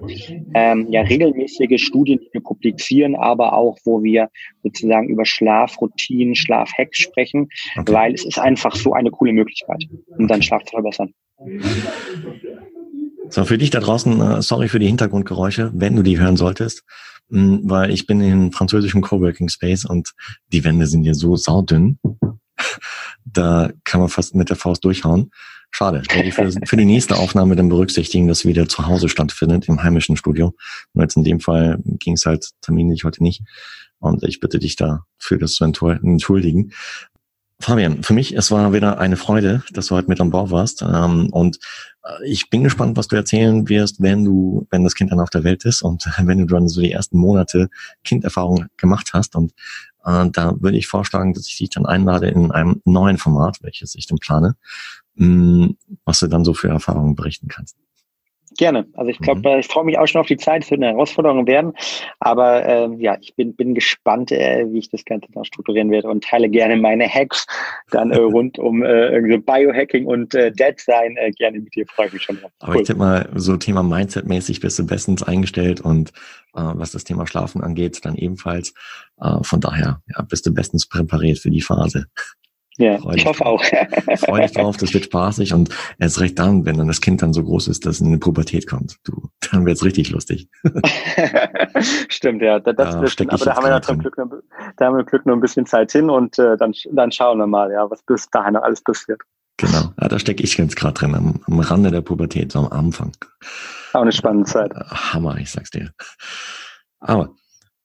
ähm, 0.54 0.86
ja 0.90 1.02
regelmäßige 1.02 1.82
Studien, 1.82 2.18
die 2.20 2.28
wir 2.32 2.42
publizieren, 2.42 3.16
aber 3.16 3.52
auch 3.54 3.78
wo 3.84 4.02
wir 4.02 4.28
sozusagen 4.62 5.08
über 5.08 5.24
Schlafroutinen, 5.24 6.34
Schlafhacks 6.34 6.98
sprechen, 6.98 7.48
okay. 7.78 7.92
weil 7.92 8.14
es 8.14 8.24
ist 8.24 8.38
einfach 8.38 8.74
so 8.74 8.92
eine 8.92 9.10
coole 9.10 9.32
Möglichkeit, 9.32 9.84
um 10.18 10.28
deinen 10.28 10.42
Schlaf 10.42 10.64
zu 10.64 10.72
verbessern. 10.72 11.12
So, 13.28 13.44
für 13.44 13.58
dich 13.58 13.70
da 13.70 13.80
draußen, 13.80 14.20
äh, 14.20 14.42
sorry 14.42 14.68
für 14.68 14.78
die 14.78 14.86
Hintergrundgeräusche, 14.86 15.72
wenn 15.74 15.96
du 15.96 16.02
die 16.02 16.18
hören 16.18 16.36
solltest, 16.36 16.84
mh, 17.28 17.60
weil 17.64 17.90
ich 17.90 18.06
bin 18.06 18.20
in 18.20 18.52
französischen 18.52 19.02
Coworking 19.02 19.48
Space 19.48 19.84
und 19.84 20.12
die 20.52 20.64
Wände 20.64 20.86
sind 20.86 21.02
hier 21.02 21.14
so 21.14 21.36
saudünn, 21.36 21.98
da 23.24 23.70
kann 23.84 24.00
man 24.00 24.08
fast 24.08 24.34
mit 24.34 24.50
der 24.50 24.56
Faust 24.56 24.84
durchhauen. 24.84 25.30
Schade. 25.70 26.02
Für, 26.08 26.52
für 26.64 26.76
die 26.76 26.84
nächste 26.84 27.16
Aufnahme 27.16 27.56
dann 27.56 27.68
berücksichtigen, 27.68 28.28
dass 28.28 28.44
wieder 28.44 28.68
zu 28.68 28.86
Hause 28.86 29.08
stattfindet, 29.08 29.66
im 29.66 29.82
heimischen 29.82 30.16
Studio. 30.16 30.54
Nur 30.92 31.02
jetzt 31.02 31.16
in 31.16 31.24
dem 31.24 31.40
Fall 31.40 31.80
ging 31.84 32.14
es 32.14 32.26
halt 32.26 32.50
terminlich 32.62 33.02
heute 33.02 33.24
nicht. 33.24 33.42
Und 33.98 34.22
ich 34.22 34.38
bitte 34.38 34.60
dich 34.60 34.76
dafür 34.76 35.38
das 35.38 35.54
zu 35.54 35.64
entschuldigen. 35.64 36.72
Fabian, 37.60 38.02
für 38.02 38.12
mich, 38.12 38.36
es 38.36 38.50
war 38.50 38.72
wieder 38.72 38.98
eine 38.98 39.16
Freude, 39.16 39.62
dass 39.72 39.86
du 39.86 39.94
heute 39.94 40.08
mit 40.08 40.20
an 40.20 40.30
Bord 40.30 40.50
warst. 40.50 40.82
Ähm, 40.82 41.30
und 41.30 41.58
äh, 42.02 42.24
ich 42.24 42.50
bin 42.50 42.62
gespannt, 42.64 42.96
was 42.96 43.08
du 43.08 43.16
erzählen 43.16 43.68
wirst, 43.68 44.02
wenn 44.02 44.24
du, 44.24 44.66
wenn 44.70 44.84
das 44.84 44.94
Kind 44.94 45.12
dann 45.12 45.20
auf 45.20 45.30
der 45.30 45.44
Welt 45.44 45.64
ist 45.64 45.82
und 45.82 46.04
wenn 46.22 46.38
du 46.38 46.46
dann 46.46 46.68
so 46.68 46.80
die 46.80 46.92
ersten 46.92 47.18
Monate 47.18 47.68
Kinderfahrung 48.04 48.66
gemacht 48.76 49.10
hast. 49.12 49.34
Und 49.34 49.52
äh, 50.04 50.30
da 50.30 50.54
würde 50.60 50.76
ich 50.76 50.86
vorschlagen, 50.86 51.34
dass 51.34 51.48
ich 51.48 51.58
dich 51.58 51.70
dann 51.70 51.86
einlade 51.86 52.28
in 52.28 52.50
einem 52.50 52.80
neuen 52.84 53.18
Format, 53.18 53.62
welches 53.62 53.94
ich 53.94 54.06
dann 54.06 54.18
plane, 54.18 54.56
mh, 55.16 55.26
mm, 55.26 55.76
was 56.04 56.20
du 56.20 56.26
dann 56.26 56.44
so 56.44 56.54
für 56.54 56.68
Erfahrungen 56.68 57.14
berichten 57.14 57.48
kannst. 57.48 57.76
Gerne. 58.56 58.86
Also 58.94 59.10
ich 59.10 59.18
glaube, 59.18 59.40
mhm. 59.40 59.58
ich 59.58 59.66
freue 59.66 59.84
mich 59.84 59.98
auch 59.98 60.06
schon 60.06 60.20
auf 60.20 60.26
die 60.26 60.36
Zeit. 60.36 60.64
Es 60.64 60.70
wird 60.70 60.82
eine 60.82 60.92
Herausforderung 60.92 61.46
werden. 61.46 61.72
Aber 62.20 62.64
ähm, 62.66 63.00
ja, 63.00 63.16
ich 63.20 63.34
bin, 63.34 63.54
bin 63.54 63.74
gespannt, 63.74 64.32
äh, 64.32 64.66
wie 64.70 64.78
ich 64.78 64.90
das 64.90 65.04
Ganze 65.04 65.28
dann 65.32 65.44
strukturieren 65.44 65.90
werde 65.90 66.08
und 66.08 66.24
teile 66.24 66.48
gerne 66.48 66.76
meine 66.76 67.08
Hacks 67.08 67.46
dann 67.90 68.10
äh, 68.10 68.18
rund 68.18 68.58
um 68.58 68.82
äh, 68.82 69.38
Biohacking 69.38 70.06
und 70.06 70.34
äh, 70.34 70.52
Dead 70.52 70.78
Sein 70.78 71.16
äh, 71.16 71.30
gerne 71.32 71.60
mit 71.60 71.74
dir. 71.74 71.86
Freue 71.86 72.10
mich 72.10 72.22
schon 72.22 72.40
drauf. 72.40 72.50
Aber 72.60 72.74
cool. 72.74 72.80
ich 72.80 72.86
tippe 72.86 72.98
mal, 72.98 73.28
so 73.34 73.56
Thema 73.56 73.82
Mindset-mäßig 73.82 74.60
bist 74.60 74.78
du 74.78 74.86
bestens 74.86 75.22
eingestellt 75.22 75.80
und 75.80 76.10
äh, 76.54 76.62
was 76.74 76.92
das 76.92 77.04
Thema 77.04 77.26
Schlafen 77.26 77.62
angeht, 77.62 78.04
dann 78.04 78.14
ebenfalls. 78.14 78.74
Äh, 79.20 79.42
von 79.42 79.60
daher 79.60 80.00
ja, 80.08 80.22
bist 80.22 80.46
du 80.46 80.54
bestens 80.54 80.86
präpariert 80.86 81.38
für 81.38 81.50
die 81.50 81.60
Phase. 81.60 82.06
Ja, 82.76 82.98
ich 83.14 83.24
hoffe 83.24 83.46
auch. 83.46 83.62
Freue 84.16 84.42
dich 84.42 84.52
drauf, 84.52 84.76
das 84.76 84.92
wird 84.92 85.04
spaßig 85.04 85.54
und 85.54 85.68
erst 85.98 86.20
recht 86.20 86.38
dann, 86.38 86.64
wenn 86.64 86.76
dann 86.76 86.88
das 86.88 87.00
Kind 87.00 87.22
dann 87.22 87.32
so 87.32 87.44
groß 87.44 87.68
ist, 87.68 87.86
dass 87.86 87.96
es 87.96 88.00
in 88.00 88.08
eine 88.08 88.18
Pubertät 88.18 88.66
kommt. 88.66 88.96
Du, 89.04 89.28
dann 89.52 89.64
wird's 89.64 89.84
richtig 89.84 90.10
lustig. 90.10 90.48
stimmt, 92.08 92.42
ja. 92.42 92.58
Das, 92.58 92.74
das 92.76 92.94
da 92.96 93.06
stimmt. 93.06 93.32
Aber 93.32 93.44
da 93.44 93.54
haben 93.54 93.64
wir 93.64 93.82
zum 93.82 93.98
Glück 93.98 94.18
noch, 94.18 94.28
da 94.76 94.86
haben 94.86 94.96
wir 94.96 95.04
Glück 95.04 95.24
noch 95.24 95.34
ein 95.34 95.40
bisschen 95.40 95.66
Zeit 95.66 95.92
hin 95.92 96.10
und 96.10 96.38
äh, 96.38 96.56
dann, 96.56 96.74
dann 96.92 97.12
schauen 97.12 97.38
wir 97.38 97.46
mal, 97.46 97.70
ja, 97.70 97.88
was 97.88 98.02
bis 98.02 98.28
dahin 98.30 98.56
alles 98.56 98.82
passiert. 98.82 99.22
Genau, 99.56 99.92
ja, 100.00 100.08
da 100.08 100.18
stecke 100.18 100.42
ich 100.42 100.56
jetzt 100.56 100.74
gerade 100.74 100.94
drin, 100.94 101.14
am, 101.14 101.40
am 101.46 101.60
Rande 101.60 101.92
der 101.92 102.00
Pubertät, 102.00 102.50
so 102.50 102.58
am 102.58 102.72
Anfang. 102.72 103.12
Auch 103.92 104.02
eine 104.02 104.10
spannende 104.10 104.50
Zeit. 104.50 104.74
Hammer, 104.74 105.38
ich 105.38 105.52
sag's 105.52 105.70
dir. 105.70 105.92
Aber 106.98 107.36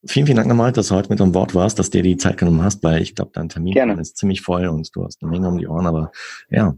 Vielen, 0.05 0.27
vielen 0.27 0.37
Dank 0.37 0.47
nochmal, 0.47 0.71
dass 0.71 0.87
du 0.87 0.95
heute 0.95 1.09
mit 1.09 1.19
an 1.19 1.33
Bord 1.33 1.53
warst, 1.55 1.77
dass 1.77 1.89
dir 1.89 2.03
die 2.03 2.15
Zeit 2.15 2.37
genommen 2.37 2.63
hast, 2.63 2.83
weil 2.83 3.01
ich 3.01 3.15
glaube, 3.15 3.31
dein 3.33 3.49
Termin 3.49 3.75
ist 3.99 4.17
ziemlich 4.17 4.41
voll 4.41 4.67
und 4.67 4.95
du 4.95 5.03
hast 5.03 5.21
eine 5.21 5.29
Menge 5.29 5.49
um 5.49 5.57
die 5.57 5.67
Ohren, 5.67 5.87
aber 5.87 6.11
ja, 6.49 6.73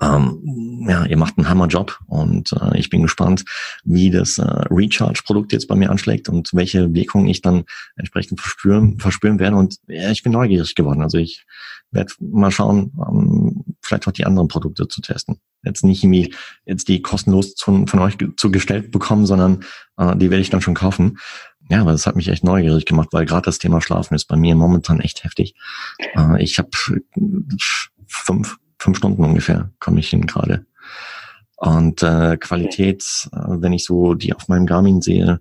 ähm, 0.00 0.86
ja, 0.88 1.04
ihr 1.04 1.16
macht 1.18 1.36
einen 1.36 1.48
Hammerjob 1.48 1.98
und 2.06 2.52
äh, 2.52 2.78
ich 2.78 2.88
bin 2.88 3.02
gespannt, 3.02 3.44
wie 3.84 4.10
das 4.10 4.38
äh, 4.38 4.44
Recharge-Produkt 4.44 5.52
jetzt 5.52 5.68
bei 5.68 5.74
mir 5.74 5.90
anschlägt 5.90 6.28
und 6.28 6.50
welche 6.54 6.94
Wirkung 6.94 7.26
ich 7.26 7.42
dann 7.42 7.64
entsprechend 7.96 8.40
verspüren, 8.40 8.98
verspüren 8.98 9.38
werde. 9.38 9.56
Und 9.56 9.76
ja, 9.88 10.10
ich 10.10 10.22
bin 10.22 10.32
neugierig 10.32 10.74
geworden. 10.74 11.02
Also 11.02 11.18
ich 11.18 11.44
werde 11.90 12.12
mal 12.20 12.50
schauen, 12.50 12.92
ähm, 13.06 13.64
vielleicht 13.82 14.08
auch 14.08 14.12
die 14.12 14.24
anderen 14.24 14.48
Produkte 14.48 14.88
zu 14.88 15.02
testen. 15.02 15.40
Jetzt 15.64 15.84
nicht 15.84 16.02
irgendwie 16.02 16.34
jetzt 16.64 16.88
die 16.88 17.02
kostenlos 17.02 17.54
zu, 17.54 17.84
von 17.86 17.98
euch 17.98 18.16
zugestellt 18.36 18.92
bekommen, 18.92 19.26
sondern 19.26 19.64
äh, 19.98 20.16
die 20.16 20.30
werde 20.30 20.40
ich 20.40 20.50
dann 20.50 20.62
schon 20.62 20.74
kaufen. 20.74 21.18
Ja, 21.70 21.82
aber 21.82 21.92
das 21.92 22.06
hat 22.06 22.16
mich 22.16 22.26
echt 22.26 22.42
neugierig 22.42 22.84
gemacht, 22.84 23.10
weil 23.12 23.24
gerade 23.24 23.44
das 23.44 23.60
Thema 23.60 23.80
Schlafen 23.80 24.14
ist 24.16 24.26
bei 24.26 24.36
mir 24.36 24.56
momentan 24.56 24.98
echt 24.98 25.22
heftig. 25.22 25.54
Äh, 26.16 26.42
ich 26.42 26.58
habe 26.58 26.70
fünf, 28.08 28.56
fünf 28.76 28.98
Stunden 28.98 29.24
ungefähr 29.24 29.70
komme 29.78 30.00
ich 30.00 30.10
hin 30.10 30.26
gerade. 30.26 30.66
Und 31.56 32.02
äh, 32.02 32.36
Qualität, 32.38 33.28
äh, 33.32 33.38
wenn 33.38 33.72
ich 33.72 33.84
so 33.84 34.14
die 34.14 34.34
auf 34.34 34.48
meinem 34.48 34.66
Garmin 34.66 35.00
sehe, 35.00 35.40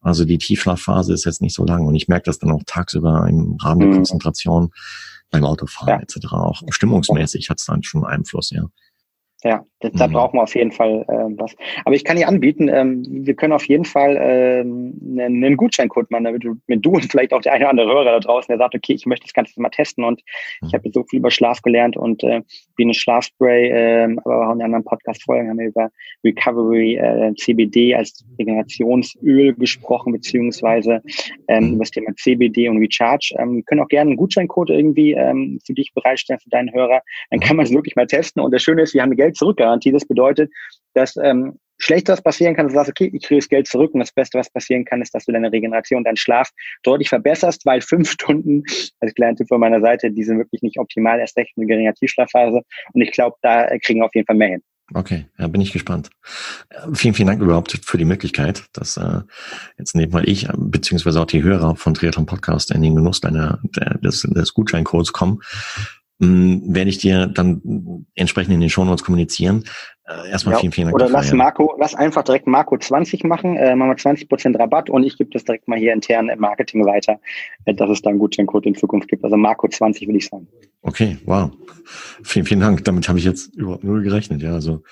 also 0.00 0.24
die 0.24 0.38
Tiefschlafphase 0.38 1.12
ist 1.12 1.26
jetzt 1.26 1.42
nicht 1.42 1.54
so 1.54 1.66
lang 1.66 1.86
und 1.86 1.94
ich 1.94 2.08
merke 2.08 2.24
das 2.24 2.38
dann 2.38 2.52
auch 2.52 2.62
tagsüber 2.64 3.26
im 3.28 3.56
Rahmen 3.60 3.80
der 3.80 3.88
mhm. 3.90 3.94
Konzentration 3.96 4.70
beim 5.30 5.44
Autofahren 5.44 5.88
ja. 5.88 6.00
etc. 6.00 6.32
Auch 6.32 6.62
stimmungsmäßig 6.70 7.50
hat 7.50 7.58
es 7.58 7.66
dann 7.66 7.82
schon 7.82 8.06
Einfluss, 8.06 8.50
ja. 8.50 8.64
Ja, 9.42 9.62
Das, 9.86 9.94
mhm. 9.94 9.98
Da 9.98 10.18
brauchen 10.18 10.38
wir 10.38 10.42
auf 10.42 10.54
jeden 10.54 10.72
Fall 10.72 11.04
äh, 11.08 11.38
was. 11.38 11.54
Aber 11.84 11.94
ich 11.94 12.04
kann 12.04 12.16
dir 12.16 12.28
anbieten, 12.28 12.68
ähm, 12.68 13.04
wir 13.08 13.34
können 13.34 13.52
auf 13.52 13.66
jeden 13.68 13.84
Fall 13.84 14.18
ähm, 14.20 14.94
einen, 15.02 15.44
einen 15.44 15.56
Gutscheincode 15.56 16.10
machen, 16.10 16.24
damit 16.24 16.44
du, 16.44 16.56
mit 16.66 16.84
du 16.84 16.90
und 16.90 17.04
vielleicht 17.10 17.32
auch 17.32 17.40
der 17.40 17.52
eine 17.52 17.64
oder 17.64 17.70
andere 17.70 17.88
Hörer 17.88 18.12
da 18.12 18.20
draußen, 18.20 18.48
der 18.48 18.58
sagt, 18.58 18.74
okay, 18.74 18.94
ich 18.94 19.06
möchte 19.06 19.26
das 19.26 19.32
Ganze 19.32 19.60
mal 19.60 19.70
testen 19.70 20.04
und 20.04 20.22
mhm. 20.60 20.68
ich 20.68 20.74
habe 20.74 20.90
so 20.92 21.04
viel 21.04 21.20
über 21.20 21.30
Schlaf 21.30 21.62
gelernt 21.62 21.96
und 21.96 22.24
äh, 22.24 22.42
wie 22.76 22.84
eine 22.84 22.94
Schlafspray, 22.94 23.70
äh, 23.70 24.16
aber 24.24 24.48
auch 24.48 24.54
in 24.54 24.62
anderen 24.62 24.84
Podcast-Folgen 24.84 25.48
haben 25.48 25.58
wir 25.58 25.68
über 25.68 25.90
Recovery 26.24 26.96
äh, 26.96 27.34
CBD 27.36 27.94
als 27.94 28.24
Regenerationsöl 28.38 29.54
gesprochen, 29.54 30.12
beziehungsweise 30.12 31.02
ähm, 31.48 31.68
mhm. 31.68 31.74
über 31.74 31.84
das 31.84 31.90
Thema 31.90 32.14
CBD 32.16 32.68
und 32.68 32.78
Recharge. 32.78 33.34
Ähm, 33.38 33.56
wir 33.56 33.62
können 33.62 33.80
auch 33.80 33.88
gerne 33.88 34.10
einen 34.10 34.16
Gutscheincode 34.16 34.70
irgendwie 34.70 35.12
ähm, 35.12 35.60
für 35.64 35.74
dich 35.74 35.92
bereitstellen, 35.94 36.40
für 36.40 36.50
deinen 36.50 36.72
Hörer. 36.72 37.02
Dann 37.30 37.40
kann 37.40 37.56
man 37.56 37.66
es 37.66 37.72
wirklich 37.72 37.96
mal 37.96 38.06
testen 38.06 38.42
und 38.42 38.52
das 38.52 38.62
Schöne 38.62 38.82
ist, 38.82 38.94
wir 38.94 39.02
haben 39.02 39.08
eine 39.08 39.16
Geld-Zurück-Garantie. 39.76 39.92
Das 39.92 40.04
bedeutet, 40.06 40.52
dass 40.94 41.16
ähm, 41.16 41.58
Schlechtes 41.78 42.22
passieren 42.22 42.56
kann, 42.56 42.66
dass 42.66 42.72
du 42.72 42.78
sagst, 42.78 42.90
okay, 42.90 43.10
ich 43.12 43.22
kriege 43.22 43.40
das 43.40 43.48
Geld 43.48 43.66
zurück 43.66 43.92
und 43.92 44.00
das 44.00 44.12
Beste, 44.12 44.38
was 44.38 44.50
passieren 44.50 44.84
kann, 44.84 45.02
ist, 45.02 45.14
dass 45.14 45.26
du 45.26 45.32
deine 45.32 45.52
Regeneration, 45.52 46.04
deinen 46.04 46.16
Schlaf 46.16 46.50
deutlich 46.82 47.10
verbesserst, 47.10 47.66
weil 47.66 47.82
fünf 47.82 48.10
Stunden, 48.12 48.62
als 49.00 49.14
kleiner 49.14 49.36
Tipp 49.36 49.48
von 49.48 49.60
meiner 49.60 49.80
Seite, 49.80 50.10
die 50.10 50.24
sind 50.24 50.38
wirklich 50.38 50.62
nicht 50.62 50.78
optimal, 50.78 51.20
erst 51.20 51.36
recht 51.36 51.52
eine 51.56 51.66
geringe 51.66 51.92
Tiefschlafphase 51.92 52.62
und 52.92 53.00
ich 53.00 53.12
glaube, 53.12 53.36
da 53.42 53.66
kriegen 53.78 54.00
wir 54.00 54.06
auf 54.06 54.14
jeden 54.14 54.26
Fall 54.26 54.36
mehr 54.36 54.48
hin. 54.48 54.62
Okay, 54.94 55.26
ja, 55.36 55.48
bin 55.48 55.60
ich 55.60 55.72
gespannt. 55.72 56.10
Vielen, 56.94 57.12
vielen 57.12 57.26
Dank 57.26 57.42
überhaupt 57.42 57.76
für 57.82 57.98
die 57.98 58.04
Möglichkeit, 58.04 58.62
dass 58.72 58.96
äh, 58.96 59.22
jetzt 59.78 59.96
nebenmal 59.96 60.28
ich, 60.28 60.46
beziehungsweise 60.56 61.20
auch 61.20 61.26
die 61.26 61.42
Hörer 61.42 61.74
von 61.74 61.94
Triathlon 61.94 62.26
Podcast 62.26 62.70
in 62.70 62.82
den 62.82 62.94
Genuss 62.94 63.20
deiner, 63.20 63.58
des, 64.00 64.22
des 64.22 64.54
Gutscheincodes 64.54 65.12
kommen 65.12 65.40
werde 66.18 66.88
ich 66.88 66.98
dir 66.98 67.26
dann 67.26 68.06
entsprechend 68.14 68.54
in 68.54 68.60
den 68.60 68.70
Shownotes 68.70 69.04
kommunizieren. 69.04 69.64
Äh, 70.08 70.30
erstmal 70.30 70.54
ja, 70.54 70.60
vielen, 70.60 70.72
vielen 70.72 70.86
Dank. 70.86 70.94
Oder 70.94 71.08
lass 71.08 71.32
Marco, 71.32 71.74
lass 71.78 71.94
einfach 71.94 72.22
direkt 72.22 72.46
Marco 72.46 72.78
20 72.78 73.24
machen, 73.24 73.56
äh, 73.56 73.74
machen 73.74 73.90
wir 73.90 73.96
20% 73.96 74.58
Rabatt 74.58 74.88
und 74.88 75.02
ich 75.02 75.18
gebe 75.18 75.30
das 75.30 75.44
direkt 75.44 75.68
mal 75.68 75.78
hier 75.78 75.92
intern 75.92 76.28
im 76.28 76.38
Marketing 76.38 76.86
weiter, 76.86 77.18
äh, 77.64 77.74
dass 77.74 77.90
es 77.90 78.02
da 78.02 78.10
einen 78.10 78.18
Gutscheincode 78.18 78.66
in 78.66 78.74
Zukunft 78.74 79.08
gibt. 79.08 79.24
Also 79.24 79.36
Marco 79.36 79.68
20 79.68 80.06
würde 80.06 80.18
ich 80.18 80.26
sagen. 80.26 80.48
Okay, 80.82 81.18
wow. 81.24 81.50
Vielen, 82.22 82.46
vielen 82.46 82.60
Dank. 82.60 82.84
Damit 82.84 83.08
habe 83.08 83.18
ich 83.18 83.24
jetzt 83.24 83.54
überhaupt 83.56 83.84
null 83.84 84.02
gerechnet. 84.02 84.42
Ja, 84.42 84.52
also 84.52 84.82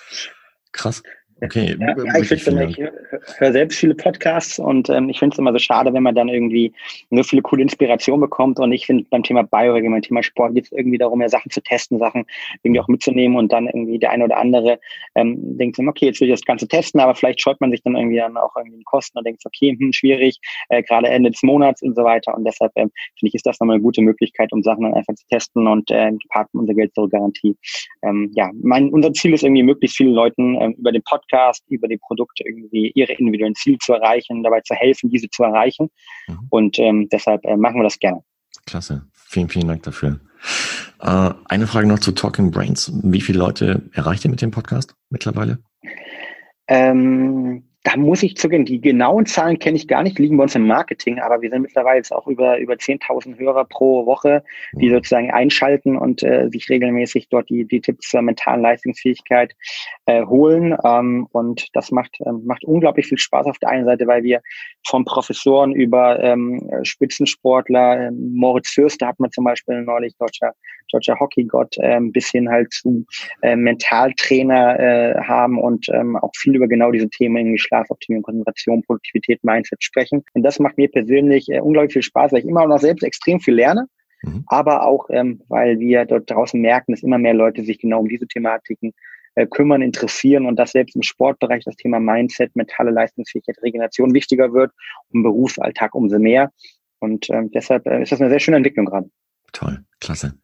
krass. 0.72 1.02
Okay. 1.42 1.76
Ja, 1.78 1.96
ja 1.96 2.18
ich, 2.20 2.42
finde, 2.42 2.64
ich 2.64 2.78
höre 2.78 3.52
selbst 3.52 3.78
viele 3.78 3.94
Podcasts 3.94 4.58
und 4.58 4.88
ähm, 4.88 5.08
ich 5.08 5.18
finde 5.18 5.34
es 5.34 5.38
immer 5.38 5.52
so 5.52 5.58
schade, 5.58 5.92
wenn 5.92 6.02
man 6.02 6.14
dann 6.14 6.28
irgendwie 6.28 6.72
so 7.10 7.22
viele 7.22 7.42
coole 7.42 7.62
Inspirationen 7.62 8.20
bekommt. 8.20 8.60
Und 8.60 8.72
ich 8.72 8.86
finde 8.86 9.04
beim 9.10 9.22
Thema 9.22 9.42
Biohacking, 9.42 9.90
beim 9.90 10.02
Thema 10.02 10.22
Sport 10.22 10.54
geht 10.54 10.66
es 10.66 10.72
irgendwie 10.72 10.98
darum, 10.98 11.20
ja 11.20 11.28
Sachen 11.28 11.50
zu 11.50 11.60
testen, 11.60 11.98
Sachen 11.98 12.24
irgendwie 12.62 12.80
auch 12.80 12.88
mitzunehmen 12.88 13.36
und 13.36 13.52
dann 13.52 13.66
irgendwie 13.66 13.98
der 13.98 14.10
eine 14.10 14.24
oder 14.24 14.38
andere 14.38 14.78
ähm, 15.16 15.58
denkt 15.58 15.76
sich, 15.76 15.86
okay, 15.86 16.06
jetzt 16.06 16.20
will 16.20 16.28
ich 16.28 16.34
das 16.34 16.44
Ganze 16.44 16.68
testen, 16.68 17.00
aber 17.00 17.14
vielleicht 17.14 17.40
scheut 17.40 17.60
man 17.60 17.70
sich 17.72 17.82
dann 17.82 17.96
irgendwie 17.96 18.18
dann 18.18 18.36
auch 18.36 18.54
irgendwie 18.56 18.78
in 18.78 18.84
Kosten 18.84 19.18
und 19.18 19.26
denkt, 19.26 19.42
okay, 19.44 19.76
hm, 19.78 19.92
schwierig, 19.92 20.38
äh, 20.68 20.82
gerade 20.82 21.08
Ende 21.08 21.30
des 21.32 21.42
Monats 21.42 21.82
und 21.82 21.96
so 21.96 22.04
weiter. 22.04 22.34
Und 22.36 22.44
deshalb 22.44 22.72
ähm, 22.76 22.90
finde 23.18 23.28
ich, 23.28 23.34
ist 23.34 23.46
das 23.46 23.58
nochmal 23.58 23.74
eine 23.74 23.82
gute 23.82 24.02
Möglichkeit, 24.02 24.52
um 24.52 24.62
Sachen 24.62 24.84
dann 24.84 24.94
einfach 24.94 25.14
zu 25.14 25.26
testen 25.28 25.66
und 25.66 25.90
äh, 25.90 26.12
parken 26.28 26.60
unser 26.60 26.74
Geld 26.74 26.94
zur 26.94 27.08
Garantie. 27.08 27.56
Ähm, 28.02 28.30
ja, 28.34 28.50
mein, 28.62 28.90
unser 28.90 29.12
Ziel 29.12 29.34
ist 29.34 29.42
irgendwie, 29.42 29.62
möglichst 29.64 29.96
vielen 29.96 30.12
Leuten 30.12 30.60
ähm, 30.60 30.74
über 30.78 30.92
den 30.92 31.02
Podcast 31.02 31.23
Podcast, 31.24 31.64
über 31.68 31.88
die 31.88 31.98
Produkte 31.98 32.44
irgendwie 32.46 32.90
ihre 32.94 33.12
individuellen 33.12 33.54
Ziele 33.54 33.78
zu 33.78 33.92
erreichen, 33.94 34.42
dabei 34.42 34.60
zu 34.60 34.74
helfen, 34.74 35.10
diese 35.10 35.28
zu 35.28 35.42
erreichen. 35.42 35.90
Mhm. 36.28 36.46
Und 36.50 36.78
ähm, 36.78 37.08
deshalb 37.10 37.44
äh, 37.44 37.56
machen 37.56 37.76
wir 37.76 37.84
das 37.84 37.98
gerne. 37.98 38.22
Klasse. 38.66 39.06
Vielen, 39.12 39.48
vielen 39.48 39.68
Dank 39.68 39.82
dafür. 39.82 40.20
Äh, 41.00 41.30
eine 41.46 41.66
Frage 41.66 41.86
noch 41.86 41.98
zu 41.98 42.12
Talking 42.12 42.50
Brains. 42.50 42.92
Wie 43.02 43.20
viele 43.20 43.38
Leute 43.38 43.82
erreicht 43.92 44.24
ihr 44.24 44.30
mit 44.30 44.42
dem 44.42 44.50
Podcast 44.50 44.94
mittlerweile? 45.10 45.58
Ähm, 46.68 47.64
da 47.84 47.98
muss 47.98 48.22
ich 48.22 48.36
zugeben, 48.36 48.64
die 48.64 48.80
genauen 48.80 49.26
Zahlen 49.26 49.58
kenne 49.58 49.76
ich 49.76 49.86
gar 49.86 50.02
nicht, 50.02 50.18
liegen 50.18 50.38
bei 50.38 50.44
uns 50.44 50.54
im 50.54 50.66
Marketing, 50.66 51.20
aber 51.20 51.42
wir 51.42 51.50
sind 51.50 51.62
mittlerweile 51.62 51.98
jetzt 51.98 52.12
auch 52.12 52.26
über, 52.26 52.58
über 52.58 52.74
10.000 52.74 53.38
Hörer 53.38 53.66
pro 53.66 54.06
Woche, 54.06 54.42
die 54.72 54.88
sozusagen 54.88 55.30
einschalten 55.30 55.98
und 55.98 56.22
äh, 56.22 56.48
sich 56.50 56.70
regelmäßig 56.70 57.28
dort 57.28 57.50
die, 57.50 57.66
die 57.66 57.82
Tipps 57.82 58.08
zur 58.08 58.22
mentalen 58.22 58.62
Leistungsfähigkeit 58.62 59.54
äh, 60.06 60.24
holen. 60.24 60.74
Ähm, 60.82 61.28
und 61.32 61.68
das 61.74 61.90
macht, 61.90 62.16
ähm, 62.26 62.42
macht 62.46 62.64
unglaublich 62.64 63.06
viel 63.06 63.18
Spaß 63.18 63.46
auf 63.46 63.58
der 63.58 63.68
einen 63.68 63.84
Seite, 63.84 64.06
weil 64.06 64.22
wir 64.22 64.40
von 64.86 65.04
Professoren 65.04 65.74
über 65.74 66.18
ähm, 66.20 66.66
Spitzensportler, 66.84 68.06
äh, 68.06 68.10
Moritz 68.12 68.70
Fürster 68.70 69.08
hat 69.08 69.20
man 69.20 69.30
zum 69.30 69.44
Beispiel 69.44 69.82
neulich, 69.82 70.16
deutscher, 70.16 70.54
deutscher 70.90 71.20
Hockeygott, 71.20 71.76
ähm, 71.80 72.12
bis 72.12 72.30
hin 72.30 72.48
halt 72.48 72.72
zu 72.72 73.04
äh, 73.42 73.56
Mentaltrainer 73.56 74.78
äh, 74.80 75.14
haben 75.20 75.58
und 75.58 75.86
ähm, 75.90 76.16
auch 76.16 76.32
viel 76.36 76.56
über 76.56 76.66
genau 76.66 76.90
diese 76.90 77.10
Themen 77.10 77.36
irgendwie 77.36 77.58
Schlafoptimierung, 77.74 78.22
Konzentration, 78.22 78.82
Produktivität, 78.82 79.42
Mindset 79.42 79.82
sprechen. 79.82 80.24
Und 80.32 80.42
das 80.42 80.58
macht 80.58 80.78
mir 80.78 80.90
persönlich 80.90 81.48
äh, 81.48 81.60
unglaublich 81.60 81.92
viel 81.92 82.02
Spaß, 82.02 82.32
weil 82.32 82.40
ich 82.40 82.46
immer 82.46 82.66
noch 82.66 82.78
selbst 82.78 83.02
extrem 83.02 83.40
viel 83.40 83.54
lerne. 83.54 83.86
Mhm. 84.22 84.44
Aber 84.46 84.86
auch, 84.86 85.06
ähm, 85.10 85.42
weil 85.48 85.78
wir 85.78 86.04
dort 86.04 86.30
draußen 86.30 86.60
merken, 86.60 86.92
dass 86.92 87.02
immer 87.02 87.18
mehr 87.18 87.34
Leute 87.34 87.64
sich 87.64 87.78
genau 87.78 88.00
um 88.00 88.08
diese 88.08 88.26
Thematiken 88.26 88.92
äh, 89.34 89.46
kümmern, 89.46 89.82
interessieren 89.82 90.46
und 90.46 90.56
dass 90.56 90.72
selbst 90.72 90.94
im 90.94 91.02
Sportbereich 91.02 91.64
das 91.64 91.76
Thema 91.76 91.98
Mindset, 91.98 92.54
mentale 92.54 92.90
Leistungsfähigkeit, 92.90 93.56
Regeneration 93.62 94.14
wichtiger 94.14 94.52
wird, 94.52 94.72
im 95.12 95.22
Berufsalltag 95.22 95.94
umso 95.94 96.18
mehr. 96.18 96.52
Und 97.00 97.28
ähm, 97.30 97.50
deshalb 97.50 97.86
äh, 97.86 98.02
ist 98.02 98.12
das 98.12 98.20
eine 98.20 98.30
sehr 98.30 98.40
schöne 98.40 98.58
Entwicklung 98.58 98.86
gerade. 98.86 99.10
Toll, 99.52 99.84
klasse. 100.00 100.34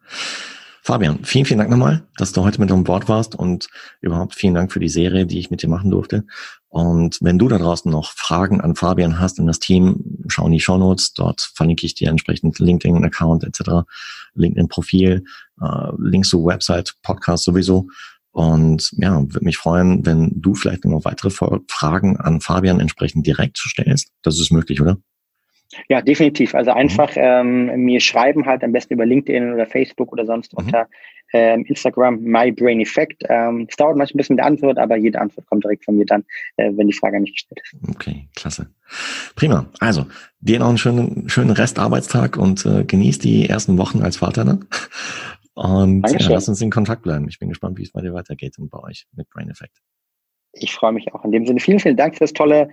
Fabian, 0.83 1.23
vielen, 1.23 1.45
vielen 1.45 1.59
Dank 1.59 1.69
nochmal, 1.69 2.07
dass 2.17 2.31
du 2.31 2.43
heute 2.43 2.59
mit 2.59 2.71
an 2.71 2.83
Bord 2.83 3.07
warst 3.07 3.35
und 3.35 3.67
überhaupt 4.01 4.33
vielen 4.33 4.55
Dank 4.55 4.71
für 4.71 4.79
die 4.79 4.89
Serie, 4.89 5.27
die 5.27 5.37
ich 5.37 5.51
mit 5.51 5.61
dir 5.61 5.69
machen 5.69 5.91
durfte. 5.91 6.25
Und 6.69 7.19
wenn 7.21 7.37
du 7.37 7.47
da 7.47 7.59
draußen 7.59 7.91
noch 7.91 8.13
Fragen 8.13 8.61
an 8.61 8.75
Fabian 8.75 9.19
hast 9.19 9.37
in 9.37 9.45
das 9.45 9.59
Team, 9.59 10.23
schau 10.27 10.47
in 10.47 10.53
die 10.53 10.59
Show 10.59 10.77
Notes. 10.77 11.13
Dort 11.13 11.51
verlinke 11.53 11.85
ich 11.85 11.93
dir 11.93 12.09
entsprechend 12.09 12.57
LinkedIn-Account 12.57 13.43
etc., 13.43 13.87
LinkedIn-Profil, 14.33 15.23
äh, 15.61 15.91
Links 15.99 16.29
zur 16.29 16.45
Website, 16.45 16.95
Podcast 17.03 17.43
sowieso. 17.43 17.87
Und 18.31 18.91
ja, 18.93 19.21
würde 19.21 19.45
mich 19.45 19.57
freuen, 19.57 20.03
wenn 20.05 20.31
du 20.41 20.55
vielleicht 20.55 20.85
noch 20.85 21.05
weitere 21.05 21.29
Fragen 21.29 22.17
an 22.17 22.41
Fabian 22.41 22.79
entsprechend 22.79 23.27
direkt 23.27 23.57
stellst. 23.59 24.07
Das 24.23 24.39
ist 24.39 24.51
möglich, 24.51 24.81
oder? 24.81 24.97
Ja, 25.89 26.01
definitiv. 26.01 26.53
Also 26.55 26.71
einfach 26.71 27.15
mhm. 27.15 27.69
ähm, 27.69 27.83
mir 27.83 27.99
schreiben 27.99 28.45
halt 28.45 28.63
am 28.63 28.71
besten 28.71 28.93
über 28.95 29.05
LinkedIn 29.05 29.53
oder 29.53 29.65
Facebook 29.65 30.11
oder 30.11 30.25
sonst 30.25 30.53
mhm. 30.53 30.65
unter 30.65 30.87
ähm, 31.33 31.65
Instagram 31.65 32.19
My 32.21 32.51
Brain 32.51 32.81
Effect. 32.81 33.23
Ähm, 33.29 33.67
es 33.69 33.75
dauert 33.75 33.97
manchmal 33.97 34.15
ein 34.15 34.17
bisschen 34.17 34.35
mit 34.35 34.39
der 34.39 34.47
Antwort, 34.47 34.77
aber 34.77 34.97
jede 34.97 35.19
Antwort 35.19 35.47
kommt 35.47 35.63
direkt 35.63 35.85
von 35.85 35.97
mir 35.97 36.05
dann, 36.05 36.23
äh, 36.57 36.71
wenn 36.75 36.87
die 36.87 36.93
Frage 36.93 37.19
nicht 37.19 37.33
gestellt 37.33 37.61
ist. 37.63 37.89
Okay, 37.89 38.27
klasse. 38.35 38.69
Prima. 39.35 39.67
Also, 39.79 40.05
dir 40.39 40.59
noch 40.59 40.69
einen 40.69 40.77
schönen, 40.77 41.29
schönen 41.29 41.51
Restarbeitstag 41.51 42.37
und 42.37 42.65
äh, 42.65 42.83
genieß 42.83 43.19
die 43.19 43.47
ersten 43.47 43.77
Wochen 43.77 44.01
als 44.01 44.17
Vater 44.17 44.45
dann. 44.45 44.65
Und 45.53 46.09
ja, 46.09 46.29
lass 46.29 46.47
uns 46.47 46.61
in 46.61 46.71
Kontakt 46.71 47.03
bleiben. 47.03 47.27
Ich 47.27 47.37
bin 47.37 47.49
gespannt, 47.49 47.77
wie 47.77 47.83
es 47.83 47.91
bei 47.91 47.99
dir 48.01 48.13
weitergeht 48.13 48.57
und 48.57 48.71
bei 48.71 48.79
euch 48.79 49.05
mit 49.13 49.29
Brain 49.29 49.49
Effect. 49.49 49.81
Ich 50.53 50.73
freue 50.73 50.93
mich 50.93 51.13
auch 51.13 51.25
in 51.25 51.31
dem 51.31 51.45
Sinne. 51.45 51.59
Vielen, 51.59 51.79
vielen 51.79 51.97
Dank 51.97 52.15
für 52.15 52.21
das 52.21 52.31
tolle 52.31 52.69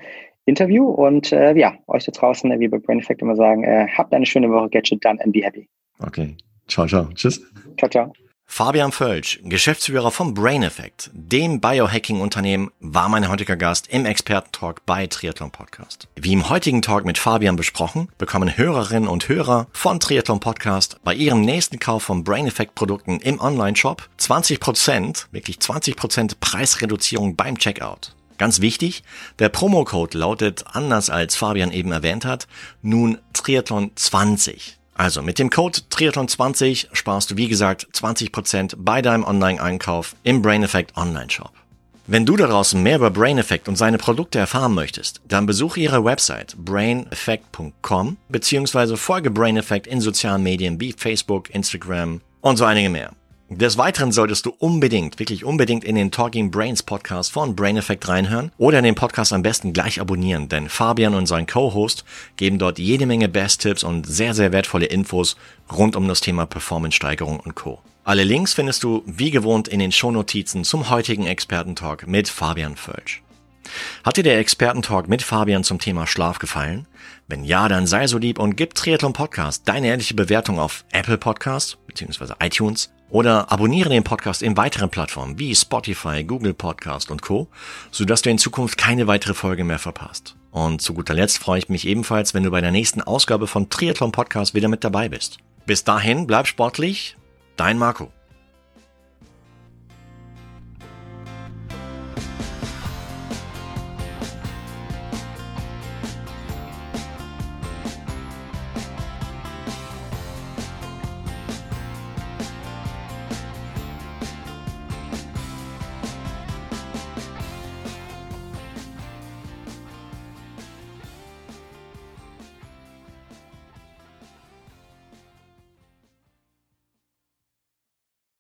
Interview 0.49 0.87
und 0.89 1.33
äh, 1.33 1.55
ja, 1.57 1.75
euch 1.87 2.05
da 2.05 2.13
draußen, 2.13 2.59
wie 2.59 2.69
bei 2.69 2.79
Brain 2.79 2.99
Effect 2.99 3.23
immer 3.23 3.37
sagen, 3.37 3.65
äh, 3.65 3.87
habt 3.97 4.13
eine 4.13 4.27
schöne 4.27 4.51
Woche, 4.51 4.69
get 4.71 4.89
shit 4.89 5.05
done 5.05 5.23
and 5.23 5.33
be 5.33 5.41
happy. 5.45 5.69
Okay. 6.01 6.37
Ciao, 6.67 6.87
ciao. 6.87 7.09
Tschüss. 7.15 7.41
Ciao, 7.77 7.91
ciao. 7.91 8.13
Fabian 8.51 8.93
Völsch, 8.93 9.41
Geschäftsführer 9.45 10.11
vom 10.11 10.33
Brain 10.33 10.63
Effect, 10.63 11.11
dem 11.13 11.61
Biohacking-Unternehmen, 11.61 12.71
war 12.81 13.11
mein 13.11 13.29
heutiger 13.29 13.57
Gast 13.57 13.93
im 13.93 14.07
Experten-Talk 14.07 14.87
bei 14.87 15.07
Triathlon 15.07 15.51
Podcast. 15.51 16.09
Wie 16.17 16.33
im 16.33 16.49
heutigen 16.49 16.81
Talk 16.81 17.05
mit 17.05 17.19
Fabian 17.19 17.57
besprochen, 17.57 18.09
bekommen 18.17 18.57
Hörerinnen 18.57 19.09
und 19.09 19.29
Hörer 19.29 19.67
von 19.73 20.01
Triathlon 20.01 20.41
Podcast 20.41 20.99
bei 21.05 21.15
ihrem 21.15 21.43
nächsten 21.43 21.79
Kauf 21.79 22.05
von 22.05 22.25
Brain 22.25 22.47
Effect 22.47 22.75
Produkten 22.75 23.21
im 23.21 23.39
Online-Shop 23.39 24.09
20%, 24.19 25.27
wirklich 25.31 25.59
20% 25.59 26.37
Preisreduzierung 26.41 27.37
beim 27.37 27.59
Checkout. 27.59 28.17
Ganz 28.39 28.61
wichtig, 28.61 29.03
der 29.41 29.49
Promocode 29.49 30.15
lautet, 30.15 30.65
anders 30.73 31.11
als 31.11 31.37
Fabian 31.37 31.73
eben 31.73 31.93
erwähnt 31.93 32.25
hat, 32.25 32.47
nun 32.83 33.19
Triathlon 33.33 33.91
20. 33.95 34.79
Also 34.95 35.23
mit 35.23 35.39
dem 35.39 35.51
Code 35.51 35.81
Triathlon20 35.91 36.89
sparst 36.93 37.31
du 37.31 37.37
wie 37.37 37.49
gesagt 37.49 37.87
20% 37.93 38.75
bei 38.79 39.03
deinem 39.03 39.25
Online-Einkauf 39.25 40.17
im 40.23 40.43
Brain 40.43 40.63
Effect 40.63 40.97
Online-Shop. 40.97 41.53
Wenn 42.11 42.25
du 42.25 42.37
da 42.37 42.47
draußen 42.47 42.83
mehr 42.83 42.97
über 42.97 43.11
Brain 43.11 43.39
Effect 43.39 43.69
und 43.69 43.77
seine 43.77 43.99
Produkte 43.99 44.39
erfahren 44.39 44.73
möchtest, 44.75 45.21
dann 45.29 45.45
besuche 45.45 45.79
ihre 45.79 46.05
Website 46.05 46.57
braineffect.com 46.57 48.17
bzw. 48.29 48.97
folge 48.97 49.31
Brain 49.31 49.59
Effect 49.59 49.87
in 49.87 50.01
sozialen 50.01 50.43
Medien 50.43 50.81
wie 50.81 50.93
Facebook, 50.93 51.51
Instagram 51.55 52.23
und 52.41 52.57
so 52.57 52.65
einige 52.65 52.89
mehr. 52.89 53.13
Des 53.51 53.79
Weiteren 53.79 54.13
solltest 54.13 54.45
du 54.45 54.51
unbedingt, 54.59 55.19
wirklich 55.19 55.43
unbedingt 55.43 55.83
in 55.83 55.95
den 55.95 56.11
Talking 56.11 56.51
Brains 56.51 56.83
Podcast 56.83 57.33
von 57.33 57.57
Brain 57.57 57.79
Effect 57.79 58.07
reinhören 58.07 58.53
oder 58.59 58.77
in 58.79 58.85
den 58.85 58.95
Podcast 58.95 59.33
am 59.33 59.41
besten 59.41 59.73
gleich 59.73 60.03
abonnieren, 60.03 60.51
denn 60.51 60.69
Fabian 60.69 61.15
und 61.15 61.25
sein 61.25 61.47
Co-Host 61.47 62.05
geben 62.37 62.59
dort 62.59 62.79
jede 62.79 63.07
Menge 63.07 63.27
Best-Tipps 63.27 63.85
und 63.85 64.07
sehr, 64.07 64.35
sehr 64.35 64.53
wertvolle 64.53 64.85
Infos 64.85 65.37
rund 65.73 65.97
um 65.97 66.07
das 66.09 66.21
Thema 66.21 66.45
Performance-Steigerung 66.45 67.41
und 67.41 67.55
Co. 67.55 67.81
Alle 68.05 68.23
Links 68.23 68.53
findest 68.53 68.83
du 68.83 69.03
wie 69.07 69.31
gewohnt 69.31 69.67
in 69.67 69.79
den 69.79 69.93
Shownotizen 69.93 70.63
zum 70.63 70.91
heutigen 70.91 71.25
Expertentalk 71.25 72.07
mit 72.07 72.29
Fabian 72.29 72.77
Völsch. 72.77 73.23
Hat 74.05 74.19
dir 74.19 74.25
der 74.25 74.39
Expertentalk 74.41 75.09
mit 75.09 75.23
Fabian 75.23 75.65
zum 75.65 75.79
Thema 75.79 76.07
Schlaf 76.07 76.39
gefallen? 76.39 76.87
Wenn 77.29 77.45
ja, 77.45 77.69
dann 77.69 77.87
sei 77.87 78.09
so 78.09 78.19
lieb 78.19 78.39
und 78.39 78.57
gib 78.57 78.75
Triathlon 78.75 79.15
Podcast 79.15 79.67
deine 79.67 79.87
ehrliche 79.87 80.15
Bewertung 80.15 80.59
auf 80.59 80.85
Apple 80.93 81.17
Podcasts 81.17 81.79
bzw. 81.87 82.35
iTunes 82.41 82.91
oder 83.11 83.51
abonniere 83.51 83.89
den 83.89 84.05
Podcast 84.05 84.43
in 84.43 84.57
weiteren 84.57 84.91
Plattformen 84.91 85.39
wie 85.39 85.55
Spotify, 85.55 86.25
Google 86.25 86.55
Podcast 86.55 87.11
und 87.11 87.23
Co., 87.23 87.49
sodass 87.91 88.23
du 88.23 88.31
in 88.31 88.39
Zukunft 88.39 88.79
keine 88.79 89.07
weitere 89.07 89.35
Folge 89.35 89.65
mehr 89.65 89.79
verpasst. 89.79 90.37
Und 90.51 90.83
zu 90.83 90.95
guter 90.95 91.15
Letzt 91.15 91.39
freue 91.39 91.59
ich 91.59 91.69
mich 91.69 91.87
ebenfalls, 91.87 92.35
wenn 92.35 92.43
du 92.43 92.51
bei 92.51 92.61
der 92.61 92.73
nächsten 92.73 93.03
Ausgabe 93.03 93.47
von 93.47 93.71
Triathlon 93.71 94.13
Podcast 94.13 94.55
wieder 94.55 94.69
mit 94.69 94.85
dabei 94.85 95.09
bist. 95.09 95.39
Bis 95.67 95.85
dahin, 95.85 96.27
bleib 96.27 96.47
sportlich, 96.47 97.17
dein 97.57 97.79
Marco. 97.79 98.11